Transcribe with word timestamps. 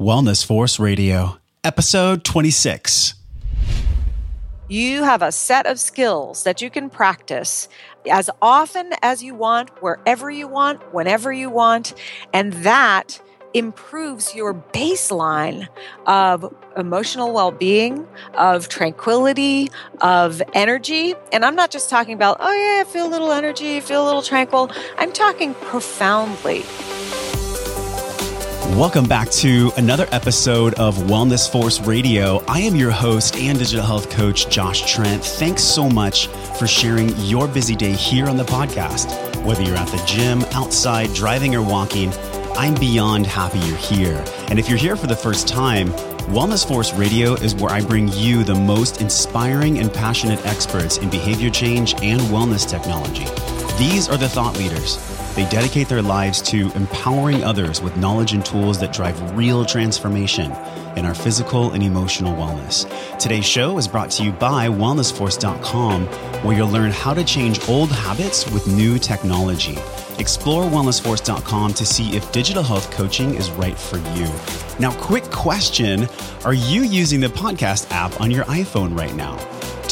Wellness 0.00 0.44
Force 0.44 0.80
Radio, 0.80 1.36
episode 1.62 2.24
26. 2.24 3.14
You 4.66 5.04
have 5.04 5.20
a 5.20 5.30
set 5.30 5.66
of 5.66 5.78
skills 5.78 6.44
that 6.44 6.62
you 6.62 6.70
can 6.70 6.88
practice 6.88 7.68
as 8.10 8.30
often 8.40 8.94
as 9.02 9.22
you 9.22 9.34
want, 9.34 9.68
wherever 9.82 10.30
you 10.30 10.48
want, 10.48 10.94
whenever 10.94 11.30
you 11.30 11.50
want, 11.50 11.92
and 12.32 12.54
that 12.54 13.20
improves 13.52 14.34
your 14.34 14.54
baseline 14.54 15.68
of 16.06 16.52
emotional 16.74 17.34
well 17.34 17.50
being, 17.50 18.08
of 18.32 18.70
tranquility, 18.70 19.70
of 20.00 20.40
energy. 20.54 21.14
And 21.32 21.44
I'm 21.44 21.54
not 21.54 21.70
just 21.70 21.90
talking 21.90 22.14
about, 22.14 22.38
oh, 22.40 22.50
yeah, 22.50 22.80
I 22.80 22.90
feel 22.90 23.06
a 23.06 23.10
little 23.10 23.30
energy, 23.30 23.76
I 23.76 23.80
feel 23.80 24.02
a 24.02 24.06
little 24.06 24.22
tranquil. 24.22 24.70
I'm 24.96 25.12
talking 25.12 25.52
profoundly. 25.52 26.64
Welcome 28.76 29.04
back 29.04 29.28
to 29.32 29.70
another 29.76 30.06
episode 30.12 30.72
of 30.74 30.96
Wellness 30.96 31.48
Force 31.48 31.78
Radio. 31.82 32.42
I 32.48 32.60
am 32.60 32.74
your 32.74 32.90
host 32.90 33.36
and 33.36 33.58
digital 33.58 33.84
health 33.84 34.08
coach, 34.08 34.48
Josh 34.48 34.90
Trent. 34.90 35.22
Thanks 35.22 35.62
so 35.62 35.90
much 35.90 36.28
for 36.58 36.66
sharing 36.66 37.14
your 37.18 37.46
busy 37.46 37.76
day 37.76 37.92
here 37.92 38.30
on 38.30 38.38
the 38.38 38.44
podcast. 38.44 39.44
Whether 39.44 39.62
you're 39.62 39.76
at 39.76 39.88
the 39.88 40.02
gym, 40.06 40.40
outside, 40.52 41.12
driving, 41.12 41.54
or 41.54 41.62
walking, 41.62 42.14
I'm 42.54 42.74
beyond 42.74 43.26
happy 43.26 43.58
you're 43.58 43.76
here. 43.76 44.24
And 44.48 44.58
if 44.58 44.70
you're 44.70 44.78
here 44.78 44.96
for 44.96 45.06
the 45.06 45.16
first 45.16 45.46
time, 45.46 45.88
Wellness 46.32 46.66
Force 46.66 46.94
Radio 46.94 47.34
is 47.34 47.54
where 47.54 47.70
I 47.70 47.82
bring 47.82 48.08
you 48.08 48.42
the 48.42 48.54
most 48.54 49.02
inspiring 49.02 49.80
and 49.80 49.92
passionate 49.92 50.44
experts 50.46 50.96
in 50.96 51.10
behavior 51.10 51.50
change 51.50 51.92
and 52.02 52.22
wellness 52.22 52.66
technology. 52.66 53.26
These 53.76 54.08
are 54.08 54.16
the 54.16 54.30
thought 54.30 54.56
leaders 54.56 54.96
they 55.34 55.48
dedicate 55.48 55.88
their 55.88 56.02
lives 56.02 56.42
to 56.42 56.70
empowering 56.72 57.42
others 57.42 57.80
with 57.80 57.96
knowledge 57.96 58.32
and 58.32 58.44
tools 58.44 58.78
that 58.80 58.92
drive 58.92 59.36
real 59.36 59.64
transformation 59.64 60.52
in 60.96 61.06
our 61.06 61.14
physical 61.14 61.72
and 61.72 61.82
emotional 61.82 62.34
wellness. 62.34 62.86
Today's 63.18 63.46
show 63.46 63.78
is 63.78 63.88
brought 63.88 64.10
to 64.12 64.24
you 64.24 64.32
by 64.32 64.68
wellnessforce.com, 64.68 66.06
where 66.44 66.56
you'll 66.56 66.68
learn 66.68 66.90
how 66.90 67.14
to 67.14 67.24
change 67.24 67.66
old 67.68 67.90
habits 67.90 68.50
with 68.50 68.66
new 68.66 68.98
technology. 68.98 69.78
Explore 70.18 70.64
wellnessforce.com 70.64 71.74
to 71.74 71.86
see 71.86 72.16
if 72.16 72.30
digital 72.32 72.62
health 72.62 72.90
coaching 72.90 73.34
is 73.34 73.50
right 73.52 73.78
for 73.78 73.98
you. 74.16 74.28
Now, 74.78 74.92
quick 75.00 75.24
question 75.24 76.08
Are 76.44 76.54
you 76.54 76.82
using 76.82 77.20
the 77.20 77.28
podcast 77.28 77.90
app 77.90 78.20
on 78.20 78.30
your 78.30 78.44
iPhone 78.44 78.96
right 78.96 79.14
now? 79.14 79.38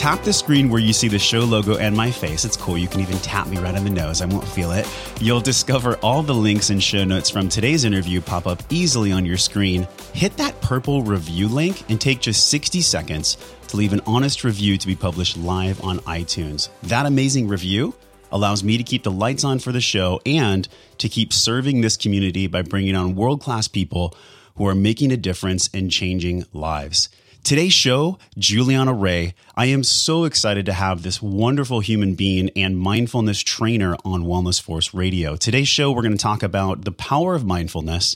tap 0.01 0.23
the 0.23 0.33
screen 0.33 0.71
where 0.71 0.81
you 0.81 0.95
see 0.95 1.09
the 1.09 1.19
show 1.19 1.41
logo 1.41 1.77
and 1.77 1.95
my 1.95 2.11
face. 2.11 2.47
It's 2.47 2.57
cool. 2.57 2.79
You 2.79 2.89
can 2.89 3.03
even 3.03 3.19
tap 3.19 3.49
me 3.49 3.59
right 3.59 3.75
on 3.75 3.85
the 3.85 3.91
nose. 3.91 4.23
I 4.23 4.25
won't 4.25 4.49
feel 4.49 4.73
it. 4.73 4.89
You'll 5.21 5.43
discover 5.43 5.97
all 5.97 6.23
the 6.23 6.35
links 6.35 6.71
and 6.71 6.83
show 6.83 7.05
notes 7.05 7.29
from 7.29 7.51
today's 7.51 7.85
interview 7.85 8.23
pop 8.23 8.47
up 8.47 8.63
easily 8.71 9.13
on 9.13 9.27
your 9.27 9.37
screen. 9.37 9.87
Hit 10.15 10.39
that 10.39 10.59
purple 10.63 11.03
review 11.03 11.49
link 11.49 11.85
and 11.91 12.01
take 12.01 12.21
just 12.21 12.49
60 12.49 12.81
seconds 12.81 13.37
to 13.69 13.77
leave 13.77 13.93
an 13.93 14.01
honest 14.07 14.43
review 14.43 14.79
to 14.79 14.87
be 14.87 14.97
published 14.97 15.37
live 15.37 15.85
on 15.85 15.99
iTunes. 16.01 16.71
That 16.85 17.05
amazing 17.05 17.47
review 17.49 17.95
allows 18.33 18.65
me 18.65 18.77
to 18.77 18.83
keep 18.83 19.03
the 19.03 19.11
lights 19.11 19.45
on 19.45 19.59
for 19.59 19.73
the 19.73 19.81
show 19.81 20.21
and 20.25 20.69
to 20.99 21.09
keep 21.09 21.33
serving 21.33 21.81
this 21.81 21.97
community 21.97 22.47
by 22.47 22.63
bringing 22.63 22.95
on 22.95 23.15
world 23.15 23.41
class 23.41 23.69
people 23.69 24.15
who 24.57 24.67
are 24.67 24.75
making 24.75 25.13
a 25.13 25.17
difference 25.17 25.71
and 25.73 25.91
changing 25.91 26.45
lives. 26.53 27.09
Today's 27.43 27.73
show, 27.73 28.19
Julianna 28.37 28.93
Raye. 28.93 29.35
I 29.57 29.67
am 29.67 29.83
so 29.83 30.25
excited 30.25 30.67
to 30.67 30.75
have 30.75 31.03
this 31.03 31.23
wonderful 31.23 31.81
human 31.81 32.15
being 32.15 32.51
and 32.55 32.79
mindfulness 32.79 33.41
trainer 33.41 33.97
on 34.05 34.25
Wellness 34.25 34.61
Force 34.61 34.93
Radio. 34.93 35.37
Today's 35.37 35.67
show, 35.67 35.91
we're 35.91 36.03
going 36.03 36.17
to 36.17 36.19
talk 36.19 36.43
about 36.43 36.85
the 36.85 36.93
power 36.93 37.35
of 37.35 37.45
mindfulness, 37.45 38.15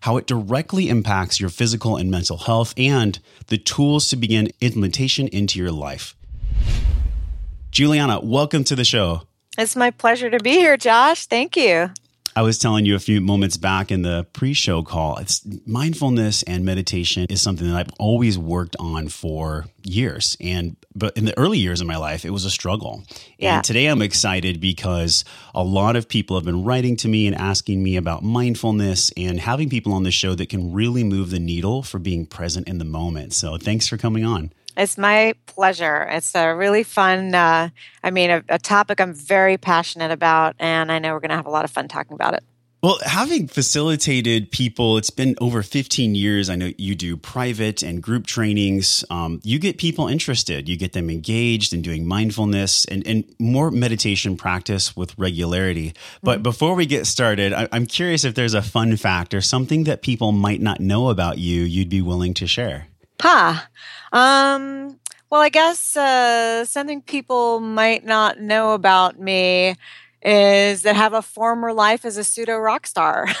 how 0.00 0.16
it 0.16 0.26
directly 0.26 0.88
impacts 0.88 1.38
your 1.38 1.50
physical 1.50 1.96
and 1.96 2.10
mental 2.10 2.38
health, 2.38 2.72
and 2.76 3.20
the 3.48 3.58
tools 3.58 4.08
to 4.08 4.16
begin 4.16 4.50
implementation 4.60 5.28
into 5.28 5.58
your 5.58 5.70
life. 5.70 6.16
Julianna, 7.70 8.20
welcome 8.20 8.64
to 8.64 8.74
the 8.74 8.84
show. 8.84 9.22
It's 9.58 9.76
my 9.76 9.90
pleasure 9.90 10.30
to 10.30 10.38
be 10.38 10.52
here, 10.52 10.76
Josh. 10.76 11.26
Thank 11.26 11.56
you. 11.56 11.90
I 12.34 12.40
was 12.40 12.58
telling 12.58 12.86
you 12.86 12.94
a 12.94 12.98
few 12.98 13.20
moments 13.20 13.58
back 13.58 13.90
in 13.90 14.00
the 14.00 14.26
pre-show 14.32 14.82
call. 14.82 15.18
It's 15.18 15.42
mindfulness 15.66 16.42
and 16.44 16.64
meditation 16.64 17.26
is 17.28 17.42
something 17.42 17.68
that 17.68 17.76
I've 17.76 17.92
always 17.98 18.38
worked 18.38 18.74
on 18.80 19.08
for 19.08 19.66
years. 19.82 20.36
And 20.40 20.76
but 20.94 21.16
in 21.16 21.26
the 21.26 21.36
early 21.38 21.58
years 21.58 21.82
of 21.82 21.86
my 21.86 21.96
life, 21.96 22.24
it 22.24 22.30
was 22.30 22.46
a 22.46 22.50
struggle. 22.50 23.02
Yeah. 23.38 23.56
And 23.56 23.64
today 23.64 23.86
I'm 23.86 24.00
excited 24.00 24.60
because 24.60 25.24
a 25.54 25.62
lot 25.62 25.96
of 25.96 26.08
people 26.08 26.36
have 26.36 26.44
been 26.44 26.64
writing 26.64 26.96
to 26.96 27.08
me 27.08 27.26
and 27.26 27.36
asking 27.36 27.82
me 27.82 27.96
about 27.96 28.22
mindfulness 28.22 29.10
and 29.16 29.38
having 29.38 29.68
people 29.68 29.92
on 29.92 30.02
the 30.02 30.10
show 30.10 30.34
that 30.34 30.48
can 30.48 30.72
really 30.72 31.04
move 31.04 31.30
the 31.30 31.38
needle 31.38 31.82
for 31.82 31.98
being 31.98 32.24
present 32.24 32.66
in 32.66 32.78
the 32.78 32.84
moment. 32.84 33.34
So 33.34 33.58
thanks 33.58 33.86
for 33.86 33.98
coming 33.98 34.24
on. 34.24 34.52
It's 34.76 34.96
my 34.96 35.34
pleasure. 35.46 36.08
It's 36.10 36.34
a 36.34 36.54
really 36.54 36.82
fun, 36.82 37.34
uh, 37.34 37.68
I 38.02 38.10
mean, 38.10 38.30
a, 38.30 38.42
a 38.48 38.58
topic 38.58 39.00
I'm 39.00 39.12
very 39.12 39.58
passionate 39.58 40.10
about, 40.10 40.56
and 40.58 40.90
I 40.90 40.98
know 40.98 41.12
we're 41.12 41.20
going 41.20 41.30
to 41.30 41.36
have 41.36 41.46
a 41.46 41.50
lot 41.50 41.64
of 41.64 41.70
fun 41.70 41.88
talking 41.88 42.14
about 42.14 42.34
it. 42.34 42.44
Well, 42.82 42.98
having 43.04 43.46
facilitated 43.46 44.50
people, 44.50 44.98
it's 44.98 45.10
been 45.10 45.36
over 45.40 45.62
15 45.62 46.16
years. 46.16 46.50
I 46.50 46.56
know 46.56 46.72
you 46.76 46.96
do 46.96 47.16
private 47.16 47.80
and 47.80 48.02
group 48.02 48.26
trainings. 48.26 49.04
Um, 49.08 49.40
you 49.44 49.60
get 49.60 49.78
people 49.78 50.08
interested, 50.08 50.68
you 50.68 50.76
get 50.76 50.92
them 50.92 51.08
engaged 51.08 51.72
in 51.72 51.80
doing 51.80 52.04
mindfulness 52.04 52.84
and, 52.86 53.06
and 53.06 53.24
more 53.38 53.70
meditation 53.70 54.36
practice 54.36 54.96
with 54.96 55.16
regularity. 55.16 55.94
But 56.24 56.38
mm-hmm. 56.38 56.42
before 56.42 56.74
we 56.74 56.86
get 56.86 57.06
started, 57.06 57.52
I, 57.52 57.68
I'm 57.70 57.86
curious 57.86 58.24
if 58.24 58.34
there's 58.34 58.54
a 58.54 58.62
fun 58.62 58.96
fact 58.96 59.32
or 59.32 59.40
something 59.40 59.84
that 59.84 60.02
people 60.02 60.32
might 60.32 60.60
not 60.60 60.80
know 60.80 61.08
about 61.08 61.38
you 61.38 61.62
you'd 61.62 61.88
be 61.88 62.02
willing 62.02 62.34
to 62.34 62.48
share. 62.48 62.88
Ha. 63.22 63.68
Um, 64.12 64.98
well, 65.30 65.40
I 65.40 65.48
guess 65.48 65.96
uh, 65.96 66.64
something 66.64 67.00
people 67.02 67.60
might 67.60 68.04
not 68.04 68.40
know 68.40 68.72
about 68.72 69.18
me 69.18 69.76
is 70.24 70.82
that 70.82 70.96
have 70.96 71.12
a 71.14 71.22
former 71.22 71.72
life 71.72 72.04
as 72.04 72.16
a 72.16 72.24
pseudo 72.24 72.56
rock 72.56 72.86
star. 72.86 73.26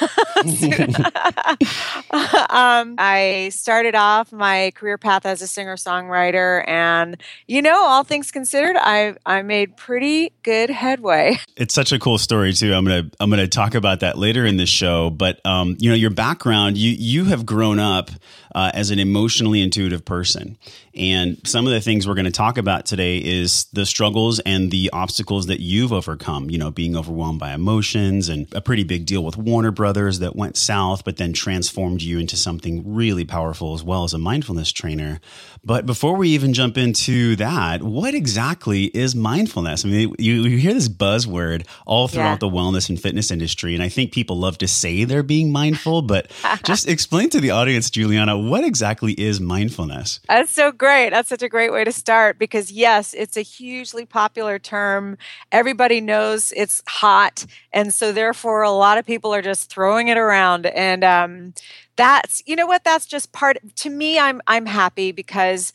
um, 2.50 2.96
I 2.98 3.50
started 3.52 3.94
off 3.94 4.32
my 4.32 4.72
career 4.74 4.98
path 4.98 5.24
as 5.24 5.42
a 5.42 5.46
singer 5.46 5.76
songwriter, 5.76 6.66
and 6.68 7.20
you 7.46 7.62
know, 7.62 7.76
all 7.76 8.04
things 8.04 8.32
considered, 8.32 8.76
I 8.78 9.14
I 9.24 9.42
made 9.42 9.76
pretty 9.76 10.32
good 10.42 10.70
headway. 10.70 11.38
It's 11.54 11.74
such 11.74 11.92
a 11.92 11.98
cool 11.98 12.18
story 12.18 12.54
too. 12.54 12.72
I'm 12.74 12.84
gonna 12.84 13.10
I'm 13.20 13.30
gonna 13.30 13.46
talk 13.46 13.74
about 13.74 14.00
that 14.00 14.18
later 14.18 14.44
in 14.44 14.56
the 14.56 14.66
show. 14.66 15.10
But 15.10 15.44
um, 15.46 15.76
you 15.78 15.90
know, 15.90 15.94
your 15.94 16.10
background, 16.10 16.76
you 16.76 16.90
you 16.90 17.26
have 17.26 17.46
grown 17.46 17.78
up 17.78 18.10
uh, 18.54 18.72
as 18.74 18.90
an 18.90 18.98
emotionally 18.98 19.62
intuitive 19.62 20.04
person, 20.04 20.56
and 20.94 21.40
some 21.46 21.66
of 21.66 21.72
the 21.72 21.80
things 21.80 22.06
we're 22.06 22.14
going 22.14 22.26
to 22.26 22.30
talk 22.30 22.58
about 22.58 22.86
today 22.86 23.18
is 23.18 23.64
the 23.72 23.86
struggles 23.86 24.40
and 24.40 24.70
the 24.70 24.90
obstacles 24.92 25.46
that 25.46 25.60
you've 25.60 25.92
overcome. 25.92 26.50
You 26.50 26.58
know, 26.58 26.70
being 26.70 26.96
overwhelmed 26.96 27.40
by 27.40 27.52
emotions 27.52 28.28
and 28.28 28.46
a 28.52 28.60
pretty 28.60 28.84
big 28.84 29.06
deal 29.06 29.24
with 29.24 29.36
Warner 29.36 29.70
Brothers 29.70 30.18
that 30.18 30.36
went 30.36 30.56
south, 30.56 31.04
but 31.04 31.16
then 31.16 31.32
transformed 31.32 32.02
you 32.02 32.18
into 32.18 32.36
something 32.36 32.94
really 32.94 33.24
powerful 33.24 33.74
as 33.74 33.82
well 33.82 34.04
as 34.04 34.12
a 34.12 34.18
mindfulness 34.18 34.70
trainer. 34.72 35.20
But 35.64 35.86
before 35.86 36.16
we 36.16 36.30
even 36.30 36.52
jump 36.52 36.76
into 36.76 37.36
that, 37.36 37.82
what 37.82 38.14
exactly 38.14 38.84
is 38.86 39.14
mindfulness? 39.14 39.84
I 39.84 39.88
mean, 39.88 40.14
you, 40.18 40.42
you 40.42 40.58
hear 40.58 40.74
this 40.74 40.88
buzzword 40.88 41.66
all 41.86 42.08
throughout 42.08 42.32
yeah. 42.32 42.36
the 42.36 42.48
wellness 42.48 42.88
and 42.88 43.00
fitness 43.00 43.30
industry, 43.30 43.74
and 43.74 43.82
I 43.82 43.88
think 43.88 44.12
people 44.12 44.36
love 44.36 44.58
to 44.58 44.68
say 44.68 45.04
they're 45.04 45.22
being 45.22 45.52
mindful, 45.52 46.02
but 46.02 46.30
just 46.64 46.88
explain 46.88 47.30
to 47.30 47.40
the 47.40 47.50
audience, 47.50 47.90
Julianna, 47.90 48.36
what 48.38 48.64
exactly 48.64 49.12
is 49.12 49.40
mindfulness? 49.40 50.20
That's 50.28 50.52
so 50.52 50.72
great. 50.82 51.10
That's 51.10 51.28
such 51.28 51.44
a 51.44 51.48
great 51.48 51.72
way 51.72 51.84
to 51.84 51.92
start 51.92 52.40
because, 52.40 52.72
yes, 52.72 53.14
it's 53.14 53.36
a 53.36 53.40
hugely 53.42 54.04
popular 54.04 54.58
term. 54.58 55.16
Everybody 55.52 56.00
knows 56.00 56.52
it's 56.56 56.82
hot. 56.88 57.46
And 57.72 57.94
so, 57.94 58.10
therefore, 58.10 58.62
a 58.62 58.72
lot 58.72 58.98
of 58.98 59.06
people 59.06 59.32
are 59.32 59.42
just 59.42 59.70
throwing 59.70 60.08
it 60.08 60.18
around. 60.18 60.66
And 60.66 61.04
um, 61.04 61.54
that's, 61.94 62.42
you 62.46 62.56
know 62.56 62.66
what, 62.66 62.82
that's 62.82 63.06
just 63.06 63.30
part, 63.30 63.58
to 63.76 63.90
me, 63.90 64.18
I'm, 64.18 64.42
I'm 64.48 64.66
happy 64.66 65.12
because 65.12 65.72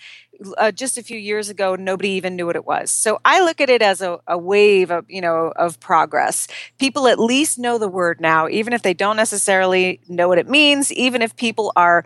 uh, 0.57 0.71
just 0.71 0.97
a 0.97 1.03
few 1.03 1.17
years 1.17 1.49
ago 1.49 1.75
nobody 1.75 2.09
even 2.09 2.35
knew 2.35 2.45
what 2.45 2.55
it 2.55 2.63
was 2.63 2.91
so 2.91 3.19
i 3.25 3.43
look 3.43 3.59
at 3.59 3.71
it 3.71 3.81
as 3.81 4.01
a, 4.01 4.19
a, 4.27 4.37
wave 4.37 4.91
of 4.91 5.03
you 5.09 5.19
know 5.19 5.51
of 5.55 5.79
progress 5.79 6.47
people 6.77 7.07
at 7.07 7.17
least 7.17 7.57
know 7.57 7.79
the 7.79 7.87
word 7.87 8.21
now 8.21 8.47
even 8.47 8.71
if 8.71 8.83
they 8.83 8.93
don't 8.93 9.17
necessarily 9.17 9.99
know 10.07 10.27
what 10.27 10.37
it 10.37 10.47
means 10.47 10.91
even 10.91 11.23
if 11.23 11.35
people 11.37 11.73
are 11.75 12.05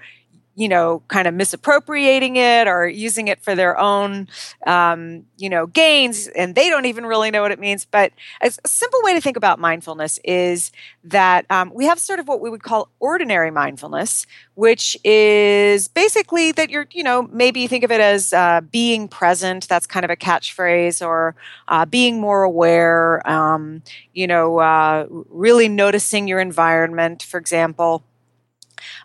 you 0.56 0.68
know, 0.68 1.02
kind 1.08 1.28
of 1.28 1.34
misappropriating 1.34 2.36
it 2.36 2.68
or 2.68 2.88
using 2.88 3.28
it 3.30 3.42
for 3.42 3.56
their 3.56 3.78
own, 3.80 4.28
um, 4.68 5.26
you 5.38 5.50
know, 5.50 5.66
gains, 5.66 6.28
and 6.28 6.56
they 6.56 6.70
don't 6.70 6.86
even 6.86 7.06
really 7.06 7.32
know 7.32 7.42
what 7.42 7.52
it 7.52 7.60
means. 7.60 7.86
But 7.86 8.12
a 8.42 8.52
simple 8.66 9.00
way 9.04 9.14
to 9.14 9.22
think 9.22 9.38
about 9.38 9.60
mindfulness 9.60 10.20
is 10.24 10.72
that 11.06 11.46
um, 11.50 11.72
we 11.74 11.86
have 11.86 12.00
sort 12.00 12.20
of 12.20 12.28
what 12.28 12.42
we 12.42 12.50
would 12.50 12.64
call 12.64 12.90
ordinary 13.00 13.50
mindfulness, 13.50 14.26
which 14.56 14.98
is 15.06 15.88
basically 15.88 16.52
that 16.52 16.70
you're, 16.70 16.88
you 16.92 17.04
know, 17.04 17.24
maybe 17.32 17.66
think 17.68 17.84
of 17.84 17.92
it 17.92 18.02
as 18.02 18.34
uh, 18.34 18.62
being 18.72 19.08
present. 19.08 19.68
That's 19.70 19.88
kind 19.88 20.04
of 20.04 20.12
a 20.12 20.18
catchphrase, 20.18 21.06
or 21.06 21.36
uh, 21.70 21.86
being 21.86 22.20
more 22.20 22.44
aware. 22.44 23.28
Um, 23.30 23.84
you 24.14 24.28
know, 24.28 24.58
uh, 24.60 25.08
really 25.10 25.70
noticing 25.70 26.28
your 26.28 26.40
environment, 26.40 27.24
for 27.24 27.38
example 27.40 28.04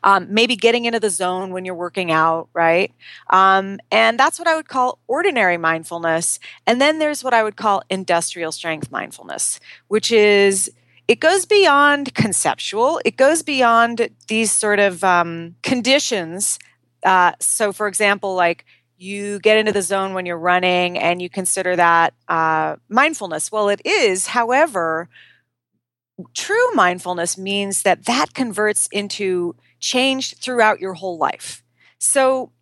Um, 0.03 0.27
maybe 0.31 0.57
getting 0.57 0.85
into 0.85 1.01
the 1.01 1.11
zone 1.11 1.53
when 1.53 1.65
you're 1.65 1.75
working 1.75 2.11
out, 2.11 2.49
right? 2.53 2.93
Um, 3.31 3.79
and 3.91 4.19
that's 4.19 4.39
what 4.39 4.49
I 4.49 4.57
would 4.57 4.69
call 4.69 4.99
ordinary 5.07 5.57
mindfulness. 5.57 6.39
And 6.67 6.81
then 6.81 6.99
there's 6.99 7.23
what 7.23 7.35
I 7.35 7.43
would 7.43 7.57
call 7.57 7.83
industrial 7.91 8.53
strength 8.53 8.91
mindfulness, 8.91 9.61
which 9.89 10.13
is 10.13 10.71
it 11.09 11.21
goes 11.21 11.47
beyond 11.47 12.15
conceptual, 12.15 13.01
it 13.05 13.17
goes 13.17 13.43
beyond 13.43 14.09
these 14.29 14.51
sort 14.51 14.81
of 14.81 15.05
um, 15.05 15.55
conditions. 15.63 16.59
Uh, 17.05 17.33
so, 17.39 17.73
for 17.73 17.87
example, 17.87 18.35
like 18.35 18.65
you 18.99 19.39
get 19.41 19.59
into 19.59 19.73
the 19.73 19.83
zone 19.83 20.15
when 20.15 20.27
you're 20.27 20.39
running 20.39 20.99
and 20.99 21.21
you 21.21 21.29
consider 21.29 21.77
that 21.77 22.15
uh, 22.29 22.77
mindfulness. 22.89 23.53
Well, 23.53 23.69
it 23.69 23.83
is. 23.85 24.29
However, 24.29 25.09
true 26.35 26.73
mindfulness 26.75 27.37
means 27.37 27.83
that 27.83 28.07
that 28.07 28.35
converts 28.35 28.89
into 28.91 29.55
change 29.81 30.37
throughout 30.37 30.81
your 30.81 30.95
whole 30.95 31.19
life. 31.19 31.63
So, 31.99 32.53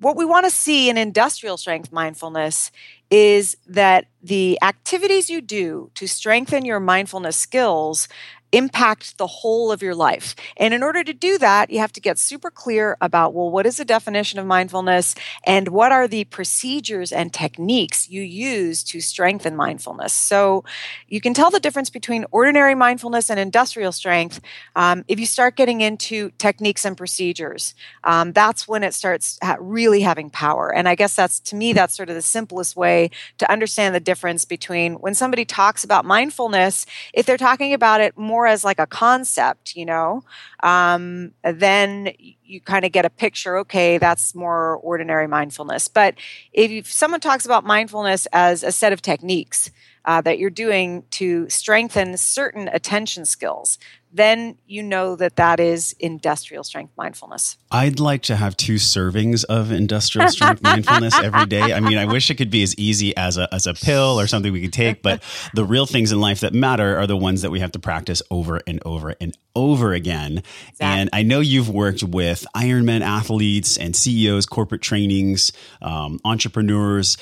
what 0.00 0.16
we 0.16 0.26
want 0.26 0.44
to 0.44 0.50
see 0.50 0.90
in 0.90 0.98
industrial 0.98 1.56
strength 1.56 1.90
mindfulness 1.90 2.70
is 3.10 3.56
that 3.66 4.06
the 4.22 4.58
activities 4.62 5.30
you 5.30 5.40
do 5.40 5.90
to 5.94 6.06
strengthen 6.06 6.64
your 6.64 6.80
mindfulness 6.80 7.36
skills 7.36 8.08
impact 8.52 9.18
the 9.18 9.26
whole 9.26 9.72
of 9.72 9.82
your 9.82 9.94
life. 9.94 10.34
And 10.56 10.72
in 10.72 10.82
order 10.82 11.02
to 11.04 11.12
do 11.12 11.38
that, 11.38 11.70
you 11.70 11.78
have 11.78 11.92
to 11.92 12.00
get 12.00 12.18
super 12.18 12.50
clear 12.50 12.96
about 13.00 13.34
well, 13.34 13.50
what 13.50 13.66
is 13.66 13.76
the 13.76 13.84
definition 13.84 14.38
of 14.38 14.46
mindfulness 14.46 15.14
and 15.44 15.68
what 15.68 15.92
are 15.92 16.08
the 16.08 16.24
procedures 16.24 17.12
and 17.12 17.32
techniques 17.32 18.08
you 18.08 18.22
use 18.22 18.82
to 18.84 19.00
strengthen 19.00 19.56
mindfulness. 19.56 20.12
So 20.12 20.64
you 21.08 21.20
can 21.20 21.34
tell 21.34 21.50
the 21.50 21.60
difference 21.60 21.90
between 21.90 22.24
ordinary 22.30 22.74
mindfulness 22.74 23.30
and 23.30 23.40
industrial 23.40 23.92
strength 23.92 24.40
um, 24.74 25.04
if 25.08 25.18
you 25.18 25.26
start 25.26 25.56
getting 25.56 25.80
into 25.80 26.30
techniques 26.38 26.84
and 26.84 26.96
procedures. 26.96 27.74
Um, 28.04 28.32
that's 28.32 28.68
when 28.68 28.82
it 28.82 28.94
starts 28.94 29.38
really 29.58 30.00
having 30.02 30.30
power. 30.30 30.72
And 30.72 30.88
I 30.88 30.94
guess 30.94 31.16
that's, 31.16 31.40
to 31.40 31.56
me, 31.56 31.72
that's 31.72 31.96
sort 31.96 32.08
of 32.08 32.14
the 32.14 32.22
simplest 32.22 32.76
way 32.76 33.10
to 33.38 33.50
understand 33.50 33.94
the 33.94 34.00
difference 34.00 34.44
between 34.44 34.94
when 34.94 35.14
somebody 35.14 35.44
talks 35.44 35.84
about 35.84 36.04
mindfulness, 36.04 36.86
if 37.12 37.26
they're 37.26 37.36
talking 37.36 37.72
about 37.72 38.00
it 38.00 38.16
more 38.16 38.35
more 38.36 38.46
as 38.46 38.64
like 38.64 38.78
a 38.78 38.86
concept, 38.86 39.74
you 39.74 39.86
know, 39.86 40.22
um, 40.62 41.32
then 41.42 42.12
you 42.44 42.60
kind 42.60 42.84
of 42.84 42.92
get 42.92 43.06
a 43.06 43.10
picture. 43.10 43.56
Okay, 43.56 43.96
that's 43.96 44.34
more 44.34 44.76
ordinary 44.82 45.26
mindfulness. 45.26 45.88
But 45.88 46.16
if 46.52 46.92
someone 46.92 47.20
talks 47.20 47.46
about 47.46 47.64
mindfulness 47.64 48.26
as 48.34 48.62
a 48.62 48.72
set 48.72 48.92
of 48.92 49.00
techniques, 49.00 49.70
uh, 50.06 50.20
that 50.22 50.38
you're 50.38 50.50
doing 50.50 51.04
to 51.10 51.48
strengthen 51.50 52.16
certain 52.16 52.68
attention 52.68 53.24
skills, 53.24 53.78
then 54.12 54.56
you 54.66 54.82
know 54.82 55.14
that 55.16 55.36
that 55.36 55.60
is 55.60 55.94
industrial 55.98 56.64
strength 56.64 56.92
mindfulness. 56.96 57.58
I'd 57.70 58.00
like 58.00 58.22
to 58.22 58.36
have 58.36 58.56
two 58.56 58.76
servings 58.76 59.44
of 59.44 59.70
industrial 59.70 60.28
strength 60.28 60.62
mindfulness 60.62 61.14
every 61.18 61.46
day. 61.46 61.72
I 61.74 61.80
mean, 61.80 61.98
I 61.98 62.06
wish 62.06 62.30
it 62.30 62.36
could 62.36 62.50
be 62.50 62.62
as 62.62 62.74
easy 62.76 63.14
as 63.16 63.36
a, 63.36 63.52
as 63.52 63.66
a 63.66 63.74
pill 63.74 64.18
or 64.18 64.26
something 64.26 64.52
we 64.52 64.62
could 64.62 64.72
take, 64.72 65.02
but 65.02 65.22
the 65.54 65.64
real 65.64 65.86
things 65.86 66.12
in 66.12 66.20
life 66.20 66.40
that 66.40 66.54
matter 66.54 66.96
are 66.98 67.06
the 67.06 67.16
ones 67.16 67.42
that 67.42 67.50
we 67.50 67.60
have 67.60 67.72
to 67.72 67.78
practice 67.78 68.22
over 68.30 68.60
and 68.66 68.80
over 68.86 69.14
and 69.20 69.36
over 69.54 69.92
again. 69.92 70.38
Exactly. 70.38 70.76
And 70.80 71.10
I 71.12 71.22
know 71.22 71.40
you've 71.40 71.68
worked 71.68 72.02
with 72.02 72.46
Ironman 72.54 73.02
athletes 73.02 73.76
and 73.76 73.94
CEOs, 73.94 74.46
corporate 74.46 74.82
trainings, 74.82 75.52
um, 75.82 76.20
entrepreneurs 76.24 77.18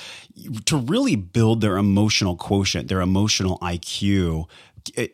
to 0.67 0.77
really 0.77 1.17
build 1.17 1.61
their 1.61 1.77
emotional 1.77 2.37
quotient, 2.37 2.89
their 2.89 3.01
emotional 3.01 3.59
IQ. 3.59 4.49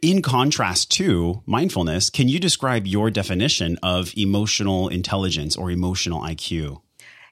In 0.03 0.21
contrast 0.21 0.91
to 0.93 1.43
mindfulness, 1.47 2.11
can 2.11 2.29
you 2.29 2.41
describe 2.41 2.87
your 2.87 3.11
definition 3.11 3.79
of 3.82 4.12
emotional 4.17 4.88
intelligence 4.88 5.56
or 5.56 5.71
emotional 5.71 6.21
IQ? 6.21 6.81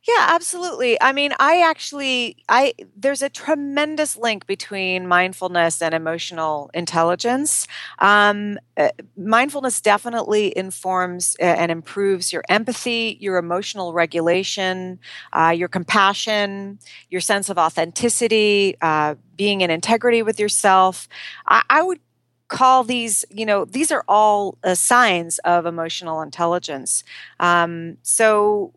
Yeah, 0.09 0.25
absolutely. 0.31 0.99
I 1.03 1.13
mean, 1.13 1.35
I 1.39 1.61
actually 1.61 2.37
I 2.49 2.73
there's 2.97 3.21
a 3.21 3.29
tremendous 3.29 4.17
link 4.17 4.47
between 4.47 5.07
mindfulness 5.07 5.83
and 5.83 5.93
emotional 5.95 6.71
intelligence. 6.73 7.67
Um, 7.99 8.59
uh, 8.79 8.89
mindfulness 9.19 9.83
definitely 9.83 10.57
informs 10.57 11.37
uh, 11.41 11.45
and 11.45 11.71
improves 11.71 12.33
your 12.33 12.43
empathy, 12.49 13.19
your 13.21 13.37
emotional 13.37 13.93
regulation, 13.93 14.99
uh, 15.35 15.53
your 15.55 15.69
compassion, 15.69 16.79
your 17.11 17.21
sense 17.21 17.51
of 17.51 17.59
authenticity, 17.59 18.77
uh, 18.81 19.15
being 19.37 19.61
in 19.61 19.71
integrity 19.71 20.23
with 20.23 20.41
yourself. 20.41 21.07
I, 21.47 21.63
I 21.69 21.83
would 21.83 22.01
call 22.49 22.83
these 22.83 23.27
you 23.31 23.45
know 23.45 23.67
these 23.67 23.93
are 23.93 24.03
all 24.09 24.57
uh, 24.65 24.75
signs 24.75 25.39
of 25.41 25.67
emotional 25.67 26.23
intelligence 26.23 27.05
um, 27.41 27.99
so 28.03 28.73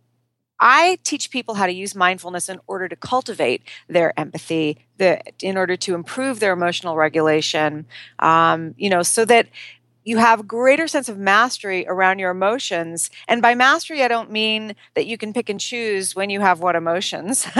I 0.62 1.00
teach 1.04 1.32
people 1.32 1.56
how 1.56 1.66
to 1.66 1.74
use 1.74 1.96
mindfulness 1.96 2.48
in 2.48 2.60
order 2.68 2.88
to 2.88 2.96
cultivate 2.96 3.64
their 3.90 4.18
empathy, 4.20 4.78
the, 4.98 5.20
in 5.42 5.58
order 5.58 5.76
to 5.78 5.96
improve 5.96 6.40
their 6.40 6.54
emotional 6.54 6.96
regulation, 6.96 7.88
um, 8.20 8.76
you 8.78 8.90
know, 8.90 9.02
so 9.02 9.26
that 9.26 9.48
you 10.04 10.18
have 10.18 10.48
greater 10.48 10.88
sense 10.88 11.10
of 11.10 11.18
mastery 11.18 11.86
around 11.88 12.20
your 12.20 12.32
emotions. 12.32 13.10
And 13.28 13.42
by 13.42 13.56
mastery 13.56 14.04
i 14.04 14.08
don't 14.08 14.32
mean 14.32 14.76
that 14.96 15.06
you 15.06 15.18
can 15.18 15.34
pick 15.34 15.50
and 15.50 15.60
choose 15.60 16.16
when 16.16 16.30
you 16.30 16.40
have 16.42 16.60
what 16.60 16.76
emotions. 16.76 17.48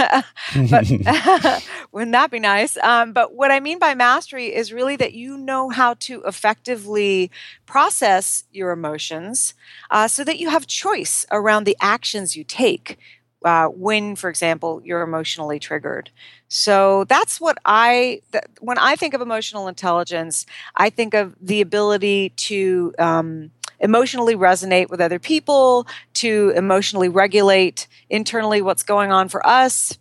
But 0.70 0.86
wouldn't 1.92 2.12
that 2.12 2.30
be 2.30 2.38
nice? 2.38 2.76
Um, 2.78 3.12
but 3.12 3.34
what 3.34 3.50
i 3.50 3.60
mean 3.60 3.78
by 3.78 3.94
mastery 3.94 4.54
is 4.54 4.72
really 4.72 4.96
that 4.96 5.14
you 5.14 5.36
know 5.36 5.70
how 5.70 5.94
to 6.00 6.22
effectively 6.24 7.30
process 7.66 8.44
your 8.52 8.70
emotions 8.72 9.54
uh, 9.90 10.08
so 10.08 10.24
that 10.24 10.38
you 10.38 10.48
have 10.50 10.66
choice 10.66 11.24
around 11.30 11.64
the 11.64 11.76
actions 11.80 12.36
you 12.36 12.44
take 12.44 12.98
uh, 13.44 13.66
when, 13.68 14.16
for 14.16 14.30
example, 14.30 14.80
you're 14.84 15.02
emotionally 15.02 15.58
triggered. 15.58 16.10
So 16.48 17.04
that's 17.04 17.40
what 17.40 17.58
I, 17.64 18.22
th- 18.32 18.44
when 18.60 18.78
I 18.78 18.96
think 18.96 19.14
of 19.14 19.20
emotional 19.20 19.68
intelligence, 19.68 20.46
I 20.76 20.90
think 20.90 21.14
of 21.14 21.34
the 21.40 21.60
ability 21.60 22.30
to 22.30 22.94
um, 22.98 23.50
emotionally 23.80 24.36
resonate 24.36 24.88
with 24.90 25.00
other 25.00 25.18
people, 25.18 25.86
to 26.14 26.52
emotionally 26.56 27.08
regulate 27.08 27.88
internally 28.08 28.62
what's 28.62 28.82
going 28.82 29.10
on 29.10 29.28
for 29.28 29.44
us. 29.46 29.98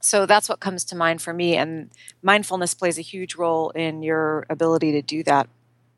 So 0.00 0.26
that's 0.26 0.48
what 0.48 0.60
comes 0.60 0.84
to 0.84 0.96
mind 0.96 1.20
for 1.20 1.32
me. 1.32 1.56
And 1.56 1.90
mindfulness 2.22 2.74
plays 2.74 2.98
a 2.98 3.02
huge 3.02 3.34
role 3.34 3.70
in 3.70 4.02
your 4.02 4.46
ability 4.48 4.92
to 4.92 5.02
do 5.02 5.22
that. 5.24 5.48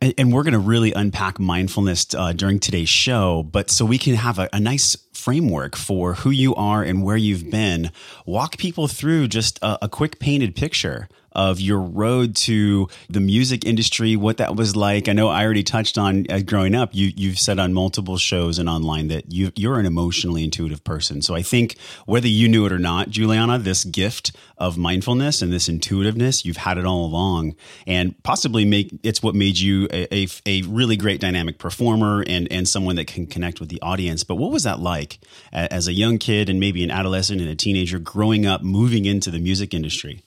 And, 0.02 0.32
we're 0.32 0.44
going 0.44 0.54
to 0.54 0.58
really 0.58 0.94
unpack 0.94 1.38
mindfulness 1.38 2.14
uh, 2.14 2.32
during 2.32 2.58
today's 2.58 2.88
show. 2.88 3.42
But 3.42 3.68
so 3.70 3.84
we 3.84 3.98
can 3.98 4.14
have 4.14 4.38
a, 4.38 4.48
a, 4.50 4.58
nice 4.58 4.96
framework 5.12 5.76
for 5.76 6.14
who 6.14 6.30
you 6.30 6.54
are 6.54 6.82
and 6.82 7.02
where 7.02 7.18
you've 7.18 7.50
been, 7.50 7.90
walk 8.24 8.56
people 8.56 8.88
through 8.88 9.28
just 9.28 9.58
a, 9.60 9.84
a 9.84 9.88
quick 9.90 10.18
painted 10.18 10.56
picture 10.56 11.06
of 11.32 11.60
your 11.60 11.80
road 11.80 12.34
to 12.36 12.88
the 13.08 13.20
music 13.20 13.64
industry, 13.64 14.16
what 14.16 14.38
that 14.38 14.56
was 14.56 14.74
like. 14.74 15.08
I 15.08 15.12
know 15.12 15.28
I 15.28 15.44
already 15.44 15.62
touched 15.62 15.98
on 15.98 16.26
uh, 16.30 16.40
growing 16.40 16.74
up. 16.74 16.90
You 16.92 17.12
you've 17.16 17.38
said 17.38 17.58
on 17.58 17.72
multiple 17.72 18.16
shows 18.16 18.58
and 18.58 18.68
online 18.68 19.08
that 19.08 19.30
you 19.30 19.52
you're 19.56 19.78
an 19.78 19.86
emotionally 19.86 20.44
intuitive 20.44 20.82
person. 20.84 21.22
So 21.22 21.34
I 21.34 21.42
think 21.42 21.76
whether 22.06 22.28
you 22.28 22.48
knew 22.48 22.66
it 22.66 22.72
or 22.72 22.78
not, 22.78 23.10
Julianna, 23.10 23.58
this 23.58 23.84
gift 23.84 24.32
of 24.58 24.76
mindfulness 24.76 25.40
and 25.40 25.52
this 25.52 25.68
intuitiveness, 25.68 26.44
you've 26.44 26.58
had 26.58 26.78
it 26.78 26.84
all 26.84 27.06
along, 27.06 27.54
and 27.86 28.20
possibly 28.22 28.64
make 28.64 28.90
it's 29.02 29.22
what 29.22 29.34
made 29.34 29.58
you 29.58 29.88
a, 29.92 30.14
a, 30.14 30.28
a 30.46 30.62
really 30.62 30.96
great 30.96 31.20
dynamic 31.20 31.58
performer 31.58 32.24
and 32.26 32.50
and 32.50 32.68
someone 32.68 32.96
that 32.96 33.06
can 33.06 33.26
connect 33.26 33.60
with 33.60 33.68
the 33.68 33.80
audience. 33.82 34.24
But 34.24 34.36
what 34.36 34.50
was 34.50 34.64
that 34.64 34.80
like 34.80 35.18
as 35.52 35.88
a 35.88 35.92
young 35.92 36.18
kid 36.18 36.48
and 36.48 36.58
maybe 36.60 36.82
an 36.84 36.90
adolescent 36.90 37.40
and 37.40 37.48
a 37.48 37.54
teenager 37.54 37.98
growing 37.98 38.46
up, 38.46 38.62
moving 38.62 39.04
into 39.04 39.30
the 39.30 39.38
music 39.38 39.72
industry? 39.74 40.22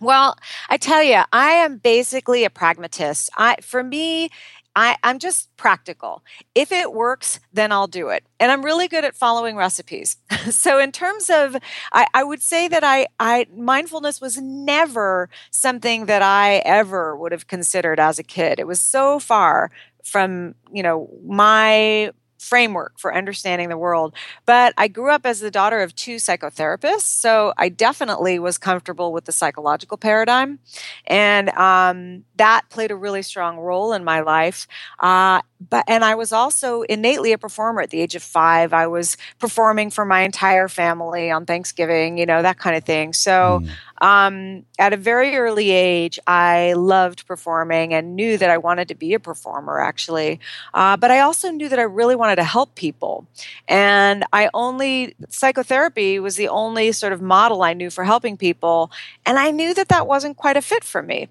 Well, 0.00 0.36
I 0.68 0.78
tell 0.78 1.02
you, 1.02 1.22
I 1.32 1.52
am 1.52 1.76
basically 1.76 2.44
a 2.44 2.50
pragmatist. 2.50 3.30
I, 3.36 3.56
for 3.60 3.82
me, 3.82 4.30
I, 4.74 4.96
am 5.02 5.18
just 5.18 5.54
practical. 5.56 6.22
If 6.54 6.72
it 6.72 6.92
works, 6.92 7.40
then 7.52 7.70
I'll 7.70 7.86
do 7.86 8.08
it. 8.08 8.24
And 8.38 8.50
I'm 8.50 8.64
really 8.64 8.88
good 8.88 9.04
at 9.04 9.14
following 9.14 9.56
recipes. 9.56 10.16
so 10.50 10.78
in 10.78 10.92
terms 10.92 11.28
of, 11.28 11.56
I, 11.92 12.06
I, 12.14 12.24
would 12.24 12.40
say 12.40 12.68
that 12.68 12.82
I, 12.82 13.08
I 13.18 13.46
mindfulness 13.54 14.20
was 14.20 14.38
never 14.38 15.28
something 15.50 16.06
that 16.06 16.22
I 16.22 16.56
ever 16.58 17.16
would 17.16 17.32
have 17.32 17.46
considered 17.46 18.00
as 18.00 18.18
a 18.18 18.22
kid. 18.22 18.58
It 18.58 18.66
was 18.66 18.80
so 18.80 19.18
far 19.18 19.70
from 20.02 20.54
you 20.72 20.82
know 20.82 21.10
my 21.24 22.10
framework 22.40 22.98
for 22.98 23.14
understanding 23.14 23.68
the 23.68 23.76
world. 23.76 24.14
But 24.46 24.72
I 24.78 24.88
grew 24.88 25.10
up 25.10 25.26
as 25.26 25.40
the 25.40 25.50
daughter 25.50 25.80
of 25.80 25.94
two 25.94 26.16
psychotherapists, 26.16 27.02
so 27.02 27.52
I 27.58 27.68
definitely 27.68 28.38
was 28.38 28.58
comfortable 28.58 29.12
with 29.12 29.26
the 29.26 29.32
psychological 29.32 29.98
paradigm, 29.98 30.58
and 31.06 31.50
um, 31.50 32.24
that 32.36 32.68
played 32.70 32.90
a 32.90 32.96
really 32.96 33.22
strong 33.22 33.58
role 33.58 33.92
in 33.92 34.02
my 34.04 34.20
life. 34.20 34.66
Uh, 34.98 35.42
but 35.68 35.84
and 35.86 36.04
I 36.04 36.14
was 36.14 36.32
also 36.32 36.82
innately 36.82 37.32
a 37.32 37.38
performer 37.38 37.82
at 37.82 37.90
the 37.90 38.00
age 38.00 38.14
of 38.14 38.22
five. 38.22 38.72
I 38.72 38.86
was 38.86 39.18
performing 39.38 39.90
for 39.90 40.06
my 40.06 40.20
entire 40.20 40.68
family 40.68 41.30
on 41.30 41.44
Thanksgiving, 41.44 42.16
you 42.16 42.26
know 42.26 42.42
that 42.42 42.58
kind 42.58 42.76
of 42.76 42.84
thing. 42.84 43.12
So. 43.12 43.60
Mm. 43.62 43.70
Um, 44.02 44.64
at 44.78 44.94
a 44.94 44.96
very 44.96 45.36
early 45.36 45.70
age, 45.70 46.18
I 46.26 46.72
loved 46.72 47.26
performing 47.26 47.92
and 47.92 48.16
knew 48.16 48.38
that 48.38 48.48
I 48.48 48.56
wanted 48.56 48.88
to 48.88 48.94
be 48.94 49.12
a 49.12 49.20
performer, 49.20 49.78
actually. 49.78 50.40
Uh, 50.72 50.96
but 50.96 51.10
I 51.10 51.20
also 51.20 51.50
knew 51.50 51.68
that 51.68 51.78
I 51.78 51.82
really 51.82 52.16
wanted 52.16 52.29
wanted 52.30 52.42
to 52.42 52.44
help 52.44 52.74
people. 52.76 53.26
And 53.66 54.24
I 54.32 54.50
only, 54.54 55.14
psychotherapy 55.28 56.20
was 56.20 56.36
the 56.36 56.48
only 56.48 56.92
sort 56.92 57.12
of 57.12 57.20
model 57.20 57.62
I 57.62 57.74
knew 57.74 57.90
for 57.90 58.04
helping 58.04 58.36
people. 58.36 58.90
And 59.26 59.38
I 59.38 59.50
knew 59.50 59.74
that 59.74 59.88
that 59.88 60.06
wasn't 60.06 60.36
quite 60.36 60.56
a 60.56 60.62
fit 60.62 60.84
for 60.84 61.02
me 61.02 61.28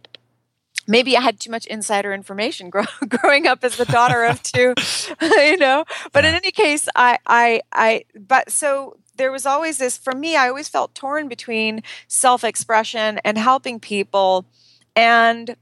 maybe 0.88 1.16
I 1.16 1.22
had 1.22 1.40
too 1.40 1.52
much 1.52 1.68
insider 1.68 2.12
information 2.12 2.70
grow, 2.72 2.86
growing 3.08 3.46
up 3.46 3.64
as 3.64 3.78
the 3.78 3.86
daughter 3.86 4.24
of 4.24 4.42
two, 4.42 4.74
you 5.22 5.58
know. 5.58 5.86
But 6.12 6.26
in 6.26 6.34
any 6.34 6.50
case, 6.50 6.88
I, 6.96 7.20
I, 7.28 7.62
I, 7.72 8.06
but 8.16 8.50
so 8.50 8.98
there 9.16 9.32
was 9.32 9.46
always 9.46 9.78
this 9.78 10.00
for 10.00 10.14
me. 10.14 10.36
I 10.36 10.50
always 10.50 10.68
felt 10.68 10.96
torn 10.96 11.28
between 11.28 11.84
self-expression 12.08 13.20
and 13.24 13.38
helping 13.38 13.80
people, 13.80 14.46
and 14.96 15.56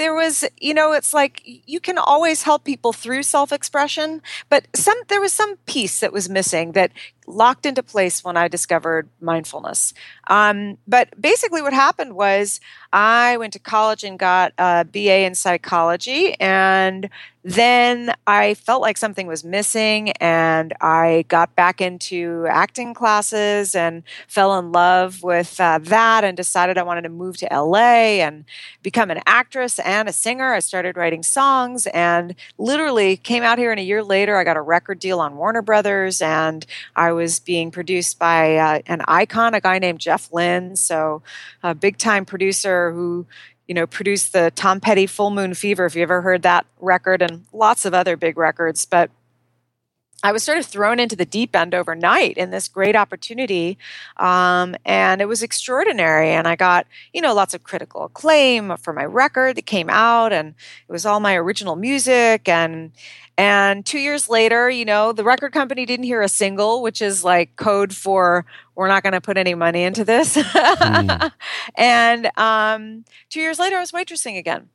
there 0.00 0.14
was 0.14 0.44
you 0.60 0.72
know 0.72 0.92
it's 0.92 1.12
like 1.12 1.42
you 1.44 1.78
can 1.78 1.98
always 1.98 2.42
help 2.42 2.64
people 2.64 2.92
through 2.92 3.22
self-expression 3.22 4.22
but 4.48 4.66
some 4.74 4.96
there 5.08 5.20
was 5.20 5.32
some 5.32 5.56
piece 5.66 6.00
that 6.00 6.12
was 6.12 6.28
missing 6.28 6.72
that 6.72 6.90
locked 7.32 7.66
into 7.66 7.82
place 7.82 8.24
when 8.24 8.36
i 8.36 8.48
discovered 8.48 9.08
mindfulness 9.20 9.94
um, 10.28 10.78
but 10.86 11.08
basically 11.20 11.62
what 11.62 11.72
happened 11.72 12.14
was 12.14 12.60
i 12.92 13.36
went 13.36 13.52
to 13.52 13.58
college 13.58 14.04
and 14.04 14.18
got 14.18 14.52
a 14.58 14.84
ba 14.84 15.24
in 15.24 15.34
psychology 15.34 16.34
and 16.40 17.08
then 17.42 18.14
I 18.26 18.52
felt 18.52 18.82
like 18.82 18.98
something 18.98 19.26
was 19.26 19.44
missing, 19.44 20.10
and 20.12 20.74
I 20.80 21.24
got 21.28 21.54
back 21.56 21.80
into 21.80 22.46
acting 22.50 22.92
classes 22.92 23.74
and 23.74 24.02
fell 24.28 24.58
in 24.58 24.72
love 24.72 25.22
with 25.22 25.58
uh, 25.58 25.78
that 25.82 26.22
and 26.22 26.36
decided 26.36 26.76
I 26.76 26.82
wanted 26.82 27.02
to 27.02 27.08
move 27.08 27.38
to 27.38 27.48
LA 27.50 28.20
and 28.20 28.44
become 28.82 29.10
an 29.10 29.20
actress 29.26 29.78
and 29.78 30.06
a 30.06 30.12
singer. 30.12 30.52
I 30.52 30.58
started 30.58 30.98
writing 30.98 31.22
songs 31.22 31.86
and 31.88 32.34
literally 32.58 33.16
came 33.16 33.42
out 33.42 33.58
here, 33.58 33.70
and 33.70 33.80
a 33.80 33.84
year 33.84 34.04
later, 34.04 34.36
I 34.36 34.44
got 34.44 34.58
a 34.58 34.62
record 34.62 34.98
deal 34.98 35.18
on 35.18 35.36
Warner 35.38 35.62
Brothers, 35.62 36.20
and 36.20 36.66
I 36.94 37.12
was 37.12 37.19
being 37.40 37.70
produced 37.70 38.18
by 38.18 38.56
uh, 38.56 38.80
an 38.86 39.02
icon, 39.06 39.52
a 39.54 39.60
guy 39.60 39.78
named 39.78 40.00
Jeff 40.00 40.32
Lynne, 40.32 40.76
so 40.76 41.22
a 41.62 41.74
big 41.74 41.98
time 41.98 42.24
producer 42.24 42.92
who 42.92 43.26
you 43.70 43.74
know, 43.74 43.86
produced 43.86 44.32
the 44.32 44.50
Tom 44.56 44.80
Petty 44.80 45.06
Full 45.06 45.30
Moon 45.30 45.54
Fever, 45.54 45.86
if 45.86 45.94
you 45.94 46.02
ever 46.02 46.22
heard 46.22 46.42
that 46.42 46.66
record, 46.80 47.22
and 47.22 47.44
lots 47.52 47.84
of 47.84 47.94
other 47.94 48.16
big 48.16 48.36
records. 48.36 48.84
But 48.84 49.12
I 50.22 50.32
was 50.32 50.42
sort 50.42 50.58
of 50.58 50.66
thrown 50.66 51.00
into 51.00 51.16
the 51.16 51.24
deep 51.24 51.56
end 51.56 51.74
overnight 51.74 52.36
in 52.36 52.50
this 52.50 52.68
great 52.68 52.94
opportunity. 52.94 53.78
Um, 54.18 54.76
and 54.84 55.20
it 55.22 55.26
was 55.26 55.42
extraordinary. 55.42 56.30
And 56.30 56.46
I 56.46 56.56
got, 56.56 56.86
you 57.12 57.22
know, 57.22 57.34
lots 57.34 57.54
of 57.54 57.62
critical 57.62 58.04
acclaim 58.04 58.76
for 58.76 58.92
my 58.92 59.04
record 59.04 59.56
that 59.56 59.66
came 59.66 59.88
out. 59.88 60.32
And 60.32 60.54
it 60.88 60.92
was 60.92 61.06
all 61.06 61.20
my 61.20 61.34
original 61.36 61.74
music. 61.74 62.48
And, 62.48 62.92
and 63.38 63.86
two 63.86 63.98
years 63.98 64.28
later, 64.28 64.68
you 64.68 64.84
know, 64.84 65.12
the 65.12 65.24
record 65.24 65.52
company 65.52 65.86
didn't 65.86 66.04
hear 66.04 66.20
a 66.20 66.28
single, 66.28 66.82
which 66.82 67.00
is 67.00 67.24
like 67.24 67.56
code 67.56 67.94
for 67.94 68.44
we're 68.74 68.88
not 68.88 69.02
going 69.02 69.14
to 69.14 69.20
put 69.20 69.38
any 69.38 69.54
money 69.54 69.82
into 69.82 70.04
this. 70.04 70.36
mm. 70.36 71.32
And 71.74 72.30
um, 72.36 73.04
two 73.30 73.40
years 73.40 73.58
later, 73.58 73.76
I 73.76 73.80
was 73.80 73.92
waitressing 73.92 74.38
again. 74.38 74.68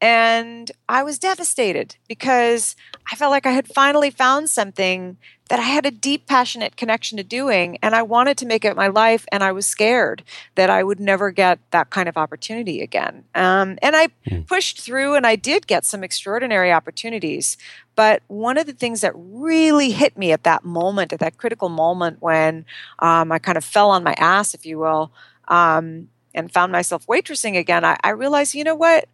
And 0.00 0.70
I 0.88 1.02
was 1.02 1.18
devastated 1.18 1.96
because 2.08 2.74
I 3.12 3.16
felt 3.16 3.30
like 3.30 3.44
I 3.44 3.52
had 3.52 3.68
finally 3.68 4.10
found 4.10 4.48
something 4.48 5.18
that 5.50 5.58
I 5.58 5.62
had 5.62 5.84
a 5.84 5.90
deep, 5.90 6.26
passionate 6.26 6.76
connection 6.76 7.18
to 7.18 7.24
doing. 7.24 7.76
And 7.82 7.94
I 7.94 8.02
wanted 8.02 8.38
to 8.38 8.46
make 8.46 8.64
it 8.64 8.76
my 8.76 8.86
life. 8.86 9.26
And 9.32 9.42
I 9.42 9.50
was 9.50 9.66
scared 9.66 10.22
that 10.54 10.70
I 10.70 10.84
would 10.84 11.00
never 11.00 11.32
get 11.32 11.58
that 11.72 11.90
kind 11.90 12.08
of 12.08 12.16
opportunity 12.16 12.80
again. 12.80 13.24
Um, 13.34 13.76
and 13.82 13.96
I 13.96 14.08
mm. 14.26 14.46
pushed 14.46 14.80
through 14.80 15.16
and 15.16 15.26
I 15.26 15.34
did 15.36 15.66
get 15.66 15.84
some 15.84 16.04
extraordinary 16.04 16.72
opportunities. 16.72 17.56
But 17.96 18.22
one 18.28 18.58
of 18.58 18.66
the 18.66 18.72
things 18.72 19.00
that 19.00 19.12
really 19.16 19.90
hit 19.90 20.16
me 20.16 20.30
at 20.30 20.44
that 20.44 20.64
moment, 20.64 21.12
at 21.12 21.18
that 21.18 21.36
critical 21.36 21.68
moment 21.68 22.18
when 22.22 22.64
um, 23.00 23.32
I 23.32 23.40
kind 23.40 23.58
of 23.58 23.64
fell 23.64 23.90
on 23.90 24.04
my 24.04 24.14
ass, 24.14 24.54
if 24.54 24.64
you 24.64 24.78
will, 24.78 25.10
um, 25.48 26.08
and 26.32 26.50
found 26.50 26.70
myself 26.70 27.06
waitressing 27.08 27.58
again, 27.58 27.84
I, 27.84 27.98
I 28.04 28.10
realized, 28.10 28.54
you 28.54 28.62
know 28.62 28.76
what? 28.76 29.08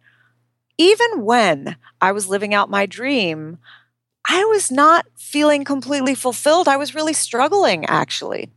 Even 0.77 1.23
when 1.23 1.77
I 2.01 2.11
was 2.11 2.27
living 2.27 2.53
out 2.53 2.69
my 2.69 2.85
dream, 2.85 3.57
I 4.29 4.43
was 4.45 4.71
not 4.71 5.05
feeling 5.15 5.63
completely 5.63 6.13
fulfilled. 6.13 6.67
I 6.67 6.77
was 6.77 6.93
really 6.93 7.13
struggling, 7.13 7.85
actually. 7.85 8.49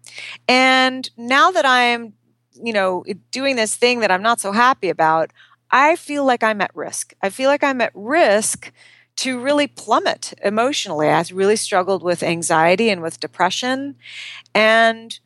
And 0.49 1.09
now 1.17 1.51
that 1.53 1.65
I'm, 1.65 2.15
you 2.53 2.73
know, 2.73 3.05
doing 3.31 3.57
this 3.57 3.77
thing 3.77 4.01
that 4.01 4.11
I'm 4.11 4.23
not 4.23 4.41
so 4.41 4.53
happy 4.53 4.89
about, 4.89 5.33
I 5.71 5.97
feel 5.97 6.25
like 6.25 6.43
I'm 6.43 6.61
at 6.61 6.75
risk. 6.75 7.15
I 7.23 7.31
feel 7.31 7.49
like 7.49 7.63
I'm 7.63 7.81
at 7.81 7.93
risk 7.95 8.73
to 9.17 9.39
really 9.39 9.67
plummet 9.67 10.35
emotionally. 10.43 11.09
I 11.09 11.25
really 11.33 11.57
struggled 11.57 12.03
with 12.03 12.23
anxiety 12.23 12.91
and 12.91 13.03
with 13.03 13.21
depression. 13.21 13.97
And 14.55 15.19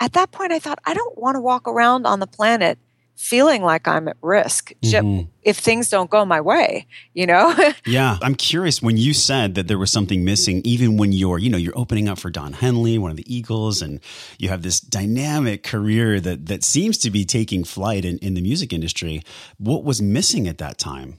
at 0.00 0.14
that 0.14 0.32
point, 0.32 0.52
I 0.52 0.58
thought, 0.58 0.80
I 0.84 0.94
don't 0.94 1.18
want 1.18 1.36
to 1.36 1.40
walk 1.40 1.68
around 1.68 2.06
on 2.06 2.18
the 2.18 2.26
planet 2.26 2.78
feeling 3.22 3.62
like 3.62 3.86
I'm 3.86 4.08
at 4.08 4.16
risk 4.20 4.72
mm-hmm. 4.82 5.28
if 5.42 5.56
things 5.56 5.88
don't 5.88 6.10
go 6.10 6.24
my 6.24 6.40
way, 6.40 6.88
you 7.14 7.24
know? 7.24 7.54
yeah. 7.86 8.18
I'm 8.20 8.34
curious 8.34 8.82
when 8.82 8.96
you 8.96 9.14
said 9.14 9.54
that 9.54 9.68
there 9.68 9.78
was 9.78 9.92
something 9.92 10.24
missing, 10.24 10.60
even 10.64 10.96
when 10.96 11.12
you're, 11.12 11.38
you 11.38 11.48
know, 11.48 11.56
you're 11.56 11.78
opening 11.78 12.08
up 12.08 12.18
for 12.18 12.30
Don 12.30 12.52
Henley, 12.52 12.98
one 12.98 13.12
of 13.12 13.16
the 13.16 13.32
Eagles, 13.32 13.80
and 13.80 14.00
you 14.38 14.48
have 14.48 14.62
this 14.62 14.80
dynamic 14.80 15.62
career 15.62 16.18
that 16.18 16.46
that 16.46 16.64
seems 16.64 16.98
to 16.98 17.10
be 17.12 17.24
taking 17.24 17.62
flight 17.62 18.04
in, 18.04 18.18
in 18.18 18.34
the 18.34 18.40
music 18.40 18.72
industry. 18.72 19.22
What 19.56 19.84
was 19.84 20.02
missing 20.02 20.48
at 20.48 20.58
that 20.58 20.78
time? 20.78 21.18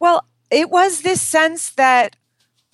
Well, 0.00 0.26
it 0.50 0.70
was 0.70 1.02
this 1.02 1.22
sense 1.22 1.70
that 1.70 2.16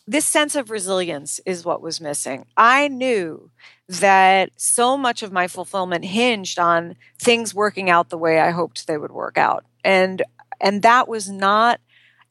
this 0.06 0.24
sense 0.24 0.56
of 0.56 0.70
resilience 0.70 1.38
is 1.44 1.66
what 1.66 1.82
was 1.82 2.00
missing. 2.00 2.46
I 2.56 2.88
knew 2.88 3.50
that 3.90 4.50
so 4.56 4.96
much 4.96 5.22
of 5.22 5.32
my 5.32 5.48
fulfillment 5.48 6.04
hinged 6.04 6.58
on 6.58 6.94
things 7.18 7.54
working 7.54 7.90
out 7.90 8.08
the 8.08 8.18
way 8.18 8.38
I 8.38 8.50
hoped 8.50 8.86
they 8.86 8.96
would 8.96 9.10
work 9.10 9.36
out. 9.36 9.64
And 9.84 10.22
and 10.60 10.82
that 10.82 11.08
was 11.08 11.28
not 11.28 11.80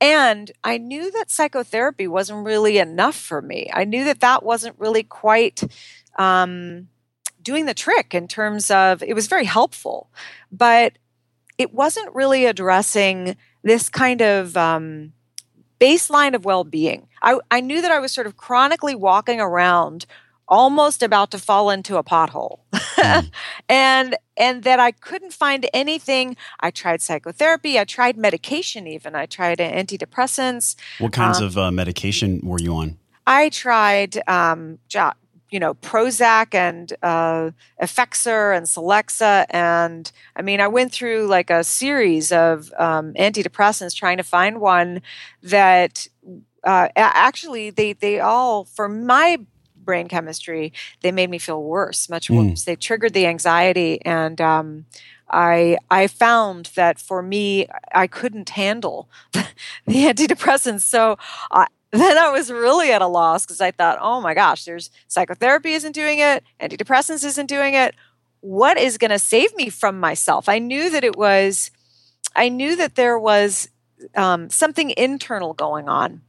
and 0.01 0.51
I 0.63 0.78
knew 0.78 1.12
that 1.12 1.30
psychotherapy 1.30 2.08
wasn't 2.08 2.46
really 2.46 2.78
enough 2.78 3.16
for 3.16 3.42
me. 3.42 3.70
I 3.74 3.84
knew 3.84 4.06
that 4.06 4.22
that 4.22 4.44
wasn't 4.44 4.80
really 4.80 5.04
quite 5.04 5.62
um, 6.18 6.88
doing 7.42 7.66
the 7.66 7.74
trick 7.74 8.13
in 8.13 8.28
terms 8.28 8.72
of 8.72 9.04
it 9.04 9.13
was 9.13 9.28
very 9.28 9.44
helpful, 9.44 10.10
but 10.51 10.94
it 11.58 11.74
wasn't 11.74 12.16
really 12.16 12.46
addressing 12.46 13.36
this 13.62 13.89
kind 13.89 14.22
of 14.22 14.56
um, 14.56 15.12
baseline 15.82 16.34
of 16.34 16.46
well 16.46 16.63
being. 16.63 17.08
I, 17.22 17.39
I 17.51 17.60
knew 17.60 17.82
that 17.82 17.92
I 17.92 18.00
was 18.00 18.13
sort 18.13 18.28
of 18.28 18.38
chronically 18.38 18.96
walking 18.96 19.42
around 19.42 20.06
almost 20.50 21.01
about 21.01 21.32
to 21.32 21.38
fall 21.38 21.70
into 21.70 21.98
a 21.98 22.03
pothole. 22.03 22.60
Mm. 22.74 23.32
and 23.70 24.18
and 24.36 24.63
that 24.63 24.79
i 24.79 24.91
couldn't 24.91 25.32
find 25.32 25.70
anything. 25.74 26.36
I 26.60 26.72
tried 26.72 27.01
psychotherapy. 27.01 27.79
I 27.79 27.86
tried 27.86 28.18
medication 28.18 28.88
even. 28.88 29.15
I 29.15 29.25
tried 29.25 29.60
antidepressants. 29.60 30.75
What 30.98 31.13
kinds 31.13 31.39
um, 31.39 31.46
of 31.46 31.58
uh, 31.58 31.72
medication 31.72 32.41
were 32.44 32.60
you 32.60 32.75
on? 32.75 32.98
I 33.25 33.50
tried 33.50 34.22
um, 34.27 34.79
you 35.51 35.60
know 35.60 35.75
prozac 35.75 36.53
and 36.53 36.94
uh, 37.03 37.51
effexor 37.82 38.56
and 38.56 38.65
celexa. 38.65 39.46
And 39.50 40.12
i 40.36 40.41
mean 40.41 40.60
i 40.62 40.68
went 40.68 40.91
through 40.91 41.27
like 41.27 41.50
a 41.50 41.63
series 41.63 42.32
of 42.32 42.74
um, 42.77 43.13
antidepressants 43.13 43.96
trying 43.96 44.18
to 44.18 44.24
find 44.24 44.60
one 44.60 45.01
that 45.44 46.08
uh, 46.63 46.89
actually 46.96 47.70
they 47.70 47.94
they 47.94 48.20
all 48.20 48.65
for 48.65 48.89
my 48.89 49.38
brain 49.89 50.08
chemistry, 50.08 50.72
they 51.01 51.12
made 51.12 51.31
me 51.31 51.39
feel 51.39 51.63
worse, 51.63 52.10
much 52.10 52.27
mm. 52.27 52.51
worse. 52.51 52.63
They 52.63 52.75
triggered 52.75 53.13
the 53.13 53.25
anxiety, 53.25 54.00
and 54.05 54.39
um, 54.39 54.86
I 55.31 55.79
I 55.89 56.05
found 56.05 56.69
that 56.75 57.00
for 57.00 57.24
me, 57.24 57.65
I 57.91 58.05
couldn't 58.05 58.51
handle 58.51 59.10
the, 59.31 59.48
antidepressants. 59.88 60.81
So 60.81 61.17
I, 61.50 61.65
then 61.91 62.19
I 62.19 62.29
was 62.29 62.51
really 62.51 62.91
at 62.91 63.01
a 63.01 63.08
loss 63.08 63.48
because 63.48 63.62
I 63.62 63.72
thought, 63.72 63.98
oh 64.00 64.22
my 64.22 64.36
gosh, 64.36 64.63
there's 64.63 64.91
psychotherapy 65.08 65.74
isn't 65.74 65.93
doing 65.93 66.19
it, 66.19 66.43
antidepressants 66.60 67.25
isn't 67.25 67.48
doing 67.48 67.74
it. 67.74 67.96
What 68.41 68.77
is 68.77 69.00
going 69.00 69.10
to 69.10 69.19
save 69.19 69.55
me 69.55 69.69
from 69.69 70.00
myself? 70.00 70.48
I 70.48 70.60
knew 70.60 70.91
that 70.91 71.03
it 71.03 71.17
was, 71.17 71.72
I 72.36 72.48
knew 72.50 72.75
that 72.75 72.93
there 72.93 73.17
was 73.17 73.69
um, 74.13 74.51
something 74.51 74.93
internal 74.96 75.55
going 75.55 75.89
on 75.89 76.22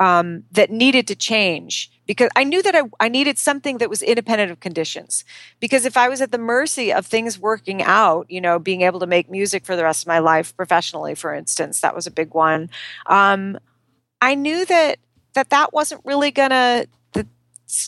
um, 0.00 0.44
that 0.52 0.70
needed 0.70 1.06
to 1.08 1.14
change 1.14 1.90
because 2.06 2.30
I 2.36 2.44
knew 2.44 2.62
that 2.62 2.74
I, 2.74 2.82
I 3.00 3.08
needed 3.08 3.38
something 3.38 3.78
that 3.78 3.90
was 3.90 4.02
independent 4.02 4.50
of 4.50 4.60
conditions. 4.60 5.24
Because 5.60 5.84
if 5.84 5.96
I 5.96 6.08
was 6.08 6.20
at 6.20 6.32
the 6.32 6.38
mercy 6.38 6.92
of 6.92 7.06
things 7.06 7.38
working 7.38 7.82
out, 7.82 8.30
you 8.30 8.40
know, 8.40 8.58
being 8.58 8.82
able 8.82 9.00
to 9.00 9.06
make 9.06 9.30
music 9.30 9.64
for 9.64 9.76
the 9.76 9.84
rest 9.84 10.04
of 10.04 10.08
my 10.08 10.18
life 10.18 10.56
professionally, 10.56 11.14
for 11.14 11.32
instance, 11.34 11.80
that 11.80 11.94
was 11.94 12.06
a 12.06 12.10
big 12.10 12.34
one. 12.34 12.70
Um, 13.06 13.58
I 14.20 14.34
knew 14.34 14.64
that 14.66 14.98
that 15.34 15.50
that 15.50 15.72
wasn't 15.72 16.00
really 16.04 16.30
gonna 16.30 16.86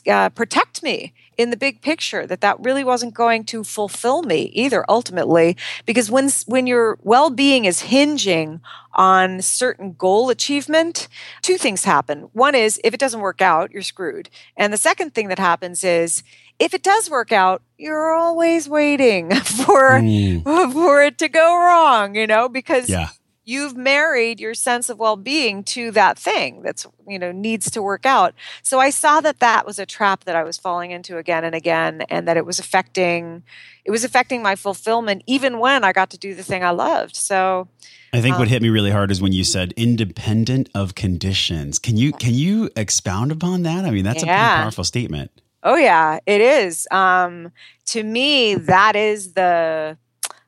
uh, 0.09 0.29
protect 0.31 0.83
me 0.83 1.13
in 1.37 1.51
the 1.51 1.57
big 1.57 1.83
picture 1.83 2.27
that 2.27 2.41
that 2.41 2.59
really 2.61 2.83
wasn't 2.83 3.15
going 3.15 3.45
to 3.45 3.63
fulfill 3.63 4.23
me 4.23 4.51
either 4.55 4.85
ultimately. 4.89 5.57
Because 5.85 6.11
when 6.11 6.31
when 6.47 6.67
your 6.67 6.99
well-being 7.03 7.65
is 7.65 7.83
hinging 7.83 8.61
on 8.95 9.43
certain 9.43 9.93
goal 9.93 10.31
achievement 10.31 11.09
two 11.43 11.59
things 11.59 11.85
happen. 11.85 12.29
One 12.33 12.55
is 12.55 12.81
if 12.83 12.95
it 12.95 13.01
doesn't 13.01 13.21
work 13.21 13.43
out 13.43 13.73
you're 13.73 13.83
screwed. 13.83 14.31
And 14.57 14.73
the 14.73 14.79
second 14.79 15.15
thing 15.15 15.29
that 15.29 15.39
happens 15.39 15.85
is 15.85 16.23
if 16.59 16.73
it 16.73 16.83
does 16.83 17.11
work 17.11 17.33
out 17.33 17.63
you're 17.77 18.15
always 18.15 18.69
waiting 18.69 19.35
for 19.35 20.01
mm. 20.01 20.73
for 20.73 21.03
it 21.03 21.19
to 21.19 21.29
go 21.29 21.57
wrong 21.57 22.15
you 22.15 22.27
know 22.27 22.49
because 22.49 22.89
yeah 22.89 23.09
you've 23.47 23.77
married 23.77 24.41
your 24.41 24.53
sense 24.53 24.91
of 24.91 24.99
well-being 24.99 25.63
to 25.63 25.91
that 25.93 26.19
thing 26.19 26.63
that's 26.63 26.87
you 27.09 27.19
know 27.19 27.33
needs 27.33 27.71
to 27.71 27.81
work 27.81 28.05
out 28.05 28.35
so 28.63 28.79
i 28.79 28.91
saw 28.91 29.21
that 29.21 29.39
that 29.39 29.65
was 29.65 29.79
a 29.79 29.87
trap 29.87 30.25
that 30.25 30.37
i 30.37 30.43
was 30.43 30.59
falling 30.59 30.91
into 30.91 31.17
again 31.17 31.45
and 31.45 31.55
again 31.55 32.03
and 32.11 32.29
that 32.29 32.37
it 32.37 32.45
was 32.45 32.59
affecting 32.59 33.43
it 33.85 33.91
was 33.91 34.05
affecting 34.05 34.43
my 34.43 34.55
fulfillment 34.55 35.23
even 35.27 35.59
when 35.59 35.85
i 35.85 35.93
got 35.93 36.11
to 36.11 36.19
do 36.19 36.35
the 36.35 36.43
thing 36.43 36.63
i 36.63 36.71
loved 36.71 37.17
so 37.17 37.69
I 38.13 38.21
think 38.23 38.35
um, 38.35 38.41
what 38.41 38.49
hit 38.49 38.63
me 38.63 38.71
really 38.71 38.91
hard 38.91 39.11
is 39.11 39.21
when 39.21 39.33
you 39.33 39.45
said 39.45 39.73
independent 39.77 40.71
of 40.75 40.95
conditions. 40.95 41.79
Can 41.79 41.99
you 41.99 42.13
can 42.13 42.33
you 42.33 42.71
expound 42.75 43.31
upon 43.31 43.65
that? 43.65 43.85
I 43.85 43.91
mean, 43.91 44.05
that's 44.05 44.25
yeah. 44.25 44.33
a 44.33 44.49
pretty 44.49 44.63
powerful 44.63 44.85
statement. 44.85 45.31
Oh 45.63 45.75
yeah, 45.75 46.21
it 46.25 46.41
is. 46.41 46.87
Um, 46.91 47.53
to 47.87 48.03
me, 48.03 48.55
that 48.55 48.97
is 48.97 49.33
the 49.33 49.99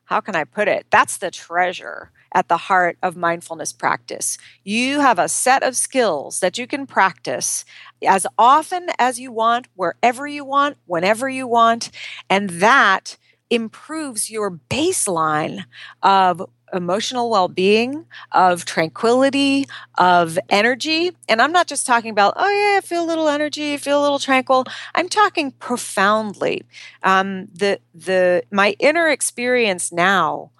how 0.09 0.19
can 0.19 0.35
I 0.35 0.43
put 0.43 0.67
it? 0.67 0.87
That's 0.89 1.17
the 1.17 1.29
treasure 1.29 2.09
at 2.33 2.47
the 2.47 2.57
heart 2.57 2.97
of 3.03 3.15
mindfulness 3.15 3.71
practice. 3.71 4.39
You 4.63 5.01
have 5.01 5.19
a 5.19 5.29
set 5.29 5.61
of 5.61 5.75
skills 5.75 6.39
that 6.39 6.57
you 6.57 6.65
can 6.65 6.87
practice 6.87 7.63
as 8.03 8.25
often 8.35 8.87
as 8.97 9.19
you 9.19 9.31
want, 9.31 9.67
wherever 9.75 10.27
you 10.27 10.43
want, 10.43 10.77
whenever 10.87 11.29
you 11.29 11.45
want, 11.45 11.91
and 12.27 12.49
that 12.49 13.17
improves 13.51 14.31
your 14.31 14.49
baseline 14.49 15.65
of 16.01 16.41
emotional 16.73 17.29
well 17.29 17.47
being, 17.47 18.05
of 18.31 18.65
tranquility, 18.65 19.65
of 19.97 20.37
energy. 20.49 21.11
And 21.27 21.41
I'm 21.41 21.51
not 21.51 21.67
just 21.67 21.85
talking 21.85 22.11
about, 22.11 22.33
oh, 22.35 22.49
yeah, 22.49 22.77
I 22.77 22.81
feel 22.81 23.03
a 23.03 23.07
little 23.07 23.27
energy, 23.27 23.73
I 23.73 23.77
feel 23.77 24.01
a 24.01 24.03
little 24.03 24.19
tranquil. 24.19 24.65
I'm 24.95 25.09
talking 25.09 25.51
profoundly. 25.51 26.65
Um, 27.03 27.47
the, 27.53 27.79
the, 27.93 28.43
my 28.51 28.75
inner 28.79 29.07
experience 29.07 29.91
now 29.91 30.51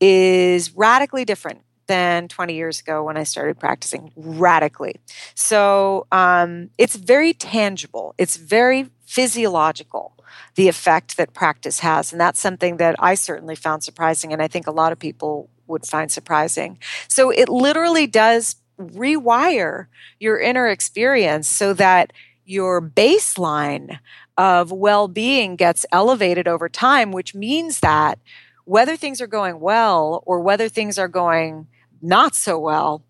is 0.00 0.74
radically 0.76 1.24
different 1.24 1.62
than 1.88 2.28
20 2.28 2.54
years 2.54 2.80
ago 2.80 3.02
when 3.02 3.16
I 3.16 3.24
started 3.24 3.58
practicing 3.58 4.12
radically. 4.14 4.96
So 5.34 6.06
um, 6.12 6.70
it's 6.78 6.94
very 6.94 7.32
tangible, 7.32 8.14
it's 8.18 8.36
very 8.36 8.90
physiological, 9.06 10.12
the 10.54 10.68
effect 10.68 11.16
that 11.16 11.32
practice 11.32 11.80
has. 11.80 12.12
And 12.12 12.20
that's 12.20 12.38
something 12.40 12.76
that 12.76 12.94
I 12.98 13.14
certainly 13.14 13.56
found 13.56 13.82
surprising, 13.82 14.32
and 14.32 14.40
I 14.40 14.48
think 14.48 14.66
a 14.66 14.70
lot 14.70 14.92
of 14.92 14.98
people 14.98 15.48
would 15.68 15.86
find 15.86 16.10
surprising. 16.10 16.78
So 17.08 17.30
it 17.30 17.48
literally 17.48 18.06
does 18.06 18.56
rewire 18.78 19.86
your 20.18 20.38
inner 20.38 20.68
experience 20.68 21.48
so 21.48 21.72
that 21.74 22.12
your 22.44 22.80
baseline 22.80 23.98
of 24.36 24.70
well 24.72 25.08
being 25.08 25.56
gets 25.56 25.84
elevated 25.92 26.46
over 26.48 26.68
time, 26.68 27.12
which 27.12 27.34
means 27.34 27.80
that 27.80 28.18
whether 28.64 28.96
things 28.96 29.20
are 29.20 29.26
going 29.26 29.60
well 29.60 30.22
or 30.26 30.40
whether 30.40 30.68
things 30.68 30.98
are 30.98 31.08
going 31.08 31.66
not 32.00 32.34
so 32.34 32.58
well, 32.58 33.02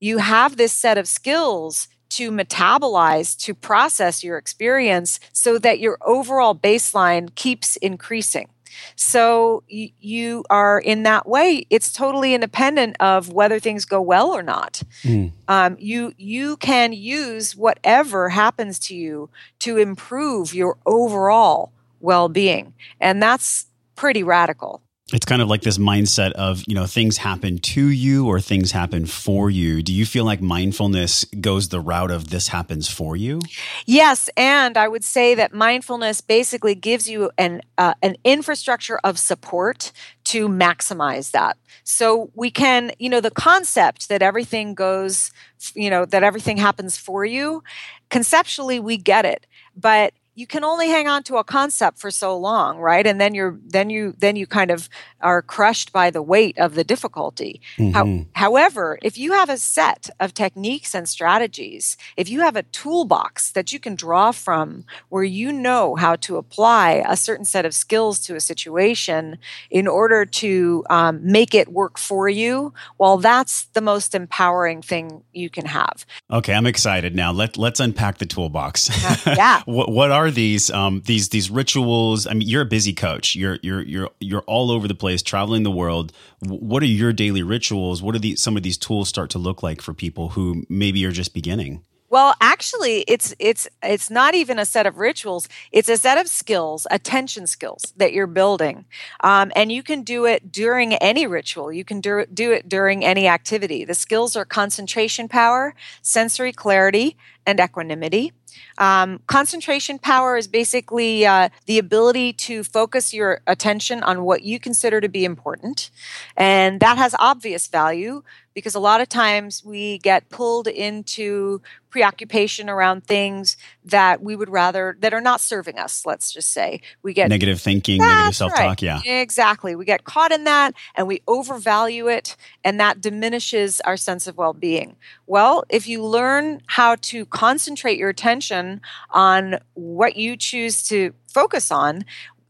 you 0.00 0.18
have 0.18 0.56
this 0.56 0.72
set 0.72 0.98
of 0.98 1.06
skills 1.06 1.88
to 2.10 2.30
metabolize, 2.30 3.36
to 3.36 3.54
process 3.54 4.22
your 4.22 4.38
experience 4.38 5.18
so 5.32 5.58
that 5.58 5.80
your 5.80 5.98
overall 6.02 6.54
baseline 6.54 7.34
keeps 7.34 7.76
increasing. 7.76 8.48
So 8.96 9.62
y- 9.70 9.92
you 10.00 10.44
are 10.50 10.78
in 10.78 11.02
that 11.04 11.28
way. 11.28 11.66
It's 11.70 11.92
totally 11.92 12.34
independent 12.34 12.96
of 13.00 13.32
whether 13.32 13.58
things 13.58 13.84
go 13.84 14.00
well 14.00 14.30
or 14.30 14.42
not. 14.42 14.82
Mm. 15.02 15.32
Um, 15.48 15.76
you 15.78 16.14
you 16.16 16.56
can 16.58 16.92
use 16.92 17.56
whatever 17.56 18.28
happens 18.30 18.78
to 18.80 18.94
you 18.94 19.30
to 19.60 19.78
improve 19.78 20.54
your 20.54 20.76
overall 20.86 21.72
well 22.00 22.28
being, 22.28 22.74
and 23.00 23.22
that's 23.22 23.66
pretty 23.96 24.22
radical 24.22 24.82
it's 25.14 25.26
kind 25.26 25.40
of 25.40 25.48
like 25.48 25.62
this 25.62 25.78
mindset 25.78 26.32
of 26.32 26.64
you 26.66 26.74
know 26.74 26.86
things 26.86 27.16
happen 27.18 27.58
to 27.58 27.88
you 27.88 28.26
or 28.26 28.40
things 28.40 28.72
happen 28.72 29.06
for 29.06 29.48
you. 29.48 29.82
Do 29.82 29.92
you 29.92 30.04
feel 30.04 30.24
like 30.24 30.40
mindfulness 30.40 31.24
goes 31.40 31.68
the 31.68 31.80
route 31.80 32.10
of 32.10 32.30
this 32.30 32.48
happens 32.48 32.88
for 32.88 33.16
you? 33.16 33.40
Yes 33.86 34.28
and 34.36 34.76
i 34.76 34.88
would 34.88 35.04
say 35.04 35.34
that 35.34 35.52
mindfulness 35.52 36.20
basically 36.20 36.74
gives 36.74 37.08
you 37.08 37.30
an 37.38 37.62
uh, 37.78 37.94
an 38.02 38.16
infrastructure 38.24 38.98
of 39.04 39.18
support 39.18 39.92
to 40.24 40.48
maximize 40.48 41.30
that. 41.32 41.56
So 41.84 42.30
we 42.34 42.50
can 42.50 42.92
you 42.98 43.08
know 43.08 43.20
the 43.20 43.30
concept 43.30 44.08
that 44.08 44.22
everything 44.22 44.74
goes 44.74 45.30
you 45.74 45.90
know 45.90 46.04
that 46.04 46.22
everything 46.22 46.56
happens 46.56 46.98
for 46.98 47.24
you 47.24 47.62
conceptually 48.10 48.78
we 48.78 48.96
get 48.96 49.24
it 49.24 49.46
but 49.76 50.12
you 50.34 50.46
can 50.46 50.64
only 50.64 50.88
hang 50.88 51.08
on 51.08 51.22
to 51.22 51.36
a 51.36 51.44
concept 51.44 51.98
for 51.98 52.10
so 52.10 52.36
long 52.36 52.78
right? 52.78 53.06
And 53.06 53.20
then 53.20 53.34
you're 53.34 53.58
then 53.64 53.90
you 53.90 54.14
then 54.18 54.36
you 54.36 54.46
kind 54.46 54.70
of 54.70 54.88
are 55.20 55.42
crushed 55.42 55.92
by 55.92 56.10
the 56.10 56.22
weight 56.22 56.58
of 56.58 56.74
the 56.74 56.84
difficulty. 56.84 57.60
Mm-hmm. 57.78 57.92
How, 57.92 58.26
however 58.34 58.98
if 59.02 59.16
you 59.16 59.32
have 59.32 59.48
a 59.48 59.56
set 59.58 60.10
of 60.20 60.34
techniques 60.34 60.94
and 60.94 61.08
strategies 61.08 61.96
if 62.16 62.28
you 62.28 62.40
have 62.40 62.56
a 62.56 62.62
toolbox 62.64 63.52
that 63.52 63.72
you 63.72 63.78
can 63.78 63.94
draw 63.94 64.32
from 64.32 64.84
where 65.08 65.24
you 65.24 65.52
know 65.52 65.94
how 65.94 66.16
to 66.16 66.36
apply 66.36 67.04
a 67.06 67.16
certain 67.16 67.44
set 67.44 67.64
of 67.64 67.74
skills 67.74 68.18
to 68.20 68.34
a 68.34 68.40
situation 68.40 69.38
in 69.70 69.86
order 69.86 70.24
to 70.24 70.84
um, 70.90 71.20
make 71.24 71.54
it 71.54 71.68
work 71.68 71.98
for 71.98 72.28
you 72.28 72.72
well 72.98 73.16
that's 73.18 73.64
the 73.72 73.80
most 73.80 74.14
empowering 74.14 74.82
thing 74.82 75.22
you 75.32 75.50
can 75.50 75.66
have. 75.66 76.04
Okay 76.30 76.54
i'm 76.54 76.66
excited. 76.66 77.14
Now 77.14 77.32
Let, 77.32 77.56
let's 77.56 77.80
unpack 77.80 78.18
the 78.18 78.26
toolbox. 78.26 78.90
Yeah. 79.26 79.62
What, 79.74 79.90
what 79.90 80.10
are 80.12 80.23
are 80.24 80.30
these 80.30 80.70
um, 80.70 81.02
these 81.06 81.28
these 81.28 81.50
rituals? 81.50 82.26
I 82.26 82.34
mean, 82.34 82.48
you're 82.48 82.62
a 82.62 82.66
busy 82.66 82.92
coach. 82.92 83.36
You're 83.36 83.58
you're 83.62 83.82
you're 83.82 84.10
you're 84.20 84.42
all 84.42 84.70
over 84.70 84.88
the 84.88 84.94
place, 84.94 85.22
traveling 85.22 85.62
the 85.62 85.70
world. 85.70 86.12
What 86.40 86.82
are 86.82 86.86
your 86.86 87.12
daily 87.12 87.42
rituals? 87.42 88.02
What 88.02 88.14
are 88.14 88.18
the 88.18 88.36
some 88.36 88.56
of 88.56 88.62
these 88.62 88.78
tools 88.78 89.08
start 89.08 89.30
to 89.30 89.38
look 89.38 89.62
like 89.62 89.80
for 89.80 89.94
people 89.94 90.30
who 90.30 90.64
maybe 90.68 91.04
are 91.04 91.12
just 91.12 91.34
beginning? 91.34 91.84
Well, 92.14 92.36
actually, 92.40 93.00
it's 93.08 93.34
it's 93.40 93.66
it's 93.82 94.08
not 94.08 94.36
even 94.36 94.60
a 94.60 94.64
set 94.64 94.86
of 94.86 94.98
rituals. 94.98 95.48
It's 95.72 95.88
a 95.88 95.96
set 95.96 96.16
of 96.16 96.28
skills, 96.28 96.86
attention 96.88 97.48
skills 97.48 97.92
that 97.96 98.12
you're 98.12 98.28
building, 98.28 98.84
um, 99.24 99.50
and 99.56 99.72
you 99.72 99.82
can 99.82 100.02
do 100.02 100.24
it 100.24 100.52
during 100.52 100.94
any 100.94 101.26
ritual. 101.26 101.72
You 101.72 101.84
can 101.84 102.00
do, 102.00 102.24
do 102.32 102.52
it 102.52 102.68
during 102.68 103.04
any 103.04 103.26
activity. 103.26 103.84
The 103.84 103.94
skills 103.94 104.36
are 104.36 104.44
concentration 104.44 105.26
power, 105.26 105.74
sensory 106.02 106.52
clarity, 106.52 107.16
and 107.46 107.60
equanimity. 107.60 108.32
Um, 108.78 109.20
concentration 109.26 109.98
power 109.98 110.36
is 110.36 110.48
basically 110.48 111.26
uh, 111.26 111.48
the 111.66 111.78
ability 111.78 112.32
to 112.34 112.64
focus 112.64 113.12
your 113.12 113.40
attention 113.46 114.02
on 114.02 114.24
what 114.24 114.42
you 114.42 114.58
consider 114.60 115.00
to 115.00 115.08
be 115.08 115.24
important. 115.24 115.90
And 116.36 116.80
that 116.80 116.98
has 116.98 117.14
obvious 117.18 117.66
value 117.66 118.22
because 118.54 118.74
a 118.74 118.80
lot 118.80 119.00
of 119.00 119.08
times 119.08 119.64
we 119.64 119.98
get 119.98 120.28
pulled 120.30 120.68
into 120.68 121.60
preoccupation 121.90 122.70
around 122.70 123.04
things 123.04 123.56
that 123.84 124.22
we 124.22 124.34
would 124.34 124.48
rather 124.48 124.96
that 125.00 125.14
are 125.14 125.20
not 125.20 125.40
serving 125.40 125.78
us 125.78 126.04
let's 126.04 126.32
just 126.32 126.50
say 126.52 126.80
we 127.04 127.12
get 127.12 127.28
negative 127.28 127.60
thinking 127.60 127.98
negative 127.98 128.34
self-talk 128.34 128.58
right. 128.58 128.82
yeah 128.82 129.00
exactly 129.04 129.76
we 129.76 129.84
get 129.84 130.02
caught 130.02 130.32
in 130.32 130.42
that 130.42 130.74
and 130.96 131.06
we 131.06 131.22
overvalue 131.28 132.08
it 132.08 132.36
and 132.64 132.80
that 132.80 133.00
diminishes 133.00 133.80
our 133.82 133.96
sense 133.96 134.26
of 134.26 134.36
well-being 134.36 134.96
well 135.26 135.64
if 135.68 135.86
you 135.86 136.04
learn 136.04 136.60
how 136.66 136.96
to 136.96 137.26
concentrate 137.26 137.98
your 137.98 138.10
attention 138.10 138.80
on 139.10 139.58
what 139.74 140.16
you 140.16 140.36
choose 140.36 140.86
to 140.86 141.12
focus 141.26 141.70
on 141.70 142.04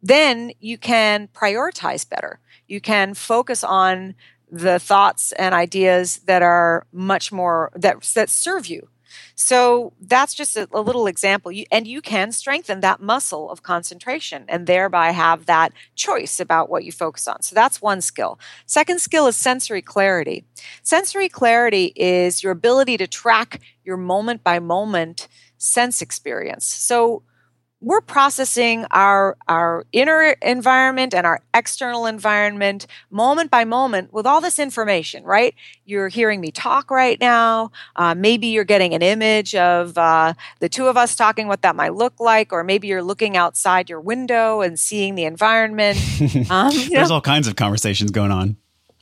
then 0.05 0.53
you 0.61 0.77
can 0.77 1.29
prioritize 1.29 2.09
better. 2.09 2.39
You 2.69 2.81
can 2.81 3.15
focus 3.15 3.65
on 3.65 4.15
the 4.53 4.79
thoughts 4.79 5.33
and 5.33 5.55
ideas 5.55 6.19
that 6.27 6.43
are 6.43 6.87
much 6.93 7.33
more 7.33 7.73
that 7.75 8.03
that 8.15 8.29
serve 8.29 8.67
you 8.67 8.89
so 9.35 9.93
that's 10.01 10.35
just 10.35 10.57
a, 10.57 10.69
a 10.73 10.81
little 10.81 11.07
example. 11.07 11.53
You, 11.53 11.65
and 11.71 11.87
you 11.87 12.01
can 12.01 12.33
strengthen 12.33 12.81
that 12.81 13.01
muscle 13.01 13.51
of 13.51 13.63
concentration 13.63 14.45
and 14.49 14.67
thereby 14.67 15.11
have 15.11 15.47
that 15.47 15.73
choice 15.95 16.41
about 16.41 16.69
what 16.71 16.85
you 16.85 16.93
focus 16.93 17.27
on. 17.29 17.43
So 17.43 17.55
that's 17.55 17.83
one 17.83 18.01
skill. 18.01 18.39
Second 18.67 19.01
skill 19.01 19.27
is 19.27 19.37
sensory 19.37 19.83
clarity. 19.83 20.45
Sensory 20.83 21.29
clarity 21.29 21.93
is 21.97 22.43
your 22.43 22.53
ability 22.53 22.97
to 22.99 23.07
track 23.07 23.61
your 23.85 23.97
moment 23.97 24.43
by 24.45 24.59
moment 24.59 25.29
sense 25.59 26.03
experience. 26.03 26.67
So 26.67 27.23
we're 27.85 28.01
processing 28.01 28.87
our 28.91 29.37
our 29.47 29.85
inner 29.93 30.35
environment 30.41 31.15
and 31.15 31.27
our 31.27 31.41
external 31.53 32.07
environment 32.07 32.87
moment 33.11 33.51
by 33.51 33.65
moment 33.65 34.13
with 34.13 34.27
all 34.27 34.41
this 34.41 34.59
information 34.59 35.23
right? 35.25 35.55
You're 35.85 36.09
hearing 36.09 36.41
me 36.41 36.51
talk 36.51 36.91
right 36.91 37.21
now. 37.21 37.71
Uh, 37.95 38.15
maybe 38.15 38.47
you're 38.47 38.65
getting 38.65 38.95
an 38.95 39.03
image 39.03 39.55
of 39.55 39.99
uh, 39.99 40.33
the 40.61 40.69
two 40.69 40.87
of 40.87 40.97
us 40.97 41.15
talking 41.15 41.47
what 41.47 41.63
that 41.63 41.77
might 41.77 41.95
look 41.95 42.19
like 42.19 42.53
or 42.53 42.65
maybe 42.65 42.89
you're 42.89 43.03
looking 43.03 43.37
outside 43.37 43.91
your 43.91 44.01
window 44.01 44.63
and 44.63 44.79
seeing 44.79 45.15
the 45.15 45.25
environment. 45.25 45.99
Um, 46.51 46.73
there's 46.73 47.09
know? 47.09 47.15
all 47.17 47.21
kinds 47.21 47.49
of 47.49 47.57
conversations 47.57 48.11
going 48.11 48.31
on 48.31 48.57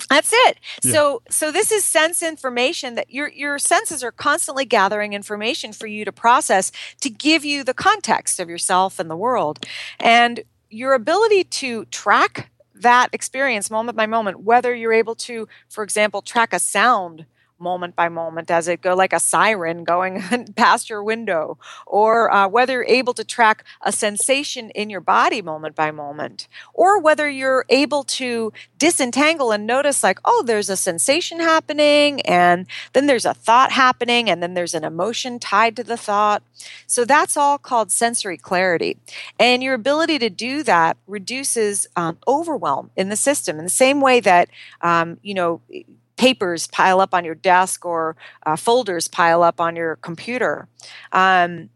that's 0.08 0.32
it. 0.32 0.58
Yeah. 0.82 0.92
So 0.92 1.22
so 1.30 1.52
this 1.52 1.72
is 1.72 1.84
sense 1.84 2.22
information 2.22 2.94
that 2.94 3.10
your 3.10 3.28
your 3.28 3.58
senses 3.58 4.02
are 4.02 4.12
constantly 4.12 4.64
gathering 4.64 5.12
information 5.12 5.72
for 5.72 5.86
you 5.86 6.04
to 6.04 6.12
process 6.12 6.72
to 7.00 7.10
give 7.10 7.44
you 7.44 7.64
the 7.64 7.74
context 7.74 8.40
of 8.40 8.48
yourself 8.48 8.98
and 8.98 9.10
the 9.10 9.16
world. 9.16 9.64
And 9.98 10.44
your 10.70 10.94
ability 10.94 11.44
to 11.44 11.84
track 11.86 12.50
that 12.74 13.08
experience 13.12 13.70
moment 13.70 13.96
by 13.96 14.06
moment, 14.06 14.40
whether 14.40 14.74
you're 14.74 14.92
able 14.92 15.14
to, 15.14 15.48
for 15.68 15.84
example, 15.84 16.22
track 16.22 16.52
a 16.52 16.58
sound 16.58 17.26
moment 17.62 17.96
by 17.96 18.09
moment 18.09 18.51
as 18.51 18.68
it 18.68 18.83
go 18.83 18.94
like 18.94 19.12
a 19.12 19.20
siren 19.20 19.85
going 19.85 20.22
past 20.57 20.90
your 20.90 21.03
window 21.03 21.59
or 21.87 22.33
uh, 22.33 22.48
whether 22.48 22.75
you're 22.75 22.85
able 22.85 23.14
to 23.14 23.25
track 23.25 23.64
a 23.83 23.92
sensation 23.92 24.70
in 24.70 24.90
your 24.90 25.01
body 25.01 25.40
moment 25.40 25.75
by 25.75 25.90
moment 25.90 26.48
or 26.75 27.01
whether 27.01 27.29
you're 27.29 27.64
able 27.68 28.03
to 28.03 28.53
disentangle 28.79 29.53
and 29.53 29.66
notice 29.66 30.03
like 30.03 30.18
oh 30.25 30.42
there's 30.46 30.68
a 30.68 30.77
sensation 30.77 31.40
happening 31.40 32.20
and 32.22 32.66
then 32.92 33.07
there's 33.07 33.25
a 33.25 33.35
thought 33.35 33.72
happening 33.72 34.29
and 34.29 34.42
then 34.42 34.55
there's 34.55 34.75
an 34.75 34.85
emotion 34.85 35.38
tied 35.38 35.77
to 35.77 35.85
the 35.85 35.96
thought. 35.96 36.42
So 36.87 37.05
that's 37.05 37.37
all 37.37 37.59
called 37.59 37.90
sensory 37.90 38.37
clarity. 38.37 38.98
And 39.38 39.62
your 39.62 39.75
ability 39.75 40.18
to 40.20 40.31
do 40.31 40.62
that 40.64 40.96
reduces 41.07 41.87
um, 41.96 42.18
overwhelm 42.27 42.90
in 42.96 43.09
the 43.09 43.16
system 43.16 43.59
in 43.59 43.64
the 43.64 43.70
same 43.70 44.01
way 44.01 44.20
that 44.20 44.48
um, 44.81 45.18
you 45.22 45.35
know 45.35 45.61
papers 46.22 46.68
pile 46.68 47.00
up 47.00 47.14
on 47.14 47.24
your 47.24 47.35
desk 47.35 47.85
or 47.85 48.14
uh, 48.46 48.54
folders 48.54 49.08
pile 49.08 49.42
up 49.42 49.61
on 49.61 49.74
your 49.74 49.96
computer. 49.96 50.68
Um, 51.11 51.68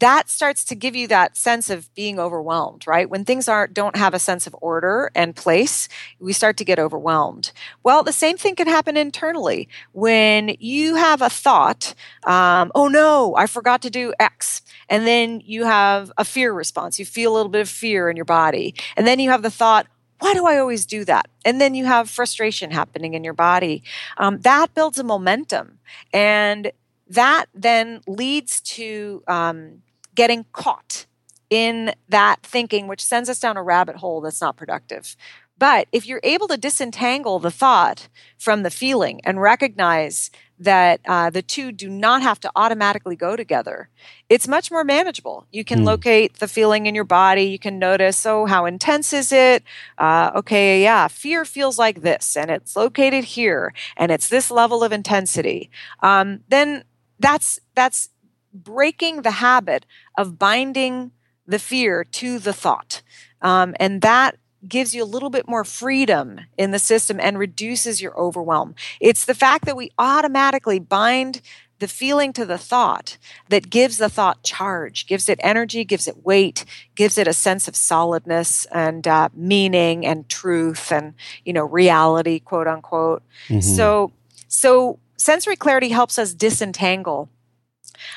that 0.00 0.28
starts 0.28 0.62
to 0.64 0.74
give 0.74 0.94
you 0.94 1.06
that 1.06 1.36
sense 1.36 1.70
of 1.70 1.94
being 1.94 2.18
overwhelmed 2.18 2.86
right 2.86 3.08
when 3.08 3.24
things 3.24 3.48
aren't 3.48 3.72
don't 3.72 3.96
have 3.96 4.12
a 4.12 4.18
sense 4.18 4.46
of 4.46 4.54
order 4.60 5.10
and 5.14 5.34
place 5.34 5.88
we 6.18 6.34
start 6.34 6.56
to 6.58 6.66
get 6.66 6.78
overwhelmed 6.78 7.52
well 7.82 8.02
the 8.02 8.12
same 8.12 8.36
thing 8.36 8.54
can 8.54 8.66
happen 8.66 8.94
internally 8.96 9.68
when 9.92 10.54
you 10.58 10.96
have 10.96 11.22
a 11.22 11.30
thought 11.30 11.94
um, 12.24 12.70
oh 12.74 12.88
no 12.88 13.34
i 13.36 13.46
forgot 13.46 13.80
to 13.80 13.88
do 13.88 14.12
x 14.20 14.60
and 14.90 15.06
then 15.06 15.40
you 15.44 15.64
have 15.64 16.12
a 16.18 16.24
fear 16.24 16.52
response 16.52 16.98
you 16.98 17.06
feel 17.06 17.32
a 17.32 17.34
little 17.34 17.50
bit 17.50 17.62
of 17.62 17.68
fear 17.68 18.10
in 18.10 18.16
your 18.16 18.26
body 18.26 18.74
and 18.98 19.06
then 19.06 19.18
you 19.18 19.30
have 19.30 19.42
the 19.42 19.50
thought 19.50 19.86
why 20.18 20.34
do 20.34 20.46
I 20.46 20.58
always 20.58 20.86
do 20.86 21.04
that? 21.04 21.28
And 21.44 21.60
then 21.60 21.74
you 21.74 21.84
have 21.84 22.08
frustration 22.08 22.70
happening 22.70 23.14
in 23.14 23.24
your 23.24 23.34
body. 23.34 23.82
Um, 24.16 24.40
that 24.40 24.74
builds 24.74 24.98
a 24.98 25.04
momentum. 25.04 25.78
And 26.12 26.72
that 27.08 27.46
then 27.54 28.00
leads 28.06 28.60
to 28.62 29.22
um, 29.28 29.82
getting 30.14 30.46
caught 30.52 31.06
in 31.50 31.92
that 32.08 32.42
thinking, 32.42 32.88
which 32.88 33.04
sends 33.04 33.28
us 33.28 33.38
down 33.38 33.56
a 33.56 33.62
rabbit 33.62 33.96
hole 33.96 34.20
that's 34.20 34.40
not 34.40 34.56
productive. 34.56 35.16
But 35.58 35.88
if 35.92 36.06
you're 36.06 36.20
able 36.22 36.48
to 36.48 36.56
disentangle 36.56 37.38
the 37.38 37.50
thought 37.50 38.08
from 38.38 38.62
the 38.62 38.70
feeling 38.70 39.20
and 39.24 39.40
recognize 39.40 40.30
that 40.58 41.00
uh, 41.06 41.30
the 41.30 41.42
two 41.42 41.70
do 41.72 41.88
not 41.88 42.22
have 42.22 42.40
to 42.40 42.50
automatically 42.56 43.16
go 43.16 43.36
together, 43.36 43.88
it's 44.28 44.48
much 44.48 44.70
more 44.70 44.84
manageable. 44.84 45.46
You 45.52 45.64
can 45.64 45.80
mm. 45.80 45.84
locate 45.84 46.38
the 46.38 46.48
feeling 46.48 46.86
in 46.86 46.94
your 46.94 47.04
body. 47.04 47.44
You 47.44 47.58
can 47.58 47.78
notice, 47.78 48.24
oh, 48.24 48.46
how 48.46 48.64
intense 48.64 49.12
is 49.12 49.32
it? 49.32 49.62
Uh, 49.98 50.30
okay, 50.36 50.82
yeah, 50.82 51.08
fear 51.08 51.44
feels 51.44 51.78
like 51.78 52.02
this, 52.02 52.36
and 52.36 52.50
it's 52.50 52.76
located 52.76 53.24
here, 53.24 53.74
and 53.96 54.10
it's 54.10 54.28
this 54.28 54.50
level 54.50 54.82
of 54.82 54.92
intensity. 54.92 55.70
Um, 56.02 56.40
then 56.48 56.84
that's 57.18 57.60
that's 57.74 58.10
breaking 58.52 59.22
the 59.22 59.32
habit 59.32 59.84
of 60.16 60.38
binding 60.38 61.12
the 61.46 61.58
fear 61.58 62.02
to 62.02 62.38
the 62.38 62.52
thought, 62.52 63.02
um, 63.42 63.74
and 63.78 64.00
that 64.02 64.36
gives 64.68 64.94
you 64.94 65.02
a 65.02 65.04
little 65.04 65.30
bit 65.30 65.48
more 65.48 65.64
freedom 65.64 66.40
in 66.56 66.70
the 66.70 66.78
system 66.78 67.18
and 67.20 67.38
reduces 67.38 68.00
your 68.00 68.18
overwhelm. 68.18 68.74
It's 69.00 69.24
the 69.24 69.34
fact 69.34 69.64
that 69.66 69.76
we 69.76 69.90
automatically 69.98 70.78
bind 70.78 71.40
the 71.78 71.88
feeling 71.88 72.32
to 72.32 72.46
the 72.46 72.58
thought 72.58 73.18
that 73.48 73.68
gives 73.68 73.98
the 73.98 74.08
thought 74.08 74.42
charge, 74.42 75.06
gives 75.06 75.28
it 75.28 75.38
energy, 75.42 75.84
gives 75.84 76.08
it 76.08 76.24
weight, 76.24 76.64
gives 76.94 77.18
it 77.18 77.28
a 77.28 77.32
sense 77.32 77.68
of 77.68 77.76
solidness 77.76 78.66
and 78.72 79.06
uh, 79.06 79.28
meaning 79.34 80.06
and 80.06 80.28
truth 80.28 80.90
and 80.90 81.14
you 81.44 81.52
know 81.52 81.64
reality, 81.64 82.40
quote 82.40 82.66
unquote. 82.66 83.22
Mm-hmm. 83.48 83.60
So, 83.60 84.12
so 84.48 84.98
sensory 85.16 85.56
clarity 85.56 85.90
helps 85.90 86.18
us 86.18 86.32
disentangle 86.32 87.28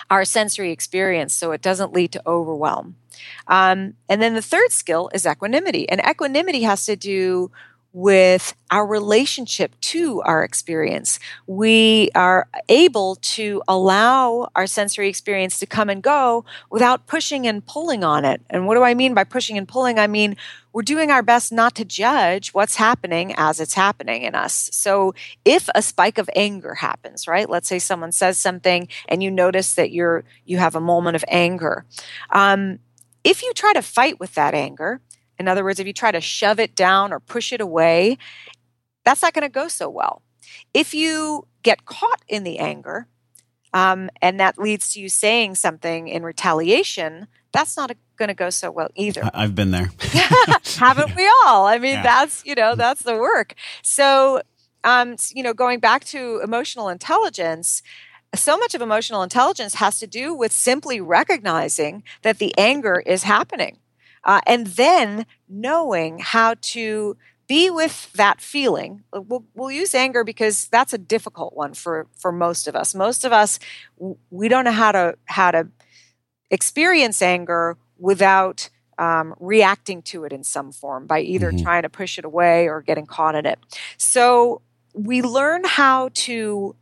our 0.10 0.26
sensory 0.26 0.72
experience 0.72 1.34
so 1.34 1.52
it 1.52 1.62
doesn't 1.62 1.94
lead 1.94 2.12
to 2.14 2.22
overwhelm. 2.28 2.96
Um, 3.48 3.96
and 4.08 4.22
then 4.22 4.34
the 4.34 4.42
third 4.42 4.72
skill 4.72 5.10
is 5.14 5.26
equanimity. 5.26 5.90
And 5.90 6.02
equanimity 6.08 6.62
has 6.64 6.86
to 6.86 6.96
do 6.96 7.52
with 7.92 8.56
our 8.70 8.86
relationship 8.86 9.80
to 9.82 10.22
our 10.22 10.44
experience. 10.44 11.20
We 11.48 12.12
are 12.14 12.48
able 12.68 13.16
to 13.16 13.64
allow 13.68 14.50
our 14.56 14.68
sensory 14.68 15.10
experience 15.10 15.58
to 15.60 15.66
come 15.66 15.90
and 15.90 16.04
go 16.04 16.46
without 16.70 17.08
pushing 17.08 17.48
and 17.48 17.66
pulling 17.66 18.04
on 18.04 18.26
it. 18.26 18.42
And 18.50 18.68
what 18.68 18.76
do 18.76 18.84
I 18.84 18.94
mean 18.94 19.14
by 19.14 19.24
pushing 19.24 19.58
and 19.58 19.68
pulling? 19.68 19.98
I 19.98 20.06
mean, 20.06 20.38
we're 20.72 20.84
doing 20.84 21.10
our 21.10 21.24
best 21.24 21.52
not 21.52 21.74
to 21.76 21.86
judge 21.86 22.54
what's 22.54 22.76
happening 22.76 23.34
as 23.38 23.60
it's 23.60 23.74
happening 23.74 24.22
in 24.22 24.36
us. 24.36 24.70
So 24.72 25.16
if 25.44 25.68
a 25.74 25.82
spike 25.82 26.20
of 26.20 26.30
anger 26.36 26.76
happens, 26.76 27.28
right? 27.28 27.50
Let's 27.50 27.68
say 27.68 27.80
someone 27.80 28.12
says 28.12 28.38
something 28.38 28.88
and 29.08 29.24
you 29.24 29.32
notice 29.32 29.74
that 29.74 29.92
you're 29.92 30.24
you 30.46 30.60
have 30.60 30.76
a 30.76 30.82
moment 30.82 31.16
of 31.16 31.26
anger. 31.28 31.86
Um, 32.30 32.80
if 33.24 33.42
you 33.42 33.52
try 33.54 33.74
to 33.74 33.82
fight 33.82 34.20
with 34.20 34.36
that 34.36 34.54
anger, 34.54 35.02
in 35.40 35.48
other 35.48 35.64
words, 35.64 35.80
if 35.80 35.88
you 35.88 35.94
try 35.94 36.12
to 36.12 36.22
shove 36.22 36.60
it 36.60 36.76
down 36.76 37.14
or 37.14 37.20
push 37.20 37.54
it 37.54 37.62
away, 37.62 38.18
that's 39.06 39.22
not 39.22 39.34
going 39.34 39.44
to 39.44 39.50
go 39.50 39.68
so 39.68 39.90
well. 39.90 40.22
If 40.74 40.94
you 40.94 41.48
get 41.64 41.86
caught 41.86 42.22
in 42.28 42.44
the 42.44 42.60
anger, 42.60 43.08
um, 43.74 44.10
and 44.22 44.40
that 44.40 44.58
leads 44.58 44.94
to 44.94 45.00
you 45.00 45.10
saying 45.10 45.56
something 45.56 46.08
in 46.08 46.24
retaliation, 46.24 47.28
that's 47.52 47.78
not 47.78 47.92
going 48.18 48.28
to 48.28 48.36
go 48.36 48.50
so 48.50 48.70
well 48.70 48.90
either. 48.96 49.30
I've 49.34 49.56
been 49.56 49.72
there. 49.72 49.92
Haven't 50.78 51.16
we 51.16 51.32
all? 51.46 51.66
I 51.66 51.78
mean, 51.78 51.94
yeah. 51.94 52.04
that's, 52.04 52.44
you 52.46 52.56
know, 52.56 52.76
that's 52.76 53.04
the 53.04 53.16
work. 53.16 53.56
So, 53.82 54.42
um, 54.84 55.16
you 55.34 55.44
know, 55.44 55.54
going 55.54 55.80
back 55.80 56.04
to 56.06 56.42
emotional 56.44 56.90
intelligence, 56.90 57.82
so 58.36 58.58
much 58.58 58.76
of 58.76 58.82
emotional 58.82 59.24
intelligence 59.24 59.76
has 59.76 60.00
to 60.00 60.08
do 60.08 60.34
with 60.34 60.52
simply 60.52 61.00
recognizing 61.00 62.04
that 62.24 62.40
the 62.40 62.56
anger 62.58 63.02
is 63.06 63.24
happening 63.24 63.78
uh, 64.24 64.42
and 64.46 64.68
then 64.68 65.26
knowing 65.48 66.20
how 66.20 66.56
to 66.62 67.18
be 67.48 67.70
with 67.70 68.12
that 68.14 68.40
feeling 68.40 69.04
we'll, 69.12 69.44
we'll 69.56 69.72
use 69.72 69.96
anger 69.96 70.24
because 70.24 70.68
that's 70.68 70.94
a 70.94 70.98
difficult 70.98 71.56
one 71.56 71.74
for 71.74 72.06
for 72.16 72.32
most 72.32 72.68
of 72.68 72.76
us 72.76 72.94
most 72.94 73.26
of 73.26 73.34
us 73.34 73.60
we 74.30 74.48
don't 74.48 74.66
know 74.66 74.72
how 74.72 74.92
to 74.92 75.16
how 75.26 75.50
to 75.50 75.68
experience 76.52 77.22
anger 77.22 77.76
without 77.98 78.70
um, 79.00 79.34
reacting 79.40 80.02
to 80.02 80.26
it 80.26 80.34
in 80.34 80.44
some 80.44 80.72
form 80.72 81.08
by 81.08 81.22
either 81.22 81.52
mm-hmm. 81.52 81.64
trying 81.64 81.82
to 81.84 81.90
push 81.90 82.20
it 82.20 82.26
away 82.26 82.68
or 82.68 82.82
getting 82.82 83.08
caught 83.08 83.34
in 83.34 83.46
it 83.46 83.58
so 83.98 84.62
we 84.94 85.22
learn 85.22 85.64
how 85.66 86.10
to 86.14 86.76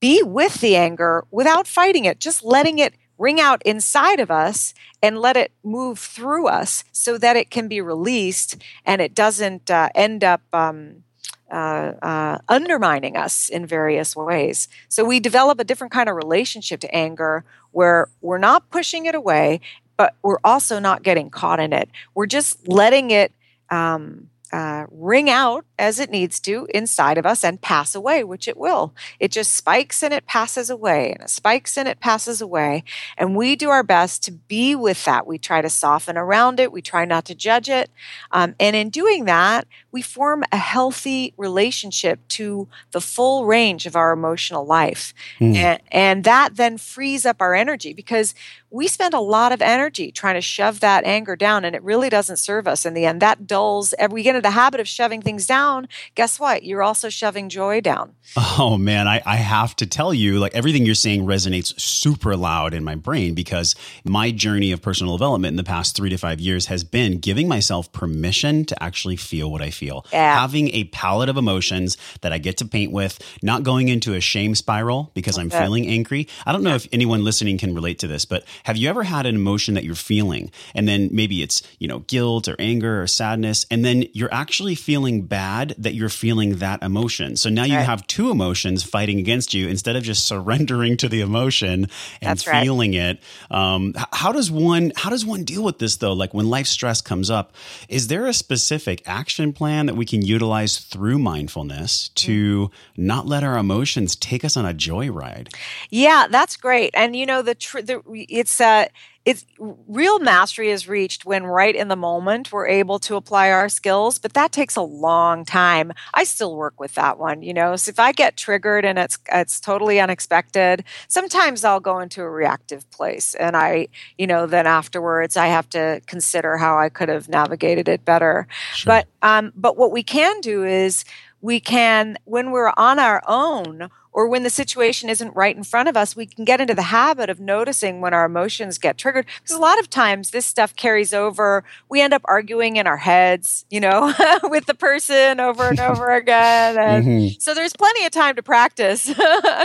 be 0.00 0.22
with 0.22 0.60
the 0.60 0.76
anger 0.76 1.24
without 1.30 1.66
fighting 1.66 2.04
it, 2.04 2.20
just 2.20 2.44
letting 2.44 2.78
it 2.78 2.94
ring 3.18 3.40
out 3.40 3.62
inside 3.64 4.20
of 4.20 4.30
us 4.30 4.74
and 5.02 5.18
let 5.18 5.36
it 5.36 5.52
move 5.62 5.98
through 5.98 6.46
us 6.46 6.84
so 6.92 7.18
that 7.18 7.36
it 7.36 7.50
can 7.50 7.68
be 7.68 7.80
released 7.80 8.62
and 8.84 9.00
it 9.00 9.14
doesn't 9.14 9.70
uh, 9.70 9.88
end 9.94 10.24
up 10.24 10.42
um, 10.52 11.04
uh, 11.50 11.92
uh, 12.02 12.38
undermining 12.48 13.16
us 13.16 13.48
in 13.48 13.66
various 13.66 14.16
ways. 14.16 14.68
So 14.88 15.04
we 15.04 15.20
develop 15.20 15.60
a 15.60 15.64
different 15.64 15.92
kind 15.92 16.08
of 16.08 16.16
relationship 16.16 16.80
to 16.80 16.94
anger 16.94 17.44
where 17.72 18.08
we're 18.20 18.38
not 18.38 18.70
pushing 18.70 19.06
it 19.06 19.14
away, 19.14 19.60
but 19.96 20.14
we're 20.22 20.40
also 20.42 20.78
not 20.78 21.02
getting 21.02 21.30
caught 21.30 21.60
in 21.60 21.72
it. 21.72 21.88
We're 22.14 22.26
just 22.26 22.66
letting 22.66 23.10
it. 23.10 23.32
Um, 23.70 24.30
uh, 24.54 24.86
ring 24.92 25.28
out 25.28 25.64
as 25.80 25.98
it 25.98 26.10
needs 26.10 26.38
to 26.38 26.68
inside 26.72 27.18
of 27.18 27.26
us 27.26 27.42
and 27.42 27.60
pass 27.60 27.92
away, 27.96 28.22
which 28.22 28.46
it 28.46 28.56
will. 28.56 28.94
It 29.18 29.32
just 29.32 29.52
spikes 29.52 30.00
and 30.00 30.14
it 30.14 30.26
passes 30.26 30.70
away, 30.70 31.10
and 31.10 31.22
it 31.22 31.30
spikes 31.30 31.76
and 31.76 31.88
it 31.88 31.98
passes 31.98 32.40
away. 32.40 32.84
And 33.18 33.34
we 33.34 33.56
do 33.56 33.70
our 33.70 33.82
best 33.82 34.22
to 34.24 34.30
be 34.30 34.76
with 34.76 35.04
that. 35.06 35.26
We 35.26 35.38
try 35.38 35.60
to 35.60 35.68
soften 35.68 36.16
around 36.16 36.60
it, 36.60 36.70
we 36.70 36.82
try 36.82 37.04
not 37.04 37.24
to 37.24 37.34
judge 37.34 37.68
it. 37.68 37.90
Um, 38.30 38.54
and 38.60 38.76
in 38.76 38.90
doing 38.90 39.24
that, 39.24 39.66
we 39.90 40.02
form 40.02 40.44
a 40.52 40.56
healthy 40.56 41.34
relationship 41.36 42.20
to 42.28 42.68
the 42.92 43.00
full 43.00 43.46
range 43.46 43.86
of 43.86 43.96
our 43.96 44.12
emotional 44.12 44.64
life. 44.64 45.12
Mm. 45.40 45.56
And, 45.56 45.82
and 45.90 46.24
that 46.24 46.54
then 46.54 46.78
frees 46.78 47.26
up 47.26 47.42
our 47.42 47.56
energy 47.56 47.92
because 47.92 48.36
we 48.74 48.88
spend 48.88 49.14
a 49.14 49.20
lot 49.20 49.52
of 49.52 49.62
energy 49.62 50.10
trying 50.10 50.34
to 50.34 50.40
shove 50.40 50.80
that 50.80 51.04
anger 51.04 51.36
down, 51.36 51.64
and 51.64 51.76
it 51.76 51.82
really 51.84 52.08
doesn't 52.08 52.38
serve 52.38 52.66
us 52.66 52.84
in 52.84 52.92
the 52.92 53.04
end. 53.04 53.22
That 53.22 53.46
dulls, 53.46 53.94
we 54.10 54.24
get 54.24 54.34
into 54.34 54.42
the 54.42 54.50
habit 54.50 54.80
of 54.80 54.88
shoving 54.88 55.22
things 55.22 55.46
down. 55.46 55.86
Guess 56.16 56.40
what? 56.40 56.64
You're 56.64 56.82
also 56.82 57.08
shoving 57.08 57.48
joy 57.48 57.80
down. 57.80 58.16
Oh 58.36 58.76
man, 58.76 59.06
I, 59.06 59.22
I 59.24 59.36
have 59.36 59.76
to 59.76 59.86
tell 59.86 60.12
you, 60.12 60.40
like 60.40 60.54
everything 60.56 60.84
you're 60.84 60.96
saying 60.96 61.24
resonates 61.24 61.78
super 61.80 62.36
loud 62.36 62.74
in 62.74 62.82
my 62.82 62.96
brain 62.96 63.34
because 63.34 63.76
my 64.04 64.32
journey 64.32 64.72
of 64.72 64.82
personal 64.82 65.16
development 65.16 65.52
in 65.52 65.56
the 65.56 65.62
past 65.62 65.94
three 65.94 66.10
to 66.10 66.16
five 66.16 66.40
years 66.40 66.66
has 66.66 66.82
been 66.82 67.20
giving 67.20 67.46
myself 67.46 67.92
permission 67.92 68.64
to 68.64 68.82
actually 68.82 69.16
feel 69.16 69.52
what 69.52 69.62
I 69.62 69.70
feel. 69.70 70.04
Yeah. 70.12 70.40
Having 70.40 70.70
a 70.70 70.84
palette 70.84 71.28
of 71.28 71.36
emotions 71.36 71.96
that 72.22 72.32
I 72.32 72.38
get 72.38 72.56
to 72.56 72.64
paint 72.64 72.90
with, 72.90 73.20
not 73.40 73.62
going 73.62 73.88
into 73.88 74.14
a 74.14 74.20
shame 74.20 74.56
spiral 74.56 75.12
because 75.14 75.38
I'm 75.38 75.50
feeling 75.50 75.86
angry. 75.86 76.26
I 76.44 76.50
don't 76.50 76.64
know 76.64 76.74
if 76.74 76.88
anyone 76.92 77.22
listening 77.22 77.56
can 77.56 77.72
relate 77.72 78.00
to 78.00 78.08
this, 78.08 78.24
but 78.24 78.44
have 78.64 78.76
you 78.76 78.88
ever 78.88 79.04
had 79.04 79.26
an 79.26 79.34
emotion 79.34 79.74
that 79.74 79.84
you're 79.84 79.94
feeling 79.94 80.50
and 80.74 80.88
then 80.88 81.08
maybe 81.12 81.42
it's, 81.42 81.62
you 81.78 81.88
know, 81.88 82.00
guilt 82.00 82.48
or 82.48 82.56
anger 82.58 83.02
or 83.02 83.06
sadness, 83.06 83.66
and 83.70 83.84
then 83.84 84.04
you're 84.12 84.32
actually 84.32 84.74
feeling 84.74 85.22
bad 85.22 85.74
that 85.78 85.94
you're 85.94 86.08
feeling 86.08 86.56
that 86.56 86.82
emotion. 86.82 87.36
So 87.36 87.48
now 87.50 87.64
you 87.64 87.76
Right. 87.76 87.86
have 87.86 88.06
two 88.06 88.30
emotions 88.30 88.82
fighting 88.82 89.18
against 89.18 89.54
you 89.54 89.68
instead 89.68 89.96
of 89.96 90.02
just 90.02 90.24
surrendering 90.28 90.96
to 90.98 91.08
the 91.08 91.20
emotion 91.20 91.88
and 92.20 92.46
right. 92.46 92.62
feeling 92.62 92.94
it. 92.94 93.20
Um, 93.50 93.94
how 94.12 94.32
does 94.32 94.50
one 94.50 94.92
how 94.96 95.10
does 95.10 95.24
one 95.24 95.44
deal 95.44 95.62
with 95.62 95.78
this 95.78 95.96
though? 95.96 96.12
Like 96.12 96.32
when 96.34 96.48
life 96.48 96.66
stress 96.66 97.00
comes 97.00 97.30
up, 97.30 97.52
is 97.88 98.08
there 98.08 98.26
a 98.26 98.32
specific 98.32 99.02
action 99.06 99.52
plan 99.52 99.86
that 99.86 99.94
we 99.94 100.04
can 100.06 100.22
utilize 100.22 100.78
through 100.78 101.18
mindfulness 101.18 102.08
to 102.16 102.70
not 102.96 103.26
let 103.26 103.44
our 103.44 103.58
emotions 103.58 104.16
take 104.16 104.44
us 104.44 104.56
on 104.56 104.64
a 104.64 104.72
joyride? 104.74 105.54
Yeah, 105.90 106.26
that's 106.30 106.56
great. 106.56 106.90
And 106.94 107.14
you 107.14 107.26
know 107.26 107.42
the 107.42 107.54
tr- 107.54 107.82
the 107.82 108.00
it's 108.06 108.53
uh 108.60 108.86
it's 109.24 109.46
real 109.58 110.18
mastery 110.18 110.68
is 110.68 110.86
reached 110.86 111.24
when 111.24 111.44
right 111.44 111.74
in 111.74 111.88
the 111.88 111.96
moment 111.96 112.52
we're 112.52 112.66
able 112.66 112.98
to 112.98 113.16
apply 113.16 113.50
our 113.50 113.70
skills, 113.70 114.18
but 114.18 114.34
that 114.34 114.52
takes 114.52 114.76
a 114.76 114.82
long 114.82 115.46
time. 115.46 115.92
I 116.12 116.24
still 116.24 116.56
work 116.56 116.78
with 116.78 116.94
that 116.96 117.18
one, 117.18 117.42
you 117.42 117.54
know. 117.54 117.74
So 117.76 117.88
if 117.88 117.98
I 117.98 118.12
get 118.12 118.36
triggered 118.36 118.84
and 118.84 118.98
it's 118.98 119.18
it's 119.32 119.60
totally 119.60 119.98
unexpected, 119.98 120.84
sometimes 121.08 121.64
I'll 121.64 121.80
go 121.80 122.00
into 122.00 122.20
a 122.20 122.28
reactive 122.28 122.88
place 122.90 123.34
and 123.34 123.56
I, 123.56 123.88
you 124.18 124.26
know, 124.26 124.46
then 124.46 124.66
afterwards 124.66 125.36
I 125.38 125.46
have 125.46 125.70
to 125.70 126.02
consider 126.06 126.58
how 126.58 126.78
I 126.78 126.90
could 126.90 127.08
have 127.08 127.28
navigated 127.28 127.88
it 127.88 128.04
better. 128.04 128.46
But 128.84 129.08
um 129.22 129.52
but 129.56 129.78
what 129.78 129.90
we 129.90 130.02
can 130.02 130.40
do 130.40 130.64
is 130.64 131.04
we 131.40 131.60
can 131.60 132.18
when 132.24 132.50
we're 132.50 132.72
on 132.76 132.98
our 132.98 133.22
own 133.26 133.88
or 134.14 134.28
when 134.28 134.44
the 134.44 134.50
situation 134.50 135.10
isn't 135.10 135.36
right 135.36 135.56
in 135.56 135.64
front 135.64 135.88
of 135.90 135.96
us, 135.96 136.16
we 136.16 136.26
can 136.26 136.44
get 136.44 136.60
into 136.60 136.74
the 136.74 136.82
habit 136.82 137.28
of 137.28 137.40
noticing 137.40 138.00
when 138.00 138.14
our 138.14 138.24
emotions 138.24 138.78
get 138.78 138.96
triggered. 138.96 139.26
Because 139.42 139.56
a 139.56 139.60
lot 139.60 139.78
of 139.80 139.90
times 139.90 140.30
this 140.30 140.46
stuff 140.46 140.74
carries 140.76 141.12
over. 141.12 141.64
We 141.90 142.00
end 142.00 142.14
up 142.14 142.22
arguing 142.26 142.76
in 142.76 142.86
our 142.86 142.96
heads, 142.98 143.66
you 143.70 143.80
know, 143.80 144.14
with 144.44 144.66
the 144.66 144.74
person 144.74 145.40
over 145.40 145.70
and 145.70 145.80
over 145.80 146.10
again. 146.14 146.78
And 146.78 147.04
Mhm. 147.04 147.42
so 147.42 147.54
there's 147.54 147.74
plenty 147.74 148.06
of 148.06 148.12
time 148.12 148.36
to 148.36 148.42
practice. 148.42 149.08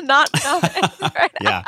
not, 0.04 0.32
not 0.44 0.64
right? 1.16 1.32
Yeah. 1.40 1.64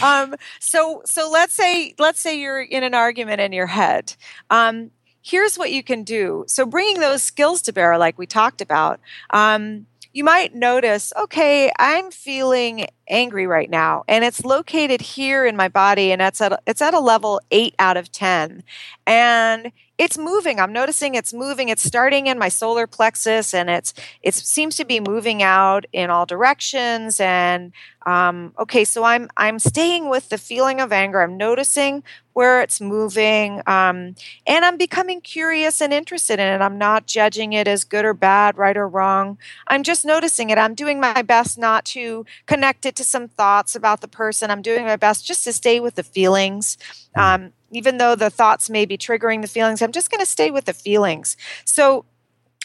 um, 0.00 0.34
so 0.60 1.02
so 1.04 1.30
let's 1.30 1.54
say 1.54 1.94
let's 1.98 2.20
say 2.20 2.38
you're 2.38 2.60
in 2.62 2.84
an 2.84 2.94
argument 2.94 3.40
in 3.40 3.52
your 3.52 3.66
head. 3.66 4.14
Um, 4.50 4.90
here's 5.22 5.58
what 5.58 5.72
you 5.72 5.82
can 5.82 6.04
do. 6.04 6.44
So 6.46 6.64
bringing 6.64 7.00
those 7.00 7.22
skills 7.22 7.62
to 7.62 7.72
bear, 7.72 7.98
like 7.98 8.18
we 8.18 8.26
talked 8.26 8.60
about. 8.60 9.00
Um, 9.30 9.86
you 10.12 10.24
might 10.24 10.54
notice, 10.54 11.12
okay, 11.16 11.70
I'm 11.78 12.10
feeling 12.10 12.86
angry 13.08 13.46
right 13.46 13.70
now, 13.70 14.04
and 14.08 14.24
it's 14.24 14.44
located 14.44 15.00
here 15.00 15.46
in 15.46 15.56
my 15.56 15.68
body, 15.68 16.12
and 16.12 16.22
it's 16.22 16.40
at 16.40 16.60
it's 16.66 16.82
at 16.82 16.94
a 16.94 17.00
level 17.00 17.40
eight 17.50 17.74
out 17.78 17.96
of 17.96 18.10
ten, 18.10 18.62
and 19.06 19.72
it's 19.98 20.16
moving. 20.16 20.60
I'm 20.60 20.72
noticing 20.72 21.14
it's 21.14 21.34
moving. 21.34 21.68
It's 21.68 21.82
starting 21.82 22.26
in 22.28 22.38
my 22.38 22.48
solar 22.48 22.86
plexus, 22.86 23.52
and 23.52 23.68
it's 23.68 23.92
it 24.22 24.34
seems 24.34 24.76
to 24.76 24.84
be 24.84 25.00
moving 25.00 25.42
out 25.42 25.86
in 25.92 26.08
all 26.10 26.24
directions. 26.24 27.20
And 27.20 27.72
um, 28.06 28.54
okay, 28.58 28.84
so 28.84 29.04
I'm 29.04 29.28
I'm 29.36 29.58
staying 29.58 30.08
with 30.08 30.28
the 30.28 30.38
feeling 30.38 30.80
of 30.80 30.92
anger. 30.92 31.20
I'm 31.20 31.36
noticing 31.36 32.02
where 32.38 32.62
it's 32.62 32.80
moving, 32.80 33.60
um, 33.66 34.14
and 34.46 34.64
I'm 34.64 34.76
becoming 34.76 35.20
curious 35.20 35.80
and 35.80 35.92
interested 35.92 36.38
in 36.38 36.46
it. 36.46 36.60
I'm 36.60 36.78
not 36.78 37.04
judging 37.04 37.52
it 37.52 37.66
as 37.66 37.82
good 37.82 38.04
or 38.04 38.14
bad, 38.14 38.56
right 38.56 38.76
or 38.76 38.88
wrong. 38.88 39.38
I'm 39.66 39.82
just 39.82 40.04
noticing 40.04 40.50
it. 40.50 40.56
I'm 40.56 40.76
doing 40.76 41.00
my 41.00 41.22
best 41.22 41.58
not 41.58 41.84
to 41.86 42.24
connect 42.46 42.86
it 42.86 42.94
to 42.94 43.02
some 43.02 43.26
thoughts 43.26 43.74
about 43.74 44.02
the 44.02 44.06
person. 44.06 44.52
I'm 44.52 44.62
doing 44.62 44.84
my 44.84 44.94
best 44.94 45.26
just 45.26 45.42
to 45.44 45.52
stay 45.52 45.80
with 45.80 45.96
the 45.96 46.04
feelings. 46.04 46.78
Um, 47.16 47.54
even 47.72 47.98
though 47.98 48.14
the 48.14 48.30
thoughts 48.30 48.70
may 48.70 48.86
be 48.86 48.96
triggering 48.96 49.42
the 49.42 49.48
feelings, 49.48 49.82
I'm 49.82 49.90
just 49.90 50.08
going 50.08 50.20
to 50.20 50.30
stay 50.30 50.52
with 50.52 50.66
the 50.66 50.74
feelings. 50.74 51.36
So, 51.64 52.04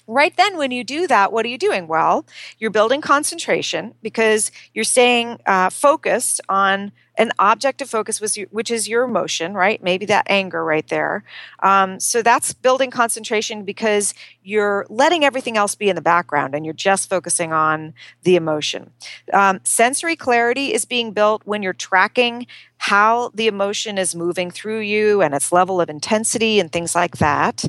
right 0.06 0.38
then, 0.38 0.56
when 0.56 0.70
you 0.70 0.84
do 0.84 1.08
that, 1.08 1.32
what 1.32 1.48
are 1.48 1.50
you 1.50 1.58
doing? 1.58 1.88
Well, 1.88 2.28
you're 2.60 2.70
building 2.70 3.02
concentration 3.02 3.96
because 4.04 4.52
you're 4.76 4.84
staying 4.84 5.40
uh, 5.48 5.72
focused 5.72 6.42
on 6.48 6.92
an 7.18 7.32
object 7.38 7.82
of 7.82 7.90
focus, 7.90 8.20
was 8.20 8.38
your, 8.38 8.48
which 8.52 8.72
is 8.72 8.88
your 8.88 9.04
emotion, 9.04 9.54
right? 9.54 9.82
Maybe 9.84 10.06
that 10.08 10.26
anger 10.30 10.64
right 10.64 10.88
there. 10.88 11.24
Um, 11.62 12.00
so 12.00 12.22
that's 12.22 12.54
building 12.54 12.92
concentration 12.92 13.64
because 13.64 14.14
you're 14.44 14.86
letting 14.90 15.24
everything 15.24 15.56
else 15.56 15.76
be 15.76 15.90
in 15.90 15.96
the 15.96 16.02
background 16.02 16.56
and 16.56 16.66
you're 16.66 16.74
just 16.74 17.10
focusing 17.10 17.54
on 17.54 17.94
the 18.24 18.36
emotion. 18.36 18.92
Um, 19.32 19.60
sensory 19.64 20.16
clarity 20.16 20.74
is 20.74 20.86
being 20.86 21.12
built 21.12 21.44
when 21.46 21.62
you're 21.62 21.74
tracking 21.74 22.48
how 22.84 23.32
the 23.34 23.48
emotion 23.48 23.98
is 23.98 24.14
moving 24.14 24.52
through 24.52 24.82
you 24.82 25.22
and 25.22 25.34
its 25.34 25.54
level 25.54 25.80
of 25.80 25.90
intensity 25.90 26.60
and 26.60 26.70
things 26.70 26.94
like 26.94 27.18
that. 27.20 27.64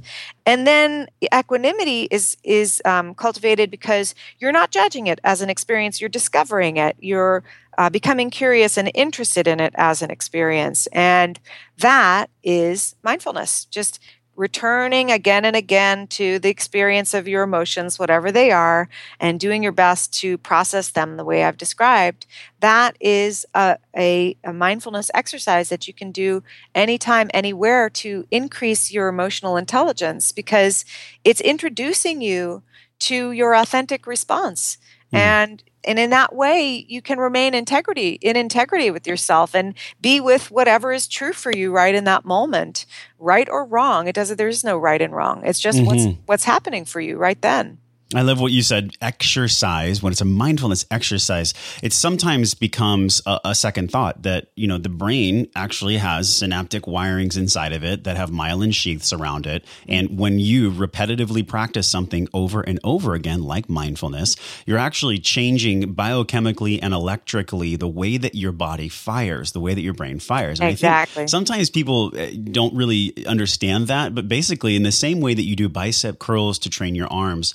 And 0.45 0.67
then 0.67 1.07
equanimity 1.33 2.09
is 2.11 2.37
is 2.43 2.83
um, 2.85 3.15
cultivated 3.15 3.71
because 3.71 4.17
you're 4.41 4.51
not 4.51 4.73
judging 4.73 5.07
it 5.07 5.21
as 5.23 5.41
an 5.41 5.51
experience; 5.51 6.01
you're 6.01 6.09
discovering 6.11 6.79
it. 6.79 6.97
You're 6.99 7.45
uh, 7.79 7.91
becoming 7.91 8.31
curious 8.31 8.77
and 8.77 8.91
interested 8.95 9.47
in 9.47 9.61
it 9.61 9.75
as 9.77 10.03
an 10.03 10.11
experience, 10.11 10.87
and 10.89 11.39
that 11.79 12.31
is 12.43 12.95
mindfulness. 13.03 13.65
Just 13.67 14.01
returning 14.37 15.11
again 15.11 15.45
and 15.45 15.55
again 15.55 16.07
to 16.09 16.39
the 16.39 16.49
experience 16.49 17.15
of 17.15 17.29
your 17.29 17.43
emotions, 17.43 17.99
whatever 17.99 18.33
they 18.33 18.51
are, 18.51 18.89
and 19.21 19.39
doing 19.39 19.63
your 19.63 19.73
best 19.73 20.13
to 20.13 20.37
process 20.39 20.91
them 20.91 21.17
the 21.17 21.25
way 21.25 21.45
I've 21.45 21.57
described. 21.57 22.27
That 22.61 22.97
is 23.01 23.47
a, 23.55 23.79
a, 23.97 24.37
a 24.43 24.53
mindfulness 24.53 25.11
exercise 25.15 25.69
that 25.69 25.87
you 25.87 25.95
can 25.95 26.11
do 26.11 26.43
anytime, 26.75 27.31
anywhere 27.33 27.89
to 27.91 28.27
increase 28.31 28.93
your 28.93 29.09
emotional 29.09 29.57
intelligence 29.57 30.33
because 30.33 30.85
it's 31.23 31.41
introducing 31.41 32.21
you 32.21 32.63
to 33.01 33.33
your 33.33 33.55
authentic 33.55 34.07
response. 34.07 34.79
Mm. 35.13 35.19
And 35.19 35.63
and 35.87 35.99
in 35.99 36.11
that 36.11 36.35
way 36.35 36.85
you 36.89 37.01
can 37.03 37.19
remain 37.19 37.55
integrity 37.55 38.19
in 38.23 38.37
integrity 38.37 38.91
with 38.91 39.07
yourself 39.07 39.55
and 39.55 39.75
be 40.01 40.21
with 40.21 40.51
whatever 40.51 40.93
is 40.93 41.07
true 41.09 41.33
for 41.33 41.53
you 41.53 41.71
right 41.73 41.95
in 41.95 42.05
that 42.05 42.25
moment 42.25 42.87
right 43.19 43.49
or 43.51 43.65
wrong. 43.65 44.09
It 44.09 44.15
doesn't 44.15 44.37
there's 44.39 44.65
no 44.65 44.77
right 44.79 45.01
and 45.03 45.15
wrong. 45.15 45.43
It's 45.45 45.61
just 45.61 45.85
what's 45.85 46.07
Mhm. 46.07 46.19
what's 46.27 46.45
happening 46.45 46.85
for 46.85 47.01
you 47.01 47.17
right 47.17 47.41
then 47.41 47.79
I 48.15 48.23
love 48.23 48.41
what 48.41 48.53
you 48.53 48.63
said. 48.63 48.97
Exercise, 49.01 50.03
when 50.03 50.13
it's 50.13 50.21
a 50.21 50.27
mindfulness 50.27 50.87
exercise, 50.91 51.55
it 51.83 51.93
sometimes 51.93 52.55
becomes 52.55 53.23
a, 53.27 53.41
a 53.47 53.55
second 53.55 53.91
thought 53.91 54.23
that, 54.23 54.49
you 54.57 54.67
know, 54.67 54.79
the 54.79 54.89
brain 54.89 55.49
actually 55.57 55.97
has 55.97 56.33
synaptic 56.33 56.85
wirings 56.85 57.37
inside 57.37 57.73
of 57.73 57.83
it 57.83 58.05
that 58.05 58.17
have 58.17 58.31
myelin 58.31 58.73
sheaths 58.73 59.13
around 59.13 59.47
it. 59.47 59.65
And 59.89 60.19
when 60.19 60.39
you 60.39 60.71
repetitively 60.71 61.47
practice 61.47 61.89
something 61.89 62.29
over 62.33 62.61
and 62.61 62.79
over 62.85 63.15
again, 63.15 63.43
like 63.43 63.69
mindfulness, 63.69 64.37
you're 64.67 64.79
actually 64.79 65.19
changing 65.19 65.95
biochemically 65.95 66.79
and 66.83 66.95
electrically 66.95 67.75
the 67.75 67.89
way 67.89 68.17
that 68.17 68.35
your 68.35 68.53
body 68.53 68.89
fires, 68.89 69.53
the 69.53 69.61
way 69.61 69.75
that 69.75 69.81
your 69.83 69.95
brain 69.95 70.21
fires. 70.21 70.61
And 70.61 70.67
I 70.67 70.71
think 70.71 70.81
Exactly. 70.81 71.27
sometimes 71.27 71.71
people 71.71 72.13
uh, 72.17 72.27
don't 72.51 72.75
really 72.75 73.27
understand 73.27 73.89
that, 73.89 74.15
but 74.15 74.29
basically, 74.29 74.77
in 74.77 74.83
the 74.83 74.93
same 74.93 75.21
way 75.21 75.35
that 75.35 75.45
you 75.45 75.57
do 75.57 75.69
bicep 75.69 76.19
curls 76.19 76.59
to 76.61 76.71
train 76.71 76.95
your 76.95 77.09
arms, 77.09 77.55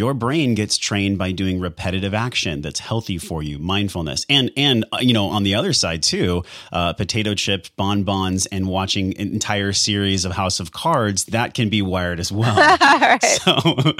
your 0.00 0.14
brain 0.14 0.54
gets 0.54 0.78
trained 0.78 1.18
by 1.18 1.30
doing 1.30 1.60
repetitive 1.60 2.14
action 2.14 2.62
that's 2.62 2.80
healthy 2.80 3.18
for 3.18 3.42
you, 3.42 3.58
mindfulness, 3.58 4.24
and 4.30 4.50
and 4.56 4.84
uh, 4.92 4.98
you 5.00 5.12
know 5.12 5.26
on 5.26 5.42
the 5.42 5.54
other 5.54 5.74
side 5.74 6.02
too, 6.02 6.42
uh, 6.72 6.94
potato 6.94 7.34
chips, 7.34 7.68
bonbons, 7.76 8.46
and 8.46 8.66
watching 8.66 9.16
an 9.18 9.28
entire 9.32 9.74
series 9.74 10.24
of 10.24 10.32
House 10.32 10.58
of 10.58 10.72
Cards 10.72 11.26
that 11.26 11.52
can 11.52 11.68
be 11.68 11.82
wired 11.82 12.18
as 12.18 12.32
well. 12.32 12.56
right. 12.80 13.22
So, 13.22 13.52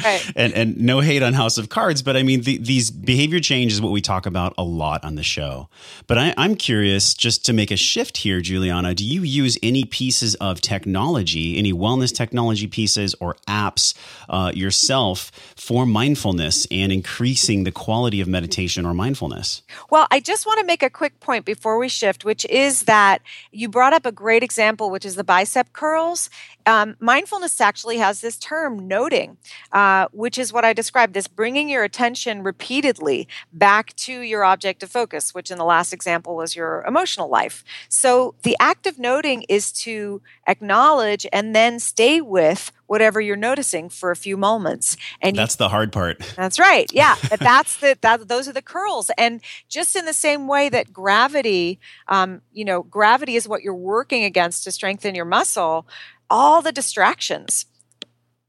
Right. 0.03 0.33
and 0.35 0.55
and 0.55 0.77
no 0.81 1.01
hate 1.01 1.23
on 1.23 1.35
House 1.35 1.59
of 1.59 1.69
Cards, 1.69 2.03
but 2.03 2.17
I 2.17 2.23
mean 2.23 2.41
the, 2.43 2.57
these 2.57 2.91
behavior 2.91 3.41
change 3.41 3.71
is 3.73 3.81
what 3.83 3.93
we 3.93 4.01
talk 4.01 4.25
about 4.25 4.55
a 4.57 4.65
lot 4.65 5.05
on 5.05 5.17
the 5.17 5.23
show. 5.23 5.69
But 6.07 6.17
I, 6.17 6.33
I'm 6.39 6.55
curious, 6.57 7.13
just 7.13 7.45
to 7.47 7.53
make 7.53 7.71
a 7.71 7.77
shift 7.77 8.17
here, 8.17 8.41
Julianna, 8.41 8.95
do 8.95 9.05
you 9.05 9.23
use 9.23 9.59
any 9.63 9.85
pieces 9.85 10.35
of 10.37 10.63
technology, 10.63 11.59
any 11.59 11.75
wellness 11.75 12.15
technology 12.15 12.67
pieces 12.67 13.15
or 13.21 13.37
apps 13.47 13.93
uh, 14.31 14.51
yourself 14.55 15.31
for 15.57 15.80
mindfulness 15.87 16.67
and 16.71 16.93
increasing 16.93 17.65
the 17.65 17.73
quality 17.73 18.21
of 18.21 18.29
meditation 18.29 18.87
or 18.87 18.95
mindfulness? 18.95 19.63
Well, 19.91 20.07
I 20.11 20.21
just 20.21 20.47
want 20.47 20.61
to 20.61 20.67
make 20.67 20.83
a 20.83 20.91
quick 20.91 21.21
point 21.21 21.45
before 21.45 21.79
we 21.79 21.89
shift, 21.89 22.25
which 22.25 22.45
is 22.47 22.83
that 22.83 23.23
you 23.53 23.69
brought 23.69 23.93
up 23.93 24.07
a 24.07 24.13
great 24.13 24.43
example, 24.43 24.91
which 24.91 25.05
is 25.05 25.15
the 25.15 25.25
bicep 25.25 25.73
curls. 25.73 26.31
Um, 26.67 26.97
mindfulness 27.01 27.61
actually 27.61 27.99
has 27.99 28.21
this 28.21 28.37
term, 28.37 28.87
noting, 28.87 29.37
uh, 29.73 30.07
which 30.13 30.39
is 30.39 30.53
what 30.53 30.65
I 30.65 30.73
described 30.73 31.15
this 31.15 31.27
bringing 31.27 31.69
your 31.69 31.85
attention 31.85 32.43
repeatedly 32.43 33.29
back 33.53 33.95
to 33.97 34.21
your 34.21 34.45
object 34.45 34.83
of 34.83 34.91
focus, 34.91 35.35
which 35.35 35.51
in 35.51 35.59
the 35.59 35.65
last 35.65 35.93
example 35.93 36.37
was 36.37 36.55
your 36.55 36.85
emotional 36.87 37.29
life. 37.29 37.65
So 37.89 38.35
the 38.43 38.57
act 38.61 38.87
of 38.87 38.99
noting 38.99 39.45
is 39.49 39.73
to 39.73 40.23
acknowledge 40.47 41.27
and 41.33 41.55
then 41.55 41.79
stay 41.79 42.21
with 42.21 42.73
whatever 42.87 43.21
you're 43.21 43.37
noticing 43.37 43.89
for 43.89 44.11
a 44.11 44.17
few 44.17 44.37
moments. 44.37 44.97
And 45.23 45.37
that's 45.37 45.55
you, 45.55 45.59
the 45.59 45.69
hard 45.69 45.93
part. 45.93 46.19
That's 46.37 46.59
right. 46.59 46.91
Yeah 46.93 47.17
that's 47.41 47.77
the 47.79 47.99
that, 48.01 48.29
those 48.29 48.49
are 48.49 48.53
the 48.53 48.63
curls. 48.63 49.11
And 49.19 49.41
just 49.69 49.97
in 49.97 50.05
the 50.05 50.13
same 50.13 50.47
way 50.47 50.69
that 50.69 50.93
gravity 50.93 51.81
um, 52.09 52.43
you 52.53 52.65
know 52.65 52.83
gravity 52.83 53.37
is 53.37 53.49
what 53.49 53.63
you're 53.63 53.75
working 53.75 54.25
against 54.25 54.65
to 54.65 54.71
strengthen 54.71 55.15
your 55.15 55.25
muscle 55.25 55.87
all 56.31 56.63
the 56.63 56.73
distractions 56.73 57.67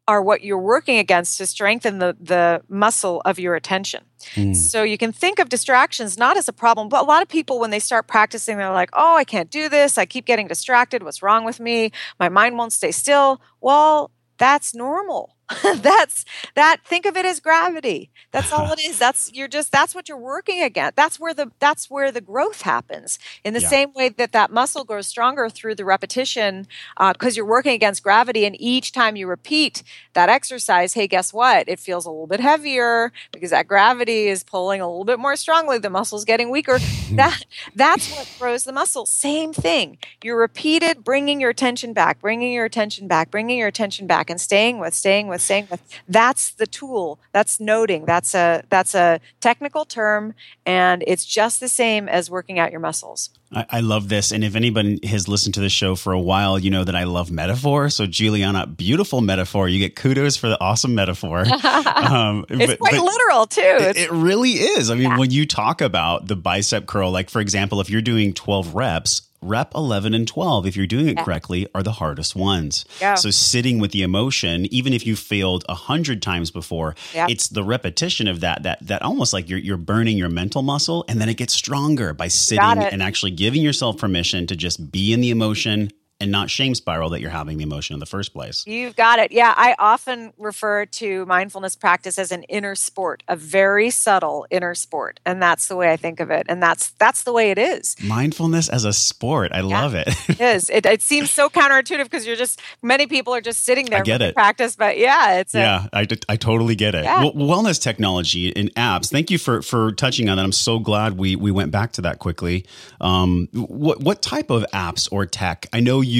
are 0.07 0.21
what 0.21 0.43
you're 0.43 0.57
working 0.57 0.97
against 0.97 1.37
to 1.37 1.45
strengthen 1.45 1.99
the, 1.99 2.17
the 2.19 2.61
muscle 2.67 3.21
of 3.23 3.39
your 3.39 3.55
attention. 3.55 4.03
Mm. 4.35 4.55
So 4.55 4.83
you 4.83 4.97
can 4.97 5.11
think 5.11 5.39
of 5.39 5.47
distractions 5.47 6.17
not 6.17 6.37
as 6.37 6.47
a 6.47 6.53
problem, 6.53 6.89
but 6.89 7.01
a 7.01 7.05
lot 7.05 7.21
of 7.21 7.27
people, 7.27 7.59
when 7.59 7.69
they 7.69 7.79
start 7.79 8.07
practicing, 8.07 8.57
they're 8.57 8.71
like, 8.71 8.89
oh, 8.93 9.15
I 9.15 9.23
can't 9.23 9.49
do 9.49 9.69
this. 9.69 9.97
I 9.97 10.05
keep 10.05 10.25
getting 10.25 10.47
distracted. 10.47 11.03
What's 11.03 11.21
wrong 11.21 11.45
with 11.45 11.59
me? 11.59 11.91
My 12.19 12.29
mind 12.29 12.57
won't 12.57 12.73
stay 12.73 12.91
still. 12.91 13.41
Well, 13.61 14.11
that's 14.37 14.73
normal. 14.73 15.37
that's 15.77 16.25
that 16.55 16.77
think 16.85 17.05
of 17.05 17.17
it 17.17 17.25
as 17.25 17.39
gravity. 17.39 18.09
That's 18.31 18.51
all 18.51 18.71
it 18.71 18.79
is. 18.79 18.97
That's 18.97 19.31
you're 19.33 19.47
just 19.47 19.71
that's 19.71 19.93
what 19.93 20.07
you're 20.07 20.17
working 20.17 20.61
against. 20.61 20.95
That's 20.95 21.19
where 21.19 21.33
the 21.33 21.51
that's 21.59 21.89
where 21.89 22.11
the 22.11 22.21
growth 22.21 22.61
happens. 22.61 23.19
In 23.43 23.53
the 23.53 23.61
yeah. 23.61 23.67
same 23.67 23.93
way 23.93 24.09
that 24.09 24.31
that 24.31 24.51
muscle 24.51 24.83
grows 24.83 25.07
stronger 25.07 25.49
through 25.49 25.75
the 25.75 25.85
repetition 25.85 26.67
because 26.97 27.35
uh, 27.35 27.37
you're 27.37 27.45
working 27.45 27.73
against 27.73 28.03
gravity 28.03 28.45
and 28.45 28.55
each 28.59 28.91
time 28.91 29.15
you 29.15 29.27
repeat 29.27 29.83
that 30.13 30.29
exercise 30.29 30.93
hey 30.93 31.07
guess 31.07 31.33
what? 31.33 31.67
It 31.67 31.79
feels 31.79 32.05
a 32.05 32.09
little 32.09 32.27
bit 32.27 32.39
heavier 32.39 33.11
because 33.31 33.49
that 33.49 33.67
gravity 33.67 34.27
is 34.27 34.43
pulling 34.43 34.81
a 34.81 34.87
little 34.87 35.05
bit 35.05 35.19
more 35.19 35.35
strongly. 35.35 35.77
The 35.77 35.89
muscle's 35.89 36.25
getting 36.25 36.49
weaker. 36.49 36.79
That 37.11 37.43
that's 37.75 38.09
what 38.15 38.29
grows 38.39 38.63
the 38.63 38.71
muscle. 38.71 39.05
Same 39.05 39.51
thing. 39.51 39.97
You're 40.23 40.39
repeated 40.39 41.03
bringing 41.03 41.41
your 41.41 41.49
attention 41.49 41.91
back 41.91 42.21
bringing 42.21 42.53
your 42.53 42.63
attention 42.63 43.07
back 43.07 43.29
bringing 43.29 43.57
your 43.57 43.67
attention 43.67 44.07
back 44.07 44.29
and 44.29 44.39
staying 44.39 44.79
with 44.79 44.93
staying 44.93 45.27
with 45.27 45.40
saying 45.41 45.67
with 45.69 45.81
that's 46.07 46.51
the 46.51 46.67
tool 46.67 47.19
that's 47.31 47.59
noting 47.59 48.05
that's 48.05 48.33
a 48.33 48.63
that's 48.69 48.95
a 48.95 49.19
technical 49.39 49.85
term 49.85 50.33
and 50.65 51.03
it's 51.07 51.25
just 51.25 51.59
the 51.59 51.69
same 51.69 52.07
as 52.07 52.29
working 52.29 52.59
out 52.59 52.71
your 52.71 52.79
muscles 52.79 53.29
I, 53.53 53.65
I 53.69 53.79
love 53.81 54.09
this. 54.09 54.31
And 54.31 54.43
if 54.43 54.55
anybody 54.55 54.99
has 55.05 55.27
listened 55.27 55.55
to 55.55 55.59
the 55.59 55.69
show 55.69 55.95
for 55.95 56.13
a 56.13 56.19
while, 56.19 56.57
you 56.57 56.69
know 56.69 56.83
that 56.83 56.95
I 56.95 57.03
love 57.03 57.31
metaphor. 57.31 57.89
So, 57.89 58.05
Julianna, 58.05 58.67
beautiful 58.67 59.21
metaphor. 59.21 59.67
You 59.67 59.79
get 59.79 59.95
kudos 59.95 60.37
for 60.37 60.47
the 60.47 60.59
awesome 60.61 60.95
metaphor. 60.95 61.39
um, 61.95 62.45
it's 62.49 62.71
but, 62.71 62.79
quite 62.79 62.93
but 62.93 63.03
literal, 63.03 63.45
too. 63.47 63.61
It, 63.61 63.97
it, 63.97 64.11
really 64.11 64.51
is. 64.51 64.89
I 64.89 64.95
mean, 64.95 65.09
yeah. 65.09 65.17
when 65.17 65.31
you 65.31 65.45
talk 65.45 65.81
about 65.81 66.27
the 66.27 66.35
bicep 66.35 66.85
curl, 66.85 67.11
like 67.11 67.29
for 67.29 67.41
example, 67.41 67.81
if 67.81 67.89
you're 67.89 68.01
doing 68.01 68.33
12 68.33 68.73
reps, 68.73 69.21
rep 69.41 69.73
11 69.73 70.13
and 70.13 70.27
12 70.27 70.67
if 70.67 70.75
you're 70.75 70.85
doing 70.85 71.07
it 71.07 71.17
correctly 71.17 71.67
are 71.73 71.81
the 71.81 71.93
hardest 71.93 72.35
ones 72.35 72.85
yeah. 72.99 73.15
so 73.15 73.31
sitting 73.31 73.79
with 73.79 73.91
the 73.91 74.03
emotion 74.03 74.65
even 74.71 74.93
if 74.93 75.05
you 75.05 75.15
failed 75.15 75.65
a 75.67 75.73
hundred 75.73 76.21
times 76.21 76.51
before 76.51 76.95
yeah. 77.13 77.25
it's 77.29 77.47
the 77.47 77.63
repetition 77.63 78.27
of 78.27 78.41
that 78.41 78.63
that 78.63 78.77
that 78.85 79.01
almost 79.01 79.33
like 79.33 79.49
you're, 79.49 79.59
you're 79.59 79.77
burning 79.77 80.17
your 80.17 80.29
mental 80.29 80.61
muscle 80.61 81.03
and 81.07 81.19
then 81.19 81.27
it 81.27 81.37
gets 81.37 81.53
stronger 81.53 82.13
by 82.13 82.27
sitting 82.27 82.61
and 82.63 83.01
actually 83.01 83.31
giving 83.31 83.61
yourself 83.61 83.97
permission 83.97 84.45
to 84.45 84.55
just 84.55 84.91
be 84.91 85.11
in 85.11 85.21
the 85.21 85.31
emotion 85.31 85.91
and 86.21 86.31
not 86.31 86.49
shame 86.49 86.75
spiral 86.75 87.09
that 87.09 87.19
you're 87.19 87.31
having 87.31 87.57
the 87.57 87.63
emotion 87.63 87.95
in 87.95 87.99
the 87.99 88.05
first 88.05 88.33
place. 88.33 88.65
You've 88.67 88.95
got 88.95 89.19
it. 89.19 89.31
Yeah, 89.31 89.53
I 89.57 89.75
often 89.79 90.31
refer 90.37 90.85
to 90.85 91.25
mindfulness 91.25 91.75
practice 91.75 92.19
as 92.19 92.31
an 92.31 92.43
inner 92.43 92.75
sport, 92.75 93.23
a 93.27 93.35
very 93.35 93.89
subtle 93.89 94.45
inner 94.51 94.75
sport, 94.75 95.19
and 95.25 95.41
that's 95.41 95.67
the 95.67 95.75
way 95.75 95.91
I 95.91 95.97
think 95.97 96.19
of 96.19 96.29
it. 96.29 96.45
And 96.47 96.61
that's 96.61 96.91
that's 96.91 97.23
the 97.23 97.33
way 97.33 97.51
it 97.51 97.57
is. 97.57 97.95
Mindfulness 98.03 98.69
as 98.69 98.85
a 98.85 98.93
sport, 98.93 99.51
I 99.51 99.61
yeah, 99.61 99.81
love 99.81 99.95
it. 99.95 100.07
it 100.29 100.39
is. 100.39 100.69
It, 100.69 100.85
it 100.85 101.01
seems 101.01 101.31
so 101.31 101.49
counterintuitive 101.49 102.03
because 102.03 102.27
you're 102.27 102.35
just 102.35 102.61
many 102.81 103.07
people 103.07 103.33
are 103.33 103.41
just 103.41 103.63
sitting 103.63 103.85
there. 103.85 103.99
I 103.99 104.03
get 104.03 104.21
it. 104.21 104.35
Practice, 104.35 104.75
but 104.75 104.97
yeah, 104.97 105.39
it's 105.39 105.55
yeah. 105.55 105.87
A, 105.91 105.97
I, 105.97 106.07
I 106.29 106.35
totally 106.35 106.75
get 106.75 106.93
it. 106.93 107.03
Yeah. 107.03 107.21
Well, 107.21 107.33
wellness 107.33 107.81
technology 107.81 108.55
and 108.55 108.73
apps. 108.75 109.09
Thank 109.09 109.31
you 109.31 109.39
for 109.39 109.61
for 109.61 109.91
touching 109.91 110.29
on 110.29 110.37
that. 110.37 110.43
I'm 110.43 110.51
so 110.51 110.77
glad 110.77 111.17
we 111.17 111.35
we 111.35 111.49
went 111.51 111.71
back 111.71 111.93
to 111.93 112.01
that 112.03 112.19
quickly. 112.19 112.65
Um, 112.99 113.47
what 113.53 114.01
what 114.01 114.21
type 114.21 114.51
of 114.51 114.65
apps 114.73 115.09
or 115.11 115.25
tech? 115.25 115.65
I 115.73 115.79
know 115.79 116.01
you 116.01 116.10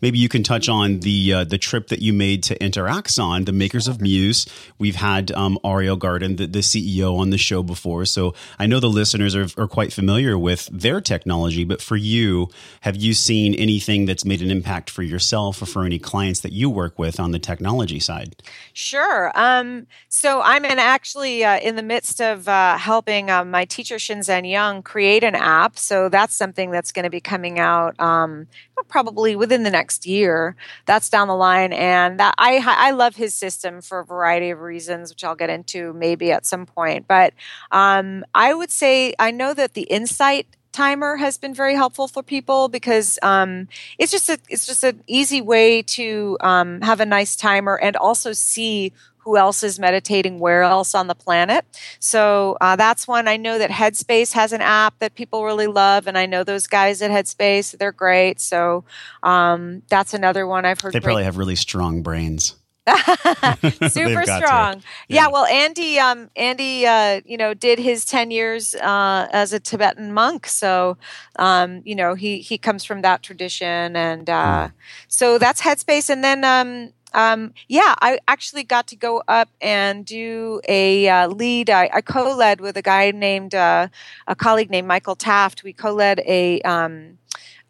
maybe 0.00 0.18
you 0.18 0.28
can 0.28 0.42
touch 0.42 0.68
on 0.68 1.00
the 1.00 1.32
uh, 1.32 1.44
the 1.44 1.58
trip 1.58 1.88
that 1.88 2.00
you 2.00 2.12
made 2.12 2.42
to 2.44 2.58
Interaxon, 2.58 3.46
the 3.46 3.52
makers 3.52 3.88
of 3.88 4.00
Muse. 4.00 4.46
We've 4.78 4.96
had 4.96 5.30
um, 5.32 5.58
Ariel 5.64 5.96
Garten, 5.96 6.36
the, 6.36 6.46
the, 6.46 6.60
CEO, 6.60 7.18
on 7.18 7.30
the 7.30 7.38
show 7.38 7.62
before, 7.62 8.04
so 8.04 8.34
I 8.58 8.66
know 8.66 8.80
the 8.80 8.88
listeners 8.88 9.34
are, 9.34 9.46
are 9.56 9.68
quite 9.68 9.92
familiar 9.92 10.38
with 10.38 10.68
their 10.72 11.00
technology. 11.00 11.64
But 11.64 11.80
for 11.80 11.96
you, 11.96 12.48
have 12.82 12.96
you 12.96 13.14
seen 13.14 13.54
anything 13.54 14.06
that's 14.06 14.24
made 14.24 14.42
an 14.42 14.50
impact 14.50 14.90
for 14.90 15.02
yourself 15.02 15.62
or 15.62 15.66
for 15.66 15.84
any 15.84 15.98
clients 15.98 16.40
that 16.40 16.52
you 16.52 16.70
work 16.70 16.98
with 16.98 17.20
on 17.20 17.32
the 17.32 17.38
technology 17.38 18.00
side? 18.00 18.42
Sure. 18.72 19.30
Um, 19.34 19.86
so 20.08 20.40
I'm 20.42 20.64
in 20.64 20.78
actually 20.78 21.44
uh, 21.44 21.58
in 21.60 21.76
the 21.76 21.82
midst 21.82 22.20
of 22.20 22.48
uh, 22.48 22.76
helping 22.78 23.30
uh, 23.30 23.44
my 23.44 23.64
teacher 23.64 23.96
Shinzen 23.96 24.48
Young 24.48 24.82
create 24.82 25.24
an 25.24 25.34
app. 25.34 25.78
So 25.78 26.08
that's 26.08 26.34
something 26.34 26.70
that's 26.70 26.92
going 26.92 27.04
to 27.04 27.10
be 27.10 27.20
coming 27.20 27.58
out 27.58 27.98
um, 28.00 28.46
probably 28.88 29.33
within 29.36 29.62
the 29.62 29.70
next 29.70 30.06
year. 30.06 30.56
That's 30.86 31.08
down 31.08 31.28
the 31.28 31.36
line, 31.36 31.72
and 31.72 32.18
that 32.20 32.34
I 32.38 32.62
I 32.64 32.90
love 32.92 33.16
his 33.16 33.34
system 33.34 33.80
for 33.80 34.00
a 34.00 34.04
variety 34.04 34.50
of 34.50 34.60
reasons, 34.60 35.10
which 35.10 35.24
I'll 35.24 35.34
get 35.34 35.50
into 35.50 35.92
maybe 35.92 36.32
at 36.32 36.46
some 36.46 36.66
point. 36.66 37.06
But 37.08 37.34
um, 37.70 38.24
I 38.34 38.54
would 38.54 38.70
say 38.70 39.14
I 39.18 39.30
know 39.30 39.54
that 39.54 39.74
the 39.74 39.82
insight 39.82 40.46
timer 40.74 41.16
has 41.16 41.38
been 41.38 41.54
very 41.54 41.74
helpful 41.74 42.08
for 42.08 42.22
people 42.22 42.68
because 42.68 43.18
um, 43.22 43.68
it's 43.98 44.10
just 44.10 44.28
a 44.28 44.38
it's 44.48 44.66
just 44.66 44.84
an 44.84 45.02
easy 45.06 45.40
way 45.40 45.82
to 45.82 46.36
um, 46.40 46.80
have 46.82 47.00
a 47.00 47.06
nice 47.06 47.36
timer 47.36 47.76
and 47.76 47.96
also 47.96 48.32
see 48.32 48.92
who 49.24 49.36
else 49.36 49.62
is 49.62 49.78
meditating 49.78 50.38
where 50.38 50.62
else 50.62 50.94
on 50.94 51.06
the 51.06 51.14
planet. 51.14 51.64
So 51.98 52.56
uh, 52.60 52.76
that's 52.76 53.08
one. 53.08 53.26
I 53.26 53.36
know 53.36 53.58
that 53.58 53.70
Headspace 53.70 54.32
has 54.32 54.52
an 54.52 54.60
app 54.60 54.98
that 54.98 55.14
people 55.14 55.44
really 55.44 55.66
love, 55.66 56.06
and 56.06 56.18
I 56.18 56.26
know 56.26 56.44
those 56.44 56.66
guys 56.66 57.00
at 57.00 57.10
Headspace. 57.10 57.76
They're 57.78 57.92
great. 57.92 58.40
So 58.40 58.84
um, 59.22 59.82
that's 59.88 60.12
another 60.12 60.46
one 60.46 60.66
I've 60.66 60.80
heard. 60.80 60.92
They 60.92 61.00
probably 61.00 61.24
have 61.24 61.38
really 61.38 61.56
strong 61.56 62.02
brains. 62.02 62.54
super 63.88 64.24
strong 64.24 64.74
yeah. 65.08 65.22
yeah. 65.22 65.28
well 65.28 65.46
andy 65.46 65.98
um 65.98 66.28
andy 66.36 66.86
uh 66.86 67.22
you 67.24 67.38
know 67.38 67.54
did 67.54 67.78
his 67.78 68.04
10 68.04 68.30
years 68.30 68.74
uh 68.74 69.26
as 69.32 69.54
a 69.54 69.58
tibetan 69.58 70.12
monk 70.12 70.46
so 70.46 70.98
um 71.36 71.80
you 71.86 71.94
know 71.94 72.14
he 72.14 72.40
he 72.40 72.58
comes 72.58 72.84
from 72.84 73.00
that 73.00 73.22
tradition 73.22 73.96
and 73.96 74.28
uh 74.28 74.68
mm. 74.68 74.72
so 75.08 75.38
that's 75.38 75.62
headspace 75.62 76.10
and 76.10 76.22
then 76.22 76.44
um 76.44 76.92
um, 77.14 77.54
yeah, 77.68 77.94
I 78.00 78.18
actually 78.28 78.64
got 78.64 78.88
to 78.88 78.96
go 78.96 79.22
up 79.28 79.48
and 79.60 80.04
do 80.04 80.60
a 80.68 81.08
uh, 81.08 81.28
lead. 81.28 81.70
I, 81.70 81.88
I, 81.94 82.00
co-led 82.00 82.60
with 82.60 82.76
a 82.76 82.82
guy 82.82 83.12
named 83.12 83.54
uh, 83.54 83.88
a 84.26 84.34
colleague 84.34 84.70
named 84.70 84.88
Michael 84.88 85.14
Taft. 85.14 85.62
We 85.62 85.72
co-led 85.72 86.20
a 86.26 86.60
um, 86.62 87.18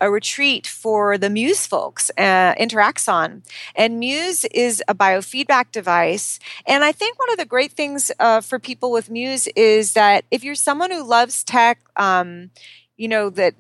a 0.00 0.10
retreat 0.10 0.66
for 0.66 1.16
the 1.16 1.30
Muse 1.30 1.66
folks, 1.66 2.10
uh, 2.18 2.54
Interaxon. 2.54 3.42
And 3.74 3.98
Muse 3.98 4.44
is 4.46 4.82
a 4.88 4.94
biofeedback 4.94 5.72
device. 5.72 6.38
And 6.66 6.84
I 6.84 6.92
think 6.92 7.18
one 7.18 7.30
of 7.30 7.38
the 7.38 7.46
great 7.46 7.72
things 7.72 8.10
uh, 8.18 8.40
for 8.40 8.58
people 8.58 8.90
with 8.90 9.08
Muse 9.08 9.46
is 9.54 9.92
that 9.92 10.24
if 10.30 10.42
you're 10.42 10.56
someone 10.56 10.90
who 10.90 11.02
loves 11.02 11.44
tech, 11.44 11.78
um, 11.96 12.50
you 12.96 13.08
know, 13.08 13.30
that 13.30 13.54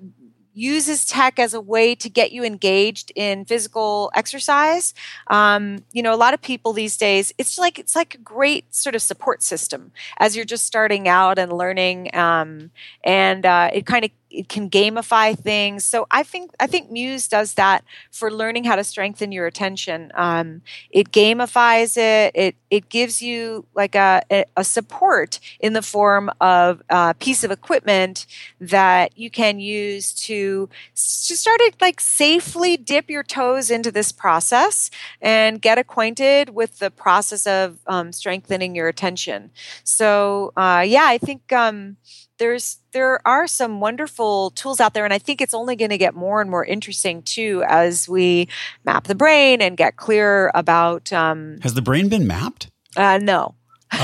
uses 0.54 1.04
tech 1.04 1.38
as 1.38 1.52
a 1.52 1.60
way 1.60 1.94
to 1.96 2.08
get 2.08 2.32
you 2.32 2.44
engaged 2.44 3.12
in 3.14 3.44
physical 3.44 4.10
exercise. 4.14 4.94
Um, 5.26 5.84
you 5.92 6.02
know, 6.02 6.14
a 6.14 6.16
lot 6.16 6.32
of 6.32 6.40
people 6.40 6.72
these 6.72 6.96
days, 6.96 7.34
it's 7.38 7.58
like 7.58 7.78
it's 7.78 7.96
like 7.96 8.14
a 8.14 8.18
great 8.18 8.74
sort 8.74 8.94
of 8.94 9.02
support 9.02 9.42
system 9.42 9.92
as 10.18 10.36
you're 10.36 10.44
just 10.44 10.64
starting 10.64 11.08
out 11.08 11.38
and 11.38 11.52
learning, 11.52 12.14
um, 12.14 12.70
and 13.04 13.44
uh, 13.44 13.70
it 13.72 13.86
kind 13.86 14.04
of 14.04 14.10
it 14.34 14.48
can 14.48 14.68
gamify 14.68 15.38
things. 15.38 15.84
So 15.84 16.06
I 16.10 16.22
think 16.22 16.50
I 16.60 16.66
think 16.66 16.90
Muse 16.90 17.28
does 17.28 17.54
that 17.54 17.84
for 18.10 18.30
learning 18.30 18.64
how 18.64 18.76
to 18.76 18.84
strengthen 18.84 19.32
your 19.32 19.46
attention. 19.46 20.10
Um, 20.14 20.62
it 20.90 21.12
gamifies 21.12 21.96
it. 21.96 22.32
It 22.34 22.56
it 22.70 22.88
gives 22.88 23.22
you 23.22 23.66
like 23.74 23.94
a, 23.94 24.22
a 24.56 24.64
support 24.64 25.38
in 25.60 25.72
the 25.72 25.82
form 25.82 26.30
of 26.40 26.82
a 26.90 27.14
piece 27.14 27.44
of 27.44 27.50
equipment 27.50 28.26
that 28.60 29.16
you 29.16 29.30
can 29.30 29.60
use 29.60 30.12
to 30.12 30.68
to 30.94 31.36
start 31.36 31.58
to 31.60 31.72
like 31.80 32.00
safely 32.00 32.76
dip 32.76 33.08
your 33.08 33.22
toes 33.22 33.70
into 33.70 33.92
this 33.92 34.10
process 34.10 34.90
and 35.20 35.62
get 35.62 35.78
acquainted 35.78 36.50
with 36.50 36.78
the 36.80 36.90
process 36.90 37.46
of 37.46 37.78
um, 37.86 38.12
strengthening 38.12 38.74
your 38.74 38.88
attention. 38.88 39.50
So 39.84 40.52
uh, 40.56 40.84
yeah, 40.86 41.06
I 41.06 41.18
think. 41.18 41.52
Um, 41.52 41.96
there's 42.38 42.78
there 42.92 43.26
are 43.26 43.46
some 43.46 43.80
wonderful 43.80 44.50
tools 44.50 44.80
out 44.80 44.94
there 44.94 45.04
and 45.04 45.14
i 45.14 45.18
think 45.18 45.40
it's 45.40 45.54
only 45.54 45.76
going 45.76 45.90
to 45.90 45.98
get 45.98 46.14
more 46.14 46.40
and 46.40 46.50
more 46.50 46.64
interesting 46.64 47.22
too 47.22 47.64
as 47.68 48.08
we 48.08 48.48
map 48.84 49.04
the 49.06 49.14
brain 49.14 49.60
and 49.60 49.76
get 49.76 49.96
clear 49.96 50.50
about 50.54 51.12
um, 51.12 51.58
has 51.62 51.74
the 51.74 51.82
brain 51.82 52.08
been 52.08 52.26
mapped? 52.26 52.70
uh, 52.96 53.18
no 53.22 53.54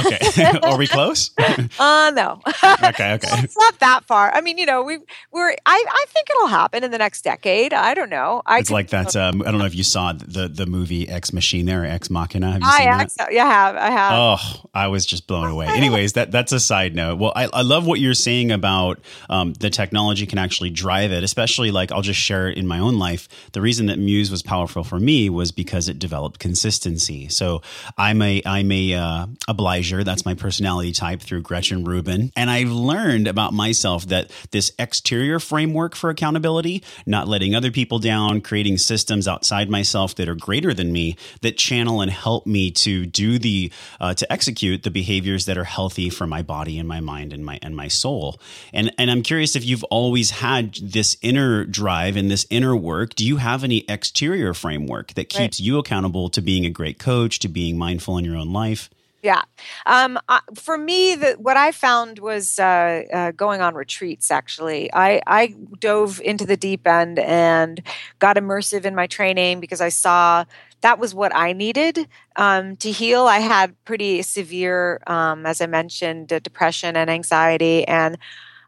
Okay. 0.07 0.59
Are 0.63 0.77
we 0.79 0.87
close? 0.87 1.31
uh 1.39 2.13
no. 2.15 2.41
okay, 2.85 3.15
okay. 3.15 3.29
it's 3.43 3.57
not 3.57 3.79
that 3.81 4.05
far. 4.05 4.33
I 4.33 4.41
mean, 4.41 4.59
you 4.59 4.67
know, 4.67 4.83
we 4.83 4.99
we're 5.33 5.51
I, 5.51 5.85
I 5.89 6.05
think 6.09 6.29
it'll 6.31 6.49
happen 6.49 6.85
in 6.85 6.91
the 6.91 6.99
next 6.99 7.23
decade. 7.23 7.73
I 7.73 7.95
don't 7.95 8.11
know. 8.11 8.43
I 8.47 8.59
it's 8.59 8.69
could, 8.69 8.75
like 8.75 8.89
that 8.89 9.17
um, 9.17 9.43
I 9.43 9.47
don't 9.47 9.59
know 9.59 9.67
if 9.67 9.75
you 9.75 9.85
saw 9.85 10.13
the 10.13 10.49
the 10.49 10.67
movie 10.67 11.09
Ex 11.09 11.33
Machina 11.33 11.81
or 11.81 11.85
Ex 11.85 12.11
Machina. 12.11 12.53
Have 12.53 12.63
you 12.63 12.69
I 12.69 12.79
seen 13.07 13.09
that? 13.19 13.33
Yeah, 13.33 13.45
I 13.45 13.51
have. 13.51 13.77
I 13.77 13.91
have. 13.91 14.13
Oh, 14.13 14.69
I 14.75 14.89
was 14.89 15.07
just 15.07 15.27
blown 15.27 15.49
away. 15.49 15.67
Anyways, 15.67 16.15
that 16.15 16.31
that's 16.31 16.53
a 16.53 16.61
side 16.61 16.95
note. 16.95 17.19
Well, 17.19 17.33
I, 17.35 17.49
I 17.53 17.63
love 17.63 17.87
what 17.87 18.01
you're 18.01 18.15
saying 18.15 18.53
about 18.53 19.01
um, 19.29 19.53
the 19.55 19.71
technology 19.71 20.27
can 20.27 20.39
actually 20.39 20.71
drive 20.71 21.13
it, 21.13 21.25
especially 21.25 21.71
like 21.71 21.93
I'll 21.93 22.03
just 22.03 22.21
share 22.21 22.49
it 22.49 22.59
in 22.59 22.67
my 22.67 22.79
own 22.79 22.99
life. 22.99 23.29
The 23.53 23.61
reason 23.61 23.87
that 23.87 23.99
Muse 23.99 24.31
was 24.31 24.43
powerful 24.43 24.85
for 24.85 24.99
me 24.99 25.31
was 25.31 25.53
because 25.53 25.89
it 25.89 25.99
developed 25.99 26.39
consistency. 26.39 27.29
So 27.29 27.63
I'm 27.97 28.23
a 28.23 28.43
I'm 28.45 28.71
a 28.73 28.95
uh, 28.95 29.27
obliger. 29.81 30.05
That's 30.05 30.25
my 30.25 30.35
personality 30.35 30.93
type 30.93 31.21
through 31.21 31.43
Gretchen 31.43 31.85
Rubin. 31.85 32.33
And 32.37 32.51
I've 32.51 32.71
learned 32.71 33.27
about 33.27 33.53
myself 33.53 34.07
that 34.07 34.31
this 34.51 34.73
exterior 34.79 35.41
framework 35.41 35.97
for 35.97 36.11
accountability, 36.11 36.83
not 37.07 37.29
letting 37.29 37.55
other 37.55 37.71
people 37.71 37.99
down, 37.99 38.41
creating 38.43 38.79
systems 38.79 39.27
outside 39.27 39.71
myself 39.71 40.15
that 40.17 40.29
are 40.29 40.35
greater 40.35 40.75
than 40.75 40.93
me, 40.93 41.17
that 41.41 41.57
channel 41.57 42.01
and 42.01 42.11
help 42.11 42.47
me 42.47 42.71
to 42.71 43.07
do 43.07 43.39
the, 43.39 43.73
uh, 44.01 44.15
to 44.15 44.31
execute 44.31 44.83
the 44.83 44.91
behaviors 44.91 45.47
that 45.47 45.57
are 45.57 45.65
healthy 45.65 46.11
for 46.11 46.27
my 46.27 46.43
body 46.43 46.79
and 46.79 46.87
my 46.87 47.01
mind 47.01 47.33
and 47.33 47.45
my, 47.45 47.59
and 47.63 47.75
my 47.75 47.89
soul. 47.89 48.41
And, 48.73 48.93
and 48.99 49.11
I'm 49.11 49.23
curious 49.23 49.57
if 49.57 49.65
you've 49.65 49.85
always 49.85 50.31
had 50.31 50.75
this 50.75 51.17
inner 51.23 51.65
drive 51.65 52.17
and 52.17 52.31
this 52.31 52.47
inner 52.51 52.77
work. 52.77 53.15
Do 53.15 53.27
you 53.27 53.39
have 53.39 53.65
any 53.65 53.85
exterior 53.89 54.55
framework 54.55 55.15
that 55.15 55.29
keeps 55.29 55.59
right. 55.59 55.61
you 55.61 55.79
accountable 55.79 56.29
to 56.31 56.43
being 56.43 56.67
a 56.67 56.71
great 56.71 56.99
coach, 56.99 57.39
to 57.41 57.49
being 57.49 57.79
mindful 57.79 58.19
in 58.19 58.25
your 58.25 58.37
own 58.37 58.53
life? 58.53 58.91
Yeah. 59.23 59.43
Um, 59.85 60.19
for 60.55 60.79
me, 60.79 61.15
the, 61.15 61.33
what 61.39 61.57
I 61.57 61.73
found 61.73 62.19
was 62.21 62.59
uh, 62.59 63.03
uh, 63.13 63.31
going 63.33 63.61
on 63.61 63.75
retreats, 63.75 64.31
actually. 64.31 64.91
I, 64.95 65.21
I 65.27 65.55
dove 65.79 66.21
into 66.25 66.47
the 66.47 66.57
deep 66.57 66.87
end 66.87 67.19
and 67.19 67.83
got 68.19 68.37
immersive 68.37 68.87
in 68.87 68.95
my 68.95 69.07
training 69.07 69.61
because 69.61 69.83
I 69.83 69.91
saw 69.91 70.47
that 70.81 70.99
was 70.99 71.15
what 71.15 71.35
I 71.35 71.53
needed 71.53 72.09
um, 72.37 72.77
to 72.77 72.91
heal. 72.91 73.27
I 73.27 73.41
had 73.41 73.75
pretty 73.85 74.23
severe, 74.23 75.01
um, 75.07 75.45
as 75.45 75.61
I 75.61 75.67
mentioned, 75.67 76.29
depression 76.29 76.97
and 76.97 77.11
anxiety. 77.11 77.87
And 77.87 78.17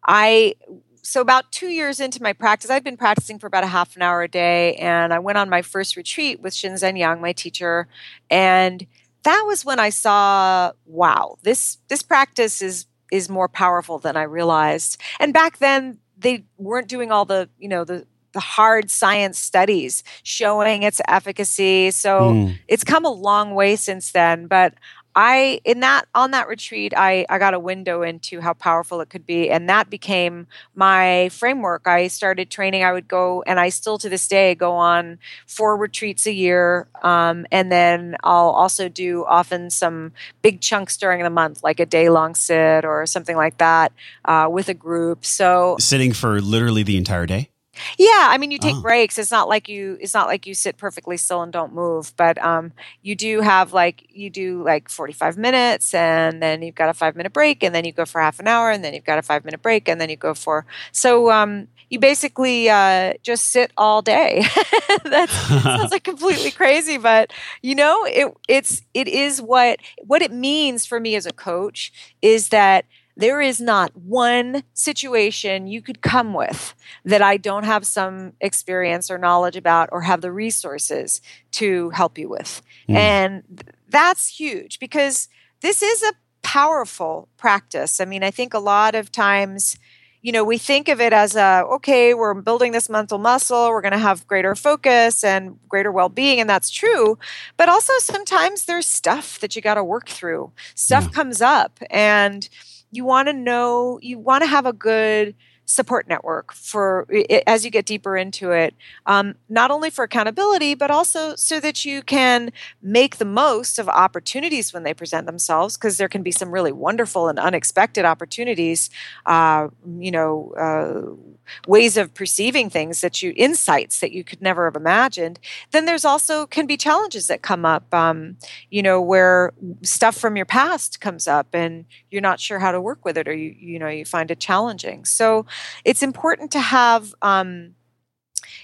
I 0.07 0.55
so 1.03 1.21
about 1.21 1.51
two 1.51 1.67
years 1.67 1.99
into 1.99 2.23
my 2.23 2.33
practice, 2.33 2.71
I'd 2.71 2.85
been 2.85 2.97
practicing 2.97 3.39
for 3.39 3.49
about 3.49 3.65
a 3.65 3.69
half 3.69 3.97
an 3.97 4.03
hour 4.03 4.23
a 4.23 4.29
day, 4.29 4.77
and 4.77 5.13
I 5.13 5.19
went 5.19 5.37
on 5.37 5.51
my 5.51 5.61
first 5.61 5.97
retreat 5.97 6.41
with 6.41 6.55
Shinzen 6.55 6.97
Young, 6.97 7.21
my 7.21 7.33
teacher, 7.33 7.89
and 8.31 8.87
that 9.25 9.45
was 9.47 9.65
when 9.65 9.79
I 9.79 9.91
saw, 9.91 10.73
wow, 10.87 11.37
this 11.43 11.79
this 11.89 12.03
practice 12.03 12.63
is 12.63 12.87
is 13.11 13.29
more 13.29 13.49
powerful 13.49 13.99
than 13.99 14.17
I 14.17 14.23
realized. 14.23 15.01
And 15.21 15.33
back 15.33 15.59
then 15.59 15.99
they 16.17 16.45
weren't 16.57 16.89
doing 16.89 17.13
all 17.13 17.25
the, 17.25 17.49
you 17.59 17.69
know, 17.69 17.85
the 17.85 18.07
the 18.33 18.41
hard 18.41 18.91
science 18.91 19.39
studies 19.39 20.03
showing 20.23 20.83
its 20.83 21.01
efficacy. 21.07 21.91
So 21.91 22.33
mm. 22.33 22.59
it's 22.67 22.85
come 22.85 23.05
a 23.05 23.11
long 23.11 23.55
way 23.55 23.77
since 23.77 24.13
then, 24.13 24.47
but 24.47 24.75
I 25.15 25.61
in 25.65 25.81
that 25.81 26.07
on 26.15 26.31
that 26.31 26.49
retreat 26.49 26.93
I 26.97 27.27
I 27.29 27.39
got 27.39 27.55
a 27.55 27.59
window 27.59 28.03
into 28.03 28.41
how 28.41 28.55
powerful 28.55 29.01
it 29.01 29.11
could 29.11 29.27
be 29.27 29.51
and 29.51 29.69
that 29.69 29.91
became 29.91 30.47
my 30.75 31.29
framework. 31.31 31.87
I 31.87 32.09
started 32.09 32.51
training. 32.51 32.85
I 32.85 32.93
would 32.93 33.09
go 33.09 33.43
and 33.47 33.61
I 33.61 33.69
still 33.69 33.99
to 33.99 34.09
this 34.09 34.27
day 34.29 34.55
go 34.55 34.73
on 34.73 35.19
four 35.47 35.77
retreats 35.77 36.27
a 36.27 36.33
year, 36.33 36.89
um, 37.03 37.47
and 37.51 37.71
then 37.71 38.17
I'll 38.23 38.51
also 38.51 38.89
do 38.89 39.25
often 39.27 39.71
some 39.71 40.13
big 40.41 40.61
chunks 40.61 40.97
during 40.97 41.23
the 41.23 41.31
month, 41.31 41.63
like 41.63 41.81
a 41.81 41.87
day 41.87 42.09
long 42.09 42.35
sit 42.35 42.85
or 42.85 43.07
something 43.07 43.37
like 43.37 43.59
that 43.59 43.93
uh, 44.25 44.49
with 44.51 44.69
a 44.69 44.75
group. 44.75 45.25
So 45.25 45.77
sitting 45.79 46.13
for 46.13 46.41
literally 46.41 46.83
the 46.83 46.97
entire 46.97 47.27
day. 47.27 47.52
Yeah, 47.99 48.29
I 48.31 48.39
mean 48.39 48.51
you 48.51 48.59
take 48.59 48.77
oh. 48.77 48.83
breaks. 48.83 49.19
It's 49.19 49.31
not 49.31 49.49
like 49.49 49.69
you 49.69 49.97
it's 50.01 50.15
not 50.15 50.27
like 50.27 50.47
you 50.47 50.55
sit 50.55 50.77
perfectly 50.77 51.17
still 51.17 51.43
and 51.43 51.53
don't 51.53 51.73
move, 51.75 52.13
but 52.17 52.37
um 52.43 52.73
you 53.03 53.15
do 53.15 53.41
have 53.41 53.73
like 53.73 54.07
you 54.11 54.31
do 54.31 54.63
like 54.63 54.89
45 54.89 55.39
minutes 55.39 55.95
and 55.95 56.43
then 56.43 56.63
you've 56.63 56.75
got 56.75 56.89
a 56.89 56.95
5 56.95 57.17
minute 57.17 57.33
break 57.33 57.63
and 57.63 57.75
then 57.75 57.85
you 57.85 57.93
go 57.93 58.05
for 58.05 58.21
half 58.21 58.39
an 58.41 58.47
hour 58.49 58.71
and 58.71 58.85
then 58.85 58.95
you've 58.95 59.05
got 59.05 59.19
a 59.19 59.23
5 59.23 59.45
minute 59.45 59.63
break 59.63 59.89
and 59.89 60.01
then 60.01 60.11
you 60.11 60.17
go 60.17 60.35
for 60.35 60.67
So 60.93 61.31
um 61.31 61.69
you 61.93 61.99
basically 61.99 62.71
uh, 62.71 63.13
just 63.23 63.51
sit 63.51 63.71
all 63.77 64.01
day. 64.01 64.41
that 65.05 65.29
sounds 65.29 65.93
like 65.93 66.03
completely 66.03 66.51
crazy, 66.63 66.97
but 66.97 67.31
you 67.61 67.75
know, 67.75 68.07
it 68.07 68.35
it's 68.49 68.81
it 68.95 69.07
is 69.09 69.43
what 69.43 69.79
what 69.99 70.23
it 70.23 70.33
means 70.33 70.87
for 70.87 70.99
me 70.99 71.17
as 71.17 71.27
a 71.27 71.35
coach 71.35 71.93
is 72.23 72.49
that 72.49 72.87
there 73.17 73.41
is 73.41 73.61
not 73.61 73.95
one 73.97 74.63
situation 74.73 75.67
you 75.67 75.83
could 75.83 76.01
come 76.01 76.33
with 76.33 76.75
that 77.05 77.23
I 77.23 77.37
don't 77.37 77.65
have 77.65 77.87
some 77.87 78.33
experience 78.41 79.11
or 79.11 79.19
knowledge 79.19 79.57
about 79.57 79.91
or 79.93 80.03
have 80.03 80.23
the 80.23 80.33
resources 80.33 81.21
to 81.53 81.91
help 81.91 82.17
you 82.17 82.29
with. 82.29 82.63
Mm. 82.89 82.95
And 82.95 83.73
that's 83.89 84.29
huge 84.29 84.79
because 84.79 85.29
this 85.61 85.83
is 85.83 86.03
a 86.03 86.13
powerful 86.43 87.29
practice. 87.37 88.01
I 88.01 88.05
mean, 88.05 88.23
I 88.23 88.31
think 88.31 88.55
a 88.55 88.59
lot 88.59 88.95
of 88.95 89.13
times, 89.13 89.77
you 90.23 90.33
know, 90.33 90.45
we 90.45 90.57
think 90.57 90.89
of 90.89 91.01
it 91.01 91.13
as 91.13 91.37
a 91.37 91.65
okay, 91.73 92.15
we're 92.15 92.35
building 92.35 92.73
this 92.73 92.89
mental 92.89 93.19
muscle, 93.19 93.69
we're 93.69 93.83
going 93.83 93.93
to 93.93 93.99
have 93.99 94.27
greater 94.27 94.55
focus 94.55 95.23
and 95.23 95.59
greater 95.69 95.93
well 95.93 96.09
being, 96.09 96.41
and 96.41 96.49
that's 96.49 96.71
true. 96.71 97.19
But 97.57 97.69
also, 97.69 97.93
sometimes 97.99 98.65
there's 98.65 98.87
stuff 98.87 99.39
that 99.41 99.55
you 99.55 99.63
got 99.63 99.75
to 99.75 99.85
work 99.85 100.09
through, 100.09 100.53
stuff 100.75 101.05
yeah. 101.05 101.11
comes 101.11 101.43
up. 101.43 101.79
And 101.91 102.49
you 102.93 103.05
want 103.05 103.29
to 103.29 103.35
know, 103.35 103.99
you 104.03 104.19
want 104.19 104.45
to 104.45 104.49
have 104.49 104.67
a 104.67 104.73
good 104.75 105.35
support 105.73 106.07
network 106.09 106.53
for 106.53 107.07
as 107.47 107.65
you 107.65 107.71
get 107.71 107.87
deeper 107.87 108.17
into 108.17 108.51
it 108.51 108.75
um, 109.07 109.35
not 109.49 109.71
only 109.71 109.91
for 109.91 110.05
accountability 110.05 110.75
but 110.75 110.91
also 110.91 111.35
so 111.37 111.59
that 111.61 111.85
you 111.85 112.03
can 112.03 112.53
make 112.83 113.17
the 113.17 113.25
most 113.25 113.79
of 113.79 113.89
opportunities 113.89 114.73
when 114.73 114.83
they 114.83 114.93
present 114.93 115.27
themselves 115.27 115.77
because 115.77 115.97
there 115.97 116.09
can 116.09 116.23
be 116.23 116.31
some 116.31 116.51
really 116.51 116.73
wonderful 116.73 117.29
and 117.29 117.39
unexpected 117.39 118.05
opportunities 118.05 118.91
uh, 119.27 119.69
you 119.99 120.11
know 120.11 120.53
uh, 120.59 121.33
ways 121.67 121.97
of 121.97 122.15
perceiving 122.15 122.71
things 122.71 123.01
that 123.01 123.23
you 123.23 123.33
insights 123.37 124.01
that 124.01 124.13
you 124.13 124.25
could 124.25 124.41
never 124.43 124.65
have 124.65 124.77
imagined. 124.77 125.39
Then 125.71 125.87
there's 125.87 126.05
also 126.05 126.47
can 126.47 126.67
be 126.67 126.77
challenges 126.77 127.27
that 127.27 127.43
come 127.43 127.65
up 127.65 127.93
um, 127.95 128.37
you 128.71 128.83
know 128.83 129.01
where 129.01 129.53
stuff 129.83 130.17
from 130.17 130.37
your 130.37 130.47
past 130.47 131.01
comes 131.01 131.27
up 131.29 131.49
and 131.53 131.85
you're 132.11 132.23
not 132.23 132.41
sure 132.41 132.59
how 132.59 132.73
to 132.73 132.81
work 132.81 133.05
with 133.05 133.17
it 133.17 133.29
or 133.29 133.35
you 133.35 133.55
you 133.59 133.79
know 133.79 133.89
you 133.89 134.05
find 134.05 134.31
it 134.31 134.41
challenging. 134.41 135.05
So 135.05 135.47
it's 135.85 136.03
important 136.03 136.51
to 136.53 136.61
have 136.61 137.15
um, 137.23 137.75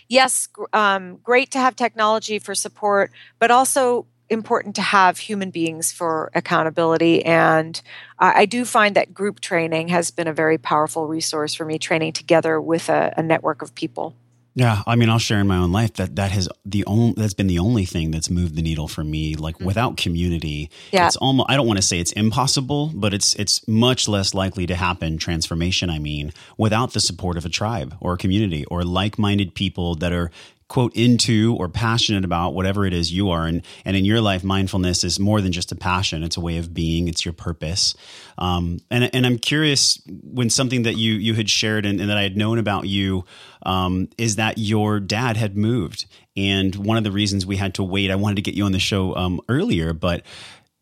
yes 0.09 0.49
um, 0.73 1.17
great 1.23 1.51
to 1.51 1.59
have 1.59 1.77
technology 1.77 2.39
for 2.39 2.55
support 2.55 3.11
but 3.39 3.51
also 3.51 4.07
important 4.31 4.75
to 4.77 4.83
have 4.83 5.19
human 5.19 5.51
beings 5.51 5.93
for 5.93 6.31
accountability. 6.35 7.25
And 7.25 7.81
uh, 8.19 8.33
I 8.35 8.47
do 8.47 8.65
find 8.65 8.95
that 8.97 9.15
group 9.15 9.41
training 9.41 9.89
has 9.89 10.11
been 10.11 10.29
a 10.29 10.33
very 10.33 10.59
powerful 10.59 11.07
resource 11.07 11.55
for 11.55 11.65
me, 11.65 11.79
training 11.79 12.13
together 12.13 12.61
with 12.61 12.89
a, 12.89 13.15
a 13.17 13.23
network 13.23 13.63
of 13.63 13.75
people. 13.75 14.15
Yeah, 14.59 14.83
I 14.89 14.97
mean, 14.97 15.09
I'll 15.09 15.21
share 15.21 15.39
in 15.39 15.47
my 15.47 15.57
own 15.57 15.71
life 15.71 15.95
that 15.95 16.17
that 16.17 16.33
has 16.33 16.49
the 16.65 16.85
only 16.87 17.15
that's 17.17 17.33
been 17.33 17.47
the 17.47 17.61
only 17.61 17.85
thing 17.85 18.11
that's 18.11 18.29
moved 18.29 18.57
the 18.57 18.63
needle 18.63 18.89
for 18.89 19.05
me. 19.05 19.37
Like 19.37 19.55
mm-hmm. 19.55 19.67
without 19.67 19.97
community, 19.97 20.69
yeah. 20.91 21.07
it's 21.07 21.15
almost 21.15 21.49
I 21.49 21.55
don't 21.55 21.69
want 21.69 21.77
to 21.77 21.83
say 21.83 22.01
it's 22.01 22.11
impossible, 22.11 22.91
but 22.93 23.15
it's 23.15 23.35
it's 23.35 23.67
much 23.69 24.09
less 24.09 24.35
likely 24.35 24.67
to 24.67 24.75
happen. 24.75 25.17
Transformation, 25.17 25.91
I 25.91 26.01
mean, 26.01 26.33
without 26.57 26.93
the 26.93 26.99
support 26.99 27.37
of 27.37 27.47
a 27.47 27.49
tribe 27.49 27.97
or 28.01 28.15
a 28.15 28.19
community 28.19 28.65
or 28.65 28.83
like 28.83 29.17
minded 29.17 29.55
people 29.55 29.95
that 29.95 30.13
are 30.13 30.33
quote 30.69 30.95
into 30.95 31.57
or 31.59 31.69
passionate 31.69 32.25
about 32.25 32.55
whatever 32.55 32.87
it 32.87 32.93
is 32.93 33.13
you 33.13 33.31
are. 33.31 33.47
And 33.47 33.63
and 33.85 33.97
in 33.97 34.05
your 34.05 34.21
life 34.21 34.45
mindfulness 34.45 35.03
is 35.03 35.19
more 35.19 35.41
than 35.41 35.53
just 35.53 35.73
a 35.73 35.77
passion. 35.77 36.23
It's 36.23 36.37
a 36.37 36.41
way 36.41 36.59
of 36.59 36.73
being. 36.73 37.09
It's 37.09 37.25
your 37.25 37.33
purpose. 37.33 37.95
Um, 38.37 38.79
and 38.91 39.13
and 39.15 39.27
I'm 39.27 39.39
curious 39.39 40.01
when 40.07 40.51
something 40.51 40.83
that 40.83 40.97
you 40.97 41.15
you 41.15 41.35
had 41.35 41.51
shared 41.51 41.87
and, 41.87 42.01
and 42.01 42.11
that 42.11 42.19
I 42.19 42.23
had 42.23 42.37
known 42.37 42.59
about 42.59 42.87
you 42.87 43.25
um, 43.65 44.09
is 44.19 44.37
that 44.37 44.59
your 44.59 45.01
dad 45.01 45.37
had 45.37 45.57
moved. 45.57 46.07
And 46.37 46.77
one 46.77 46.97
of 46.97 47.03
the 47.03 47.11
reasons 47.11 47.45
we 47.45 47.57
had 47.57 47.75
to 47.75 47.83
wait 47.83 48.11
I 48.11 48.15
wanted 48.15 48.37
to 48.37 48.43
get 48.43 48.55
you 48.55 48.65
on 48.65 48.73
the 48.73 48.79
show 48.79 49.17
um, 49.17 49.41
earlier 49.49 49.93
but 49.93 50.23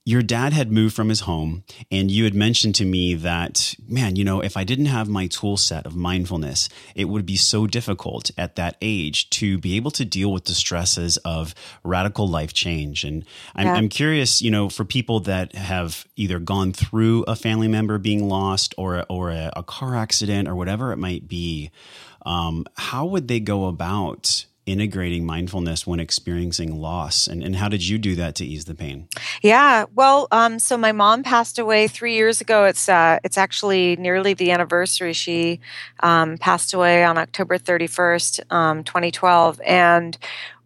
your 0.07 0.23
dad 0.23 0.53
had 0.53 0.71
moved 0.71 0.95
from 0.95 1.09
his 1.09 1.21
home 1.21 1.65
and 1.91 2.13
you 2.13 2.23
had 2.25 2.35
mentioned 2.35 2.77
to 2.77 2.85
me 2.85 3.15
that 3.15 3.75
man 3.87 4.17
you 4.17 4.25
know 4.25 4.41
if 4.41 4.57
i 4.57 4.65
didn't 4.65 4.87
have 4.87 5.09
my 5.09 5.27
tool 5.27 5.57
set 5.57 5.85
of 5.85 5.95
mindfulness 5.95 6.69
it 6.95 7.07
would 7.07 7.27
be 7.27 7.37
so 7.37 7.67
difficult 7.67 8.31
at 8.39 8.57
that 8.57 8.77
age 8.81 9.29
to 9.29 9.59
be 9.59 9.77
able 9.77 9.91
to 9.91 10.05
deal 10.05 10.33
with 10.33 10.45
the 10.45 10.55
stresses 10.55 11.19
of 11.19 11.55
radical 11.83 12.27
life 12.27 12.55
change 12.55 13.05
and 13.05 13.27
i'm, 13.55 13.67
yeah. 13.67 13.75
I'm 13.75 13.89
curious 13.89 14.41
you 14.41 14.51
know 14.51 14.71
for 14.71 14.85
people 14.85 15.21
that 15.21 15.55
have 15.55 16.07
either 16.15 16.39
gone 16.39 16.73
through 16.73 17.25
a 17.25 17.37
family 17.37 17.69
member 17.69 17.99
being 17.99 18.29
lost 18.29 18.75
or 18.79 19.05
or 19.11 19.31
a, 19.31 19.53
a 19.57 19.63
car 19.63 19.97
accident 19.97 20.49
or 20.49 20.55
whatever 20.55 20.93
it 20.93 20.99
might 20.99 21.29
be 21.29 21.71
um, 22.25 22.67
how 22.77 23.07
would 23.07 23.29
they 23.29 23.39
go 23.39 23.67
about 23.67 24.46
integrating 24.67 25.25
mindfulness 25.25 25.87
when 25.87 26.01
experiencing 26.01 26.77
loss? 26.79 27.27
And, 27.27 27.43
and 27.43 27.57
how 27.57 27.69
did 27.69 27.87
you 27.87 27.99
do 27.99 28.15
that 28.17 28.35
to 28.37 28.45
ease 28.45 28.65
the 28.65 28.75
pain? 28.75 29.09
Yeah 29.43 29.87
well 29.95 30.29
um, 30.31 30.59
so 30.59 30.77
my 30.77 30.93
mom 30.93 31.23
passed 31.23 31.59
away 31.59 31.89
three 31.89 32.15
years 32.15 32.41
ago. 32.41 32.65
It's 32.65 32.89
uh, 32.89 33.19
it's 33.25 33.39
actually 33.39 33.97
nearly 33.97 34.35
the 34.35 34.51
anniversary. 34.51 35.13
She 35.13 35.61
um, 36.01 36.37
passed 36.39 36.75
away 36.75 37.05
on 37.05 37.17
october 37.17 37.59
31st 37.59 38.53
um, 38.53 38.85
2012 38.85 39.61
and 39.65 40.19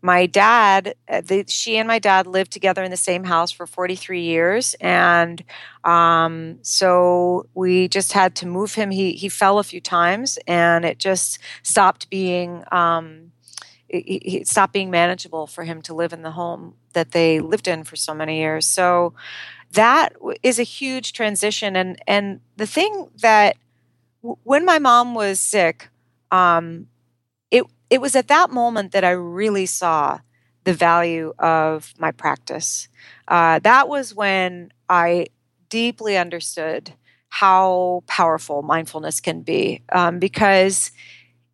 my 0.02 0.26
dad 0.26 0.94
uh, 1.08 1.20
the, 1.20 1.44
she 1.48 1.76
and 1.76 1.86
my 1.86 1.98
dad 1.98 2.26
lived 2.26 2.52
together 2.52 2.82
in 2.82 2.90
the 2.90 2.96
same 2.96 3.24
house 3.24 3.50
for 3.50 3.66
43 3.66 4.22
years. 4.22 4.74
And 4.80 5.42
um, 5.84 6.58
so 6.62 7.46
we 7.54 7.88
just 7.88 8.12
had 8.12 8.34
to 8.36 8.46
move 8.46 8.74
him. 8.74 8.90
He, 8.90 9.12
he 9.12 9.28
fell 9.28 9.58
a 9.58 9.64
few 9.64 9.80
times 9.80 10.38
and 10.46 10.84
it 10.84 10.98
just 10.98 11.38
stopped 11.62 12.08
being 12.10 12.64
um, 12.72 13.32
it, 13.92 14.48
stopped 14.48 14.72
being 14.72 14.90
manageable 14.90 15.46
for 15.46 15.64
him 15.64 15.82
to 15.82 15.94
live 15.94 16.12
in 16.12 16.22
the 16.22 16.30
home 16.32 16.74
that 16.92 17.12
they 17.12 17.40
lived 17.40 17.68
in 17.68 17.84
for 17.84 17.96
so 17.96 18.14
many 18.14 18.38
years. 18.38 18.66
So 18.66 19.14
that 19.72 20.14
is 20.42 20.58
a 20.58 20.64
huge 20.64 21.12
transition. 21.12 21.76
And 21.76 22.00
and 22.06 22.40
the 22.56 22.66
thing 22.66 23.10
that 23.20 23.56
when 24.22 24.64
my 24.64 24.78
mom 24.78 25.14
was 25.14 25.40
sick, 25.40 25.88
um, 26.30 26.86
it 27.50 27.64
it 27.88 28.00
was 28.00 28.14
at 28.16 28.28
that 28.28 28.50
moment 28.50 28.92
that 28.92 29.04
I 29.04 29.10
really 29.10 29.66
saw 29.66 30.20
the 30.64 30.74
value 30.74 31.32
of 31.38 31.92
my 31.98 32.12
practice. 32.12 32.88
Uh, 33.28 33.58
that 33.60 33.88
was 33.88 34.14
when 34.14 34.72
I 34.88 35.26
deeply 35.68 36.16
understood 36.16 36.92
how 37.28 38.02
powerful 38.06 38.62
mindfulness 38.62 39.20
can 39.20 39.40
be, 39.42 39.82
um, 39.92 40.18
because 40.18 40.90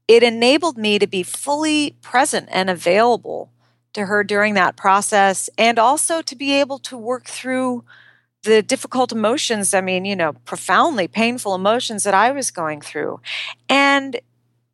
it 0.09 0.22
enabled 0.22 0.78
me 0.78 0.98
to 0.98 1.07
be 1.07 1.22
fully 1.22 1.96
present 2.02 2.48
and 2.50 2.70
available 2.70 3.50
to 3.92 4.07
her 4.07 4.22
during 4.22 4.54
that 4.54 4.76
process 4.76 5.48
and 5.57 5.78
also 5.78 6.22
to 6.22 6.36
be 6.36 6.52
able 6.52 6.78
to 6.78 6.96
work 6.96 7.24
through 7.24 7.84
the 8.42 8.62
difficult 8.62 9.11
emotions 9.11 9.74
i 9.74 9.80
mean 9.80 10.04
you 10.04 10.14
know 10.14 10.32
profoundly 10.44 11.09
painful 11.09 11.54
emotions 11.54 12.04
that 12.04 12.14
i 12.14 12.30
was 12.30 12.50
going 12.50 12.80
through. 12.80 13.20
And 13.68 14.20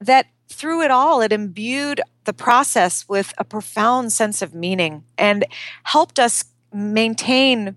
that 0.00 0.26
through 0.48 0.82
it 0.82 0.90
all 0.90 1.20
it 1.20 1.32
imbued 1.32 2.00
the 2.24 2.32
process 2.32 3.08
with 3.08 3.32
a 3.38 3.44
profound 3.44 4.12
sense 4.12 4.42
of 4.42 4.54
meaning 4.54 5.04
and 5.16 5.44
helped 5.84 6.18
us 6.18 6.44
maintain 6.72 7.76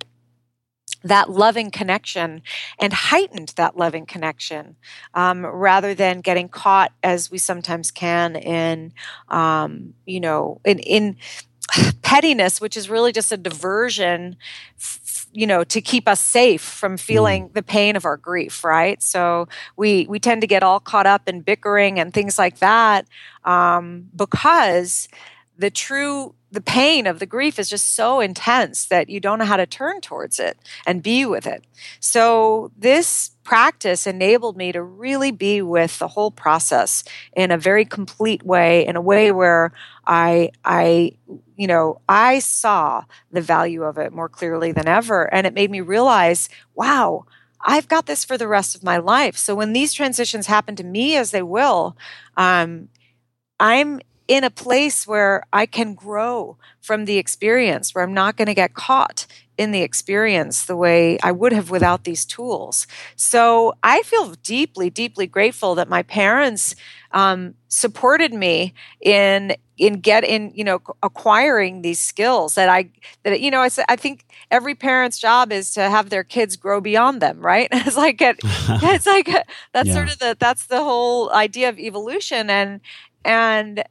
that 1.06 1.30
loving 1.30 1.70
connection 1.70 2.42
and 2.80 2.92
heightened 2.92 3.54
that 3.56 3.78
loving 3.78 4.08
connection 4.08 4.76
um, 5.14 5.46
rather 5.46 5.94
than 5.94 6.20
getting 6.20 6.50
caught 6.50 6.92
as 7.04 7.30
we 7.30 7.38
sometimes 7.38 7.92
can 7.92 8.36
in 8.36 8.92
um, 9.30 9.94
you 10.06 10.20
know 10.20 10.60
in, 10.66 10.80
in 10.80 11.16
pettiness 12.02 12.60
which 12.60 12.76
is 12.76 12.90
really 12.90 13.12
just 13.12 13.32
a 13.32 13.38
diversion 13.38 14.36
f- 14.78 15.28
you 15.32 15.46
know 15.46 15.64
to 15.64 15.80
keep 15.80 16.08
us 16.08 16.20
safe 16.20 16.62
from 16.62 16.98
feeling 16.98 17.50
mm. 17.50 17.54
the 17.54 17.64
pain 17.64 17.96
of 17.96 18.04
our 18.04 18.18
grief 18.18 18.64
right 18.64 19.04
so 19.04 19.48
we 19.78 20.08
we 20.10 20.20
tend 20.20 20.42
to 20.42 20.48
get 20.48 20.64
all 20.64 20.80
caught 20.80 21.06
up 21.06 21.30
in 21.30 21.42
bickering 21.42 22.00
and 22.00 22.14
things 22.14 22.40
like 22.40 22.58
that 22.58 23.06
um, 23.44 24.10
because 24.16 25.08
the 25.58 25.70
true 25.70 26.36
the 26.56 26.62
pain 26.62 27.06
of 27.06 27.20
the 27.20 27.26
grief 27.26 27.60
is 27.60 27.70
just 27.70 27.94
so 27.94 28.22
intense 28.22 28.86
that 28.86 29.10
you 29.10 29.20
don't 29.20 29.40
know 29.40 29.46
how 29.46 29.58
to 29.58 29.66
turn 29.66 30.00
towards 30.00 30.40
it 30.40 30.58
and 30.88 31.04
be 31.04 31.26
with 31.26 31.46
it. 31.46 31.66
So, 32.00 32.72
this 32.78 33.32
practice 33.44 34.08
enabled 34.08 34.58
me 34.58 34.72
to 34.72 34.82
really 34.82 35.32
be 35.32 35.62
with 35.62 36.00
the 36.00 36.08
whole 36.08 36.32
process 36.32 37.04
in 37.36 37.52
a 37.52 37.58
very 37.58 37.86
complete 37.86 38.44
way, 38.44 38.88
in 38.88 38.96
a 38.96 39.02
way 39.02 39.32
where 39.32 39.74
I, 40.08 40.52
I, 40.64 41.12
you 41.58 41.68
know, 41.68 42.00
I 42.08 42.40
saw 42.40 43.04
the 43.32 43.42
value 43.42 43.84
of 43.84 43.98
it 43.98 44.14
more 44.14 44.30
clearly 44.30 44.72
than 44.72 44.88
ever. 44.88 45.32
And 45.34 45.46
it 45.46 45.54
made 45.54 45.70
me 45.70 45.82
realize, 45.82 46.48
wow, 46.74 47.26
I've 47.62 47.90
got 47.90 48.06
this 48.06 48.24
for 48.24 48.38
the 48.38 48.48
rest 48.48 48.76
of 48.76 48.84
my 48.84 48.98
life. 48.98 49.36
So, 49.36 49.54
when 49.56 49.74
these 49.74 49.94
transitions 49.94 50.48
happen 50.48 50.78
to 50.78 50.84
me, 50.84 51.18
as 51.18 51.32
they 51.32 51.44
will, 51.44 51.98
um, 52.38 52.88
I'm 53.60 54.00
in 54.28 54.44
a 54.44 54.50
place 54.50 55.06
where 55.06 55.44
I 55.54 55.66
can 55.66 55.94
grow 55.94 56.58
from 56.82 57.06
the 57.06 57.18
experience, 57.18 57.94
where 57.94 58.04
I'm 58.04 58.14
not 58.14 58.38
going 58.38 58.48
to 58.48 58.54
get 58.54 58.74
caught 58.74 59.28
in 59.58 59.72
the 59.72 59.82
experience 59.82 60.66
the 60.66 60.76
way 60.76 61.18
I 61.20 61.32
would 61.32 61.54
have 61.54 61.70
without 61.70 62.04
these 62.04 62.26
tools. 62.26 62.88
So 63.16 63.76
I 63.84 64.02
feel 64.04 64.34
deeply, 64.44 64.90
deeply 64.90 65.28
grateful 65.28 65.76
that 65.76 65.88
my 65.88 66.04
parents 66.04 66.76
um, 67.12 67.56
supported 67.70 68.34
me 68.34 68.74
in 69.02 69.56
in 69.78 70.00
get 70.00 70.24
in 70.24 70.52
you 70.56 70.64
know 70.64 70.82
acquiring 71.04 71.82
these 71.82 72.00
skills 72.00 72.56
that 72.56 72.70
I 72.70 72.90
that 73.24 73.42
you 73.42 73.52
know 73.52 73.62
I, 73.62 73.70
I 73.90 73.96
think 73.98 74.26
every 74.50 74.74
parent's 74.74 75.20
job 75.20 75.52
is 75.52 75.74
to 75.74 75.90
have 75.90 76.10
their 76.10 76.24
kids 76.24 76.56
grow 76.56 76.80
beyond 76.80 77.22
them 77.22 77.42
right 77.42 77.68
it's 77.74 77.98
like 77.98 78.22
it, 78.22 78.38
it's 78.44 79.06
like 79.06 79.30
that's 79.74 79.90
yeah. 79.90 79.94
sort 79.94 80.12
of 80.12 80.20
the 80.20 80.38
that's 80.40 80.68
the 80.68 80.82
whole 80.82 81.30
idea 81.34 81.68
of 81.68 81.78
evolution 81.78 82.50
and 82.50 82.80
and 83.26 83.84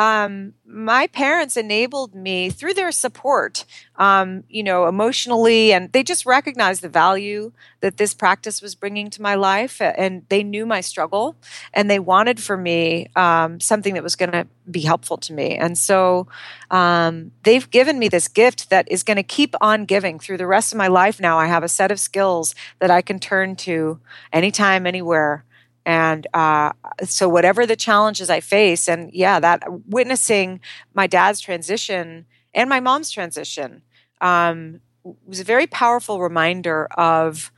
um, 0.00 0.54
my 0.64 1.08
parents 1.08 1.58
enabled 1.58 2.14
me 2.14 2.48
through 2.48 2.72
their 2.72 2.90
support, 2.90 3.66
um, 3.96 4.44
you 4.48 4.62
know, 4.62 4.88
emotionally, 4.88 5.74
and 5.74 5.92
they 5.92 6.02
just 6.02 6.24
recognized 6.24 6.80
the 6.80 6.88
value 6.88 7.52
that 7.80 7.98
this 7.98 8.14
practice 8.14 8.62
was 8.62 8.74
bringing 8.74 9.10
to 9.10 9.20
my 9.20 9.34
life, 9.34 9.78
and 9.82 10.24
they 10.30 10.42
knew 10.42 10.64
my 10.64 10.80
struggle, 10.80 11.36
and 11.74 11.90
they 11.90 11.98
wanted 11.98 12.40
for 12.40 12.56
me 12.56 13.08
um, 13.14 13.60
something 13.60 13.92
that 13.92 14.02
was 14.02 14.16
going 14.16 14.32
to 14.32 14.46
be 14.70 14.80
helpful 14.80 15.18
to 15.18 15.34
me, 15.34 15.54
and 15.54 15.76
so 15.76 16.26
um, 16.70 17.32
they've 17.42 17.70
given 17.70 17.98
me 17.98 18.08
this 18.08 18.26
gift 18.26 18.70
that 18.70 18.90
is 18.90 19.02
going 19.02 19.18
to 19.18 19.22
keep 19.22 19.54
on 19.60 19.84
giving 19.84 20.18
through 20.18 20.38
the 20.38 20.46
rest 20.46 20.72
of 20.72 20.78
my 20.78 20.88
life. 20.88 21.20
Now 21.20 21.38
I 21.38 21.46
have 21.46 21.62
a 21.62 21.68
set 21.68 21.92
of 21.92 22.00
skills 22.00 22.54
that 22.78 22.90
I 22.90 23.02
can 23.02 23.18
turn 23.18 23.54
to 23.56 24.00
anytime, 24.32 24.86
anywhere 24.86 25.44
and 25.86 26.26
uh, 26.34 26.72
so 27.04 27.28
whatever 27.28 27.66
the 27.66 27.76
challenges 27.76 28.30
i 28.30 28.40
face 28.40 28.88
and 28.88 29.12
yeah 29.12 29.40
that 29.40 29.62
witnessing 29.86 30.60
my 30.94 31.06
dad's 31.06 31.40
transition 31.40 32.26
and 32.54 32.68
my 32.68 32.80
mom's 32.80 33.10
transition 33.10 33.82
um, 34.20 34.80
was 35.26 35.40
a 35.40 35.44
very 35.44 35.66
powerful 35.66 36.20
reminder 36.20 36.86
of 36.96 37.52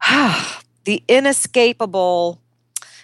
the 0.84 1.02
inescapable 1.08 2.40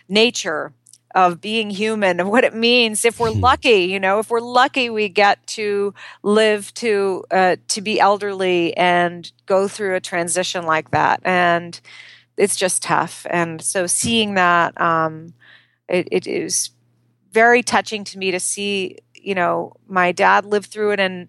nature 0.09 0.73
of 1.15 1.41
being 1.41 1.71
human 1.71 2.21
of 2.21 2.29
what 2.29 2.45
it 2.45 2.55
means 2.55 3.05
if 3.05 3.19
we're 3.19 3.33
hmm. 3.33 3.41
lucky 3.41 3.85
you 3.85 3.99
know 3.99 4.19
if 4.19 4.31
we're 4.31 4.41
lucky 4.41 4.91
we 4.91 5.09
get 5.09 5.45
to 5.47 5.95
live 6.23 6.73
to 6.75 7.25
uh, 7.31 7.57
to 7.67 7.81
be 7.81 7.99
elderly 7.99 8.77
and 8.77 9.33
go 9.47 9.67
through 9.67 9.95
a 9.95 10.01
transition 10.01 10.65
like 10.65 10.91
that 10.91 11.21
and 11.25 11.81
it's 12.39 12.57
just 12.57 12.83
tough. 12.83 13.27
And 13.31 13.61
so 13.61 13.87
seeing 13.87 14.35
that, 14.35 14.81
um, 14.81 15.35
it, 15.89 16.09
it 16.11 16.27
is 16.27 16.71
very 17.33 17.63
touching 17.63 18.05
to 18.05 18.19
me 18.19 18.31
to 18.31 18.41
see, 18.41 18.99
you 19.15 19.35
know, 19.35 19.73
my 19.87 20.13
dad 20.13 20.47
live 20.47 20.67
through 20.67 20.93
it 20.93 21.01
and 21.01 21.29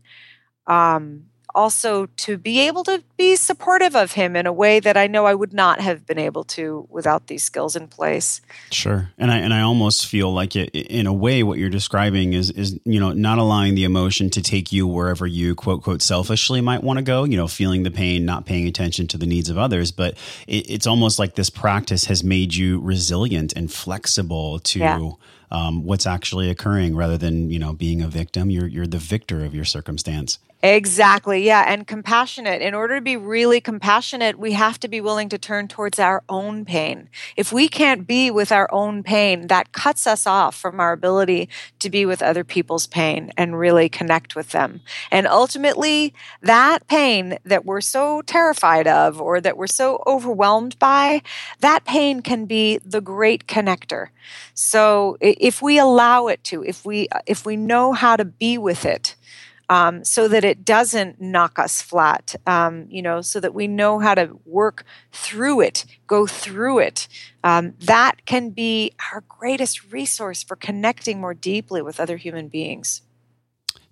um, 0.68 1.26
also 1.60 2.06
to 2.06 2.38
be 2.38 2.62
able 2.62 2.86
to 2.86 3.04
be 3.18 3.36
supportive 3.36 3.94
of 3.94 4.14
him 4.14 4.38
in 4.38 4.48
a 4.48 4.54
way 4.54 4.80
that 4.80 4.96
I 4.96 5.08
know 5.08 5.26
I 5.26 5.36
would 5.36 5.54
not 5.54 5.82
have 5.82 6.08
been 6.08 6.18
able 6.18 6.46
to 6.56 6.88
without 6.90 7.28
these 7.28 7.44
skills 7.44 7.76
in 7.76 7.90
place. 7.90 8.40
Sure. 8.72 9.10
And 9.18 9.30
I 9.30 9.40
and 9.40 9.54
I 9.54 9.60
almost 9.60 10.08
feel 10.08 10.34
like 10.34 10.56
it 10.56 10.70
in 10.70 11.06
a 11.06 11.12
way 11.12 11.44
what 11.44 11.60
you're 11.60 11.70
describing 11.70 12.32
is 12.32 12.50
is 12.52 12.80
you 12.86 13.00
know 13.00 13.12
not 13.12 13.40
allowing 13.40 13.76
the 13.76 13.84
emotion 13.84 14.30
to 14.30 14.42
take 14.42 14.72
you 14.72 14.88
wherever 14.88 15.28
you 15.28 15.54
quote 15.54 15.84
quote 15.84 16.02
selfishly 16.02 16.62
might 16.62 16.82
want 16.82 16.98
to 16.98 17.04
go, 17.04 17.26
you 17.26 17.36
know, 17.36 17.48
feeling 17.48 17.84
the 17.84 17.92
pain, 17.92 18.24
not 18.24 18.46
paying 18.46 18.66
attention 18.66 19.08
to 19.08 19.18
the 19.18 19.26
needs 19.26 19.50
of 19.50 19.58
others, 19.58 19.92
but 19.92 20.18
it, 20.48 20.70
it's 20.70 20.88
almost 20.88 21.20
like 21.20 21.36
this 21.36 21.50
practice 21.50 22.06
has 22.06 22.24
made 22.24 22.56
you 22.56 22.80
resilient 22.80 23.52
and 23.58 23.70
flexible 23.70 24.60
to 24.60 24.80
yeah 24.80 25.12
um, 25.52 25.84
what's 25.84 26.06
actually 26.06 26.50
occurring 26.50 26.96
rather 26.96 27.18
than 27.18 27.50
you 27.50 27.60
know 27.60 27.74
being 27.74 28.02
a 28.02 28.08
victim 28.08 28.50
you're 28.50 28.68
you're 28.68 28.88
the 28.88 28.98
victor 28.98 29.44
of 29.44 29.54
your 29.56 29.66
circumstance 29.66 30.38
Exactly. 30.62 31.46
Yeah. 31.46 31.64
And 31.66 31.88
compassionate. 31.88 32.62
In 32.62 32.74
order 32.74 32.96
to 32.96 33.02
be 33.02 33.16
really 33.16 33.62
compassionate, 33.62 34.38
we 34.38 34.52
have 34.54 34.78
to 34.82 34.90
be 34.90 35.00
willing 35.00 35.30
to 35.30 35.38
turn 35.38 35.70
towards 35.70 36.00
our 36.00 36.22
own 36.28 36.66
pain. 36.66 37.08
If 37.38 37.54
we 37.54 37.70
can't 37.70 38.06
be 38.06 38.30
with 38.30 38.52
our 38.52 38.68
own 38.70 39.02
pain, 39.02 39.48
that 39.48 39.72
cuts 39.72 40.06
us 40.06 40.28
off 40.28 40.56
from 40.56 40.82
our 40.82 40.92
ability 40.92 41.48
to 41.80 41.90
be 41.90 42.06
with 42.06 42.22
other 42.22 42.44
people's 42.44 42.88
pain 42.88 43.32
and 43.38 43.58
really 43.58 43.88
connect 43.88 44.36
with 44.36 44.50
them. 44.50 44.82
And 45.12 45.28
ultimately, 45.28 46.14
that 46.42 46.86
pain 46.88 47.38
that 47.46 47.64
we're 47.66 47.80
so 47.80 48.22
terrified 48.24 48.86
of 48.86 49.22
or 49.22 49.40
that 49.40 49.56
we're 49.56 49.68
so 49.68 50.04
overwhelmed 50.06 50.78
by, 50.78 51.22
that 51.62 51.86
pain 51.86 52.22
can 52.22 52.46
be 52.46 52.80
the 52.84 53.00
great 53.00 53.48
connector. 53.48 54.08
So 54.54 55.16
if 55.22 55.62
we 55.62 55.80
allow 55.80 56.28
it 56.28 56.44
to, 56.46 56.64
if 56.64 56.84
we 56.86 57.08
if 57.26 57.46
we 57.46 57.56
know 57.56 57.94
how 57.94 58.18
to 58.18 58.26
be 58.26 58.58
with 58.58 58.86
it, 58.86 59.09
um, 59.70 60.04
so 60.04 60.28
that 60.28 60.44
it 60.44 60.66
doesn't 60.66 61.22
knock 61.22 61.60
us 61.60 61.82
flat, 61.82 62.36
um, 62.48 62.88
you 62.90 63.02
know, 63.02 63.22
so 63.22 63.40
that 63.40 63.54
we 63.54 63.68
know 63.68 64.00
how 64.00 64.16
to 64.16 64.40
work 64.46 64.84
through 65.12 65.62
it, 65.62 65.86
go 66.08 66.26
through 66.28 66.80
it. 66.80 67.08
Um, 67.44 67.76
that 67.80 68.26
can 68.26 68.50
be 68.50 68.94
our 69.14 69.24
greatest 69.28 69.92
resource 69.92 70.44
for 70.44 70.56
connecting 70.56 71.22
more 71.22 71.34
deeply 71.34 71.82
with 71.82 72.00
other 72.00 72.18
human 72.18 72.48
beings. 72.48 73.02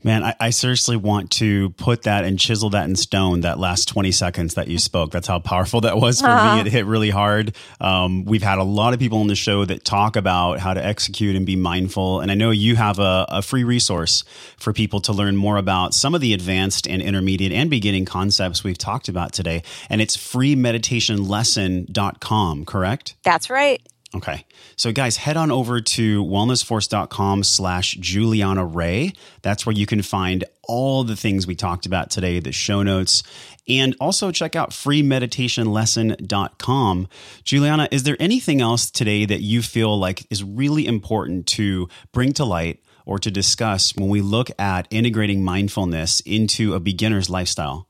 Man, 0.04 0.24
I, 0.24 0.36
I, 0.40 0.52
seriously 0.52 0.96
want 0.96 1.32
to 1.32 1.72
put 1.72 2.04
that 2.04 2.24
and 2.24 2.40
chisel 2.40 2.70
that 2.70 2.88
in 2.88 2.96
stone. 2.96 3.42
That 3.42 3.58
last 3.58 3.88
twenty 3.88 4.12
seconds 4.12 4.54
that 4.54 4.68
you 4.68 4.78
spoke. 4.78 5.10
That's 5.12 5.28
how 5.28 5.40
powerful 5.40 5.82
that 5.82 5.98
was 5.98 6.22
for 6.22 6.28
uh-huh. 6.28 6.56
me. 6.56 6.62
It 6.62 6.68
hit 6.68 6.86
really 6.86 7.10
hard. 7.10 7.56
Um, 7.82 8.24
we've 8.24 8.44
had 8.44 8.60
a 8.60 8.64
lot 8.64 8.94
of 8.94 9.00
people 9.00 9.20
on 9.20 9.28
the 9.28 9.36
show 9.36 9.66
that 9.66 9.84
talk 9.84 10.16
about 10.16 10.60
how 10.60 10.76
to 10.76 10.86
execute 10.86 11.36
and 11.36 11.48
be 11.48 11.56
mindful, 11.56 12.22
and 12.22 12.32
I 12.32 12.36
know 12.36 12.52
you 12.52 12.76
have 12.76 13.00
a, 13.00 13.26
a 13.30 13.42
free 13.42 13.64
resource 13.64 14.24
for 14.58 14.72
people 14.72 15.02
to 15.02 15.14
learn 15.14 15.36
more 15.36 15.58
about 15.58 15.96
some 15.96 16.14
of 16.14 16.22
the 16.22 16.34
advanced 16.34 16.88
and 16.88 17.02
intermediate 17.02 17.52
and 17.52 17.68
beginning 17.70 18.06
concepts 18.06 18.64
we've 18.64 18.78
talked 18.78 19.10
about 19.10 19.34
today. 19.34 19.64
And 19.90 20.00
it's 20.00 20.16
freemeditationlesson.com. 20.16 22.66
Correct? 22.66 23.16
That's 23.24 23.50
right. 23.50 23.82
Okay. 24.16 24.46
So 24.78 24.94
guys, 24.94 25.18
head 25.18 25.36
on 25.36 25.52
over 25.52 25.82
to 25.82 26.24
wellnessforce.com 26.24 27.44
slash 27.44 27.96
Julianna 27.96 28.66
Raye. 28.66 29.12
That's 29.42 29.66
where 29.66 29.76
you 29.76 29.86
can 29.86 30.02
find 30.02 30.46
all 30.64 31.04
the 31.04 31.18
things 31.18 31.46
we 31.46 31.56
talked 31.56 31.86
about 31.86 32.10
today, 32.10 32.40
the 32.40 32.54
show 32.54 32.84
notes, 32.84 33.22
and 33.68 33.98
also 34.00 34.32
check 34.32 34.56
out 34.56 34.70
freemeditationlesson.com. 34.70 37.08
Julianna, 37.44 37.90
is 37.92 38.04
there 38.04 38.16
anything 38.20 38.62
else 38.62 38.90
today 38.90 39.26
that 39.26 39.42
you 39.42 39.62
feel 39.62 40.00
like 40.00 40.26
is 40.30 40.42
really 40.42 40.88
important 40.88 41.46
to 41.48 41.90
bring 42.14 42.32
to 42.34 42.46
light 42.46 42.82
or 43.06 43.20
to 43.20 43.30
discuss 43.30 43.94
when 43.96 44.08
we 44.08 44.22
look 44.22 44.50
at 44.58 44.88
integrating 44.90 45.44
mindfulness 45.44 46.22
into 46.22 46.76
a 46.76 46.80
beginner's 46.80 47.30
lifestyle? 47.30 47.87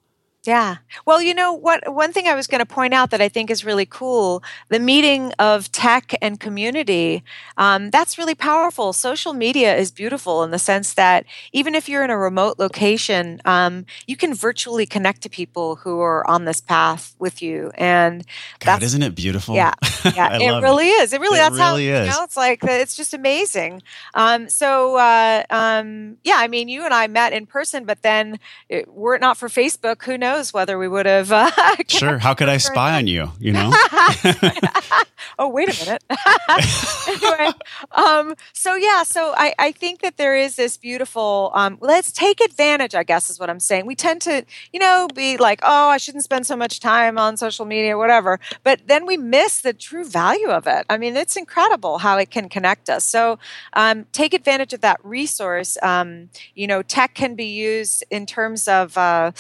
Yeah. 0.48 0.78
Well, 1.06 1.22
you 1.22 1.34
know 1.34 1.52
what? 1.52 1.94
One 1.94 2.14
thing 2.14 2.26
I 2.26 2.34
was 2.34 2.48
going 2.48 2.60
to 2.60 2.66
point 2.66 2.94
out 2.94 3.12
that 3.12 3.20
I 3.20 3.28
think 3.28 3.52
is 3.52 3.66
really 3.66 3.86
cool 3.86 4.42
the 4.70 4.80
meeting 4.80 5.34
of 5.40 5.70
tech 5.74 6.16
and 6.22 6.40
community. 6.40 7.22
Um, 7.58 7.90
that's 7.90 8.18
really 8.18 8.34
powerful. 8.34 8.94
Social 8.94 9.34
media 9.34 9.76
is 9.76 9.92
beautiful 9.92 10.44
in 10.44 10.52
the 10.52 10.58
sense 10.58 10.94
that 10.94 11.26
even 11.52 11.76
if 11.76 11.90
you're 11.90 12.02
in 12.02 12.10
a 12.12 12.18
remote 12.18 12.60
location, 12.60 13.42
um, 13.44 13.86
you 14.08 14.16
can 14.16 14.34
virtually 14.34 14.86
connect 14.86 15.22
to 15.24 15.30
people 15.30 15.76
who 15.76 16.00
are 16.00 16.26
on 16.30 16.46
this 16.46 16.62
path 16.62 17.14
with 17.20 17.42
you. 17.42 17.70
And 17.76 18.24
God, 18.62 18.82
isn't 18.84 19.04
it 19.04 19.16
beautiful? 19.16 19.54
Yeah. 19.54 19.74
Yeah. 20.16 20.38
it 20.38 20.62
really 20.62 20.88
it. 20.88 21.04
is. 21.04 21.14
It 21.14 21.20
really, 21.20 21.38
it 21.38 21.42
that's 21.42 21.58
really 21.58 21.90
how, 21.90 21.96
is. 21.96 22.08
you 22.08 22.14
know, 22.14 22.24
it's 22.24 22.38
like, 22.38 22.64
it's 22.64 22.96
just 22.96 23.14
amazing. 23.14 23.82
Um, 24.14 24.48
so, 24.48 24.96
uh, 24.96 25.44
um, 25.50 26.18
yeah, 26.24 26.38
I 26.38 26.48
mean, 26.48 26.70
you 26.70 26.86
and 26.86 26.94
I 26.94 27.08
met 27.08 27.34
in 27.34 27.46
person, 27.46 27.84
but 27.84 28.02
then 28.04 28.40
it, 28.70 28.88
were 28.88 29.16
it 29.16 29.22
not 29.22 29.36
for 29.38 29.50
Facebook, 29.50 30.04
who 30.04 30.18
knows? 30.18 30.37
Knows 30.38 30.54
whether 30.54 30.78
we 30.78 30.88
would 30.88 31.06
have. 31.06 31.32
Uh, 31.32 31.50
sure. 31.88 32.20
How 32.20 32.34
could 32.34 32.50
I 32.50 32.58
spy 32.58 32.96
on 32.98 33.08
you? 33.08 33.32
You 33.40 33.54
know. 33.54 33.72
oh, 35.40 35.50
wait 35.50 35.70
a 35.70 35.86
minute. 35.86 36.04
anyway, 37.08 37.52
um, 37.92 38.36
so 38.54 38.76
yeah, 38.76 39.04
so 39.04 39.34
I, 39.36 39.54
I 39.58 39.72
think 39.72 40.02
that 40.02 40.18
there 40.18 40.36
is 40.36 40.56
this 40.56 40.78
beautiful. 40.78 41.52
Um, 41.54 41.78
let's 41.82 42.12
take 42.12 42.40
advantage. 42.40 42.94
I 42.94 43.04
guess 43.04 43.30
is 43.30 43.40
what 43.40 43.50
I'm 43.50 43.60
saying. 43.60 43.88
We 43.88 43.96
tend 43.96 44.22
to, 44.24 44.46
you 44.72 44.80
know, 44.80 45.08
be 45.14 45.38
like, 45.38 45.60
oh, 45.64 45.90
I 45.90 45.98
shouldn't 45.98 46.24
spend 46.24 46.46
so 46.46 46.56
much 46.56 46.80
time 46.80 47.18
on 47.18 47.36
social 47.36 47.66
media, 47.66 47.98
whatever. 47.98 48.40
But 48.64 48.82
then 48.86 49.06
we 49.06 49.18
miss 49.18 49.62
the 49.62 49.74
true 49.74 50.06
value 50.06 50.50
of 50.50 50.68
it. 50.68 50.86
I 50.90 50.98
mean, 50.98 51.18
it's 51.18 51.36
incredible 51.36 51.98
how 51.98 52.18
it 52.18 52.30
can 52.30 52.48
connect 52.48 52.90
us. 52.90 53.04
So 53.04 53.40
um, 53.74 54.06
take 54.12 54.34
advantage 54.36 54.74
of 54.74 54.82
that 54.82 55.00
resource. 55.04 55.78
Um, 55.82 56.30
you 56.54 56.68
know, 56.68 56.84
tech 56.84 57.16
can 57.16 57.36
be 57.36 57.46
used 57.46 58.04
in 58.12 58.28
terms 58.28 58.68
of 58.68 58.98
uh, 58.98 59.32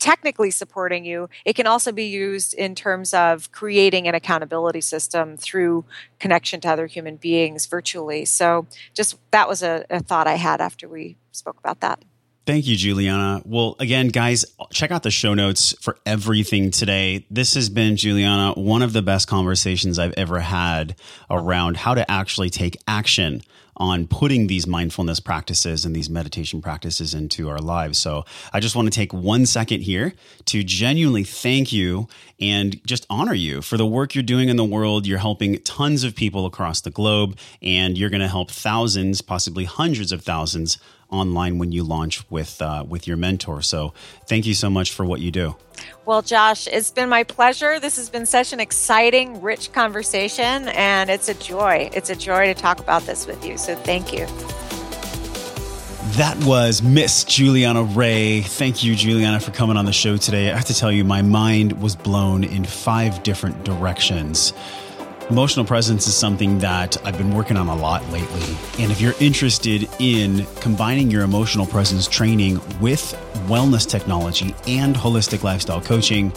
technically 0.00 0.50
supporting 0.50 1.04
you, 1.04 1.28
it 1.44 1.54
can 1.54 1.66
also 1.66 1.92
be 1.92 2.06
used 2.06 2.54
in 2.54 2.74
terms 2.74 3.14
of 3.14 3.52
creating 3.52 4.08
an 4.08 4.14
accountability 4.14 4.80
system 4.80 5.36
through 5.36 5.84
connection 6.18 6.60
to 6.62 6.68
other 6.68 6.86
human 6.86 7.16
beings 7.16 7.66
virtually. 7.66 8.24
So, 8.24 8.66
just 8.94 9.16
that 9.30 9.48
was 9.48 9.62
a, 9.62 9.84
a 9.90 10.00
thought 10.00 10.26
I 10.26 10.34
had 10.34 10.60
after 10.60 10.88
we 10.88 11.16
spoke 11.30 11.58
about 11.58 11.80
that. 11.80 12.02
Thank 12.46 12.66
you, 12.66 12.74
Julianna. 12.74 13.42
Well, 13.44 13.76
again, 13.78 14.08
guys, 14.08 14.44
check 14.72 14.90
out 14.90 15.02
the 15.02 15.10
show 15.10 15.34
notes 15.34 15.74
for 15.80 15.98
everything 16.04 16.70
today. 16.70 17.26
This 17.30 17.54
has 17.54 17.68
been, 17.68 17.96
Julianna, 17.96 18.54
one 18.54 18.82
of 18.82 18.92
the 18.92 19.02
best 19.02 19.28
conversations 19.28 19.98
I've 19.98 20.14
ever 20.16 20.40
had 20.40 20.96
around 21.28 21.76
how 21.76 21.94
to 21.94 22.10
actually 22.10 22.50
take 22.50 22.76
action 22.88 23.42
on 23.76 24.06
putting 24.06 24.46
these 24.46 24.66
mindfulness 24.66 25.20
practices 25.20 25.84
and 25.84 25.94
these 25.94 26.10
meditation 26.10 26.60
practices 26.60 27.14
into 27.14 27.48
our 27.48 27.58
lives. 27.58 27.98
So 27.98 28.24
I 28.52 28.60
just 28.60 28.76
want 28.76 28.86
to 28.86 28.94
take 28.94 29.12
one 29.12 29.46
second 29.46 29.82
here 29.82 30.14
to 30.46 30.62
genuinely 30.62 31.24
thank 31.24 31.72
you 31.72 32.08
and 32.40 32.84
just 32.86 33.06
honor 33.08 33.34
you 33.34 33.62
for 33.62 33.76
the 33.76 33.86
work 33.86 34.14
you're 34.14 34.22
doing 34.22 34.48
in 34.48 34.56
the 34.56 34.64
world. 34.64 35.06
You're 35.06 35.18
helping 35.18 35.60
tons 35.62 36.04
of 36.04 36.14
people 36.14 36.46
across 36.46 36.80
the 36.80 36.90
globe, 36.90 37.38
and 37.62 37.96
you're 37.96 38.10
going 38.10 38.20
to 38.20 38.28
help 38.28 38.50
thousands, 38.50 39.20
possibly 39.20 39.64
hundreds 39.64 40.12
of 40.12 40.22
thousands 40.22 40.78
online 41.10 41.58
when 41.58 41.72
you 41.72 41.82
launch 41.82 42.28
with 42.30 42.60
uh, 42.62 42.84
with 42.88 43.06
your 43.06 43.16
mentor. 43.16 43.62
So 43.62 43.92
thank 44.26 44.46
you 44.46 44.54
so 44.54 44.70
much 44.70 44.92
for 44.92 45.04
what 45.04 45.20
you 45.20 45.30
do. 45.30 45.56
Well, 46.06 46.22
Josh, 46.22 46.66
it's 46.66 46.90
been 46.90 47.08
my 47.08 47.24
pleasure. 47.24 47.80
This 47.80 47.96
has 47.96 48.10
been 48.10 48.26
such 48.26 48.52
an 48.52 48.60
exciting, 48.60 49.40
rich 49.40 49.72
conversation, 49.72 50.68
and 50.68 51.10
it's 51.10 51.28
a 51.28 51.34
joy. 51.34 51.90
It's 51.92 52.10
a 52.10 52.16
joy 52.16 52.46
to 52.46 52.54
talk 52.54 52.80
about 52.80 53.02
this 53.02 53.26
with 53.26 53.44
you. 53.44 53.56
So 53.56 53.76
thank 53.76 54.12
you. 54.12 54.26
That 56.16 56.36
was 56.44 56.82
Miss 56.82 57.22
Julianna 57.22 57.84
Raye. 57.84 58.42
Thank 58.42 58.82
you, 58.82 58.96
Julianna, 58.96 59.38
for 59.38 59.52
coming 59.52 59.76
on 59.76 59.84
the 59.84 59.92
show 59.92 60.16
today. 60.16 60.50
I 60.50 60.56
have 60.56 60.64
to 60.66 60.74
tell 60.74 60.90
you, 60.90 61.04
my 61.04 61.22
mind 61.22 61.80
was 61.80 61.94
blown 61.94 62.42
in 62.42 62.64
five 62.64 63.22
different 63.22 63.64
directions. 63.64 64.52
Emotional 65.30 65.64
presence 65.64 66.08
is 66.08 66.14
something 66.16 66.58
that 66.58 66.96
I've 67.06 67.16
been 67.16 67.32
working 67.32 67.56
on 67.56 67.68
a 67.68 67.76
lot 67.76 68.02
lately. 68.10 68.42
And 68.80 68.90
if 68.90 69.00
you're 69.00 69.14
interested 69.20 69.88
in 70.00 70.44
combining 70.56 71.08
your 71.08 71.22
emotional 71.22 71.66
presence 71.66 72.08
training 72.08 72.60
with 72.80 73.16
wellness 73.46 73.88
technology 73.88 74.56
and 74.66 74.96
holistic 74.96 75.44
lifestyle 75.44 75.80
coaching, 75.80 76.32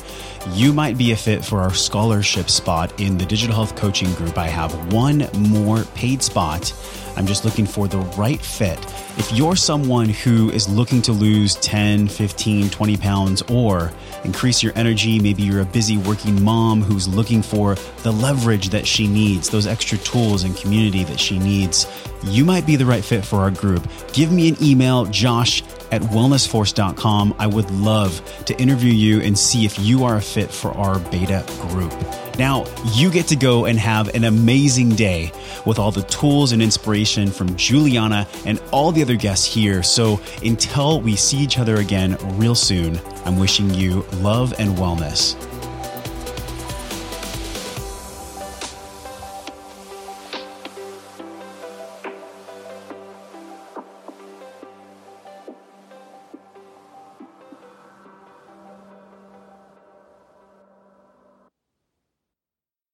you 0.51 0.73
might 0.73 0.95
be 0.95 1.11
a 1.11 1.15
fit 1.15 1.43
for 1.43 1.59
our 1.59 1.73
scholarship 1.73 2.51
spot 2.51 3.01
in 3.01 3.17
the 3.17 3.25
digital 3.25 3.55
health 3.55 3.75
coaching 3.75 4.13
group. 4.13 4.37
I 4.37 4.47
have 4.47 4.93
one 4.93 5.27
more 5.39 5.85
paid 5.95 6.21
spot. 6.21 6.71
I'm 7.15 7.25
just 7.25 7.45
looking 7.45 7.65
for 7.65 7.87
the 7.87 7.99
right 8.17 8.41
fit. 8.41 8.79
If 9.17 9.31
you're 9.31 9.55
someone 9.55 10.09
who 10.09 10.49
is 10.51 10.67
looking 10.67 11.01
to 11.03 11.11
lose 11.11 11.55
10, 11.55 12.07
15, 12.07 12.69
20 12.69 12.97
pounds 12.97 13.41
or 13.43 13.91
increase 14.23 14.63
your 14.63 14.73
energy. 14.75 15.19
Maybe 15.19 15.43
you're 15.43 15.61
a 15.61 15.65
busy 15.65 15.97
working 15.97 16.41
mom 16.41 16.81
who's 16.81 17.07
looking 17.07 17.41
for 17.41 17.75
the 18.03 18.11
leverage 18.11 18.69
that 18.69 18.87
she 18.87 19.07
needs, 19.07 19.49
those 19.49 19.67
extra 19.67 19.97
tools 19.99 20.43
and 20.43 20.55
community 20.55 21.03
that 21.05 21.19
she 21.19 21.39
needs. 21.39 21.87
You 22.23 22.45
might 22.45 22.65
be 22.65 22.75
the 22.75 22.85
right 22.85 23.03
fit 23.03 23.25
for 23.25 23.39
our 23.39 23.51
group. 23.51 23.87
Give 24.13 24.31
me 24.31 24.49
an 24.49 24.57
email, 24.61 25.05
josh 25.05 25.61
at 25.91 26.01
wellnessforce.com. 26.01 27.35
I 27.37 27.47
would 27.47 27.69
love 27.71 28.45
to 28.45 28.59
interview 28.59 28.93
you 28.93 29.21
and 29.21 29.37
see 29.37 29.65
if 29.65 29.77
you 29.79 30.05
are 30.05 30.17
a 30.17 30.21
fit 30.21 30.49
for 30.49 30.71
our 30.71 30.99
beta 30.99 31.45
group. 31.69 31.93
Now, 32.37 32.65
you 32.93 33.11
get 33.11 33.27
to 33.27 33.35
go 33.35 33.65
and 33.65 33.77
have 33.79 34.13
an 34.15 34.23
amazing 34.23 34.95
day 34.95 35.31
with 35.65 35.79
all 35.79 35.91
the 35.91 36.03
tools 36.03 36.51
and 36.51 36.61
inspiration 36.61 37.29
from 37.29 37.55
Julianna 37.55 38.27
and 38.45 38.61
all 38.71 38.91
the 38.91 39.01
other 39.01 39.15
guests 39.15 39.45
here. 39.45 39.83
So 39.83 40.19
until 40.43 40.99
we 40.99 41.15
see 41.15 41.37
each 41.37 41.59
other 41.59 41.75
again 41.75 42.17
real 42.37 42.55
soon, 42.55 42.99
I'm 43.25 43.37
wishing 43.37 43.73
you 43.73 44.05
love 44.13 44.53
and 44.57 44.75
wellness 44.77 45.35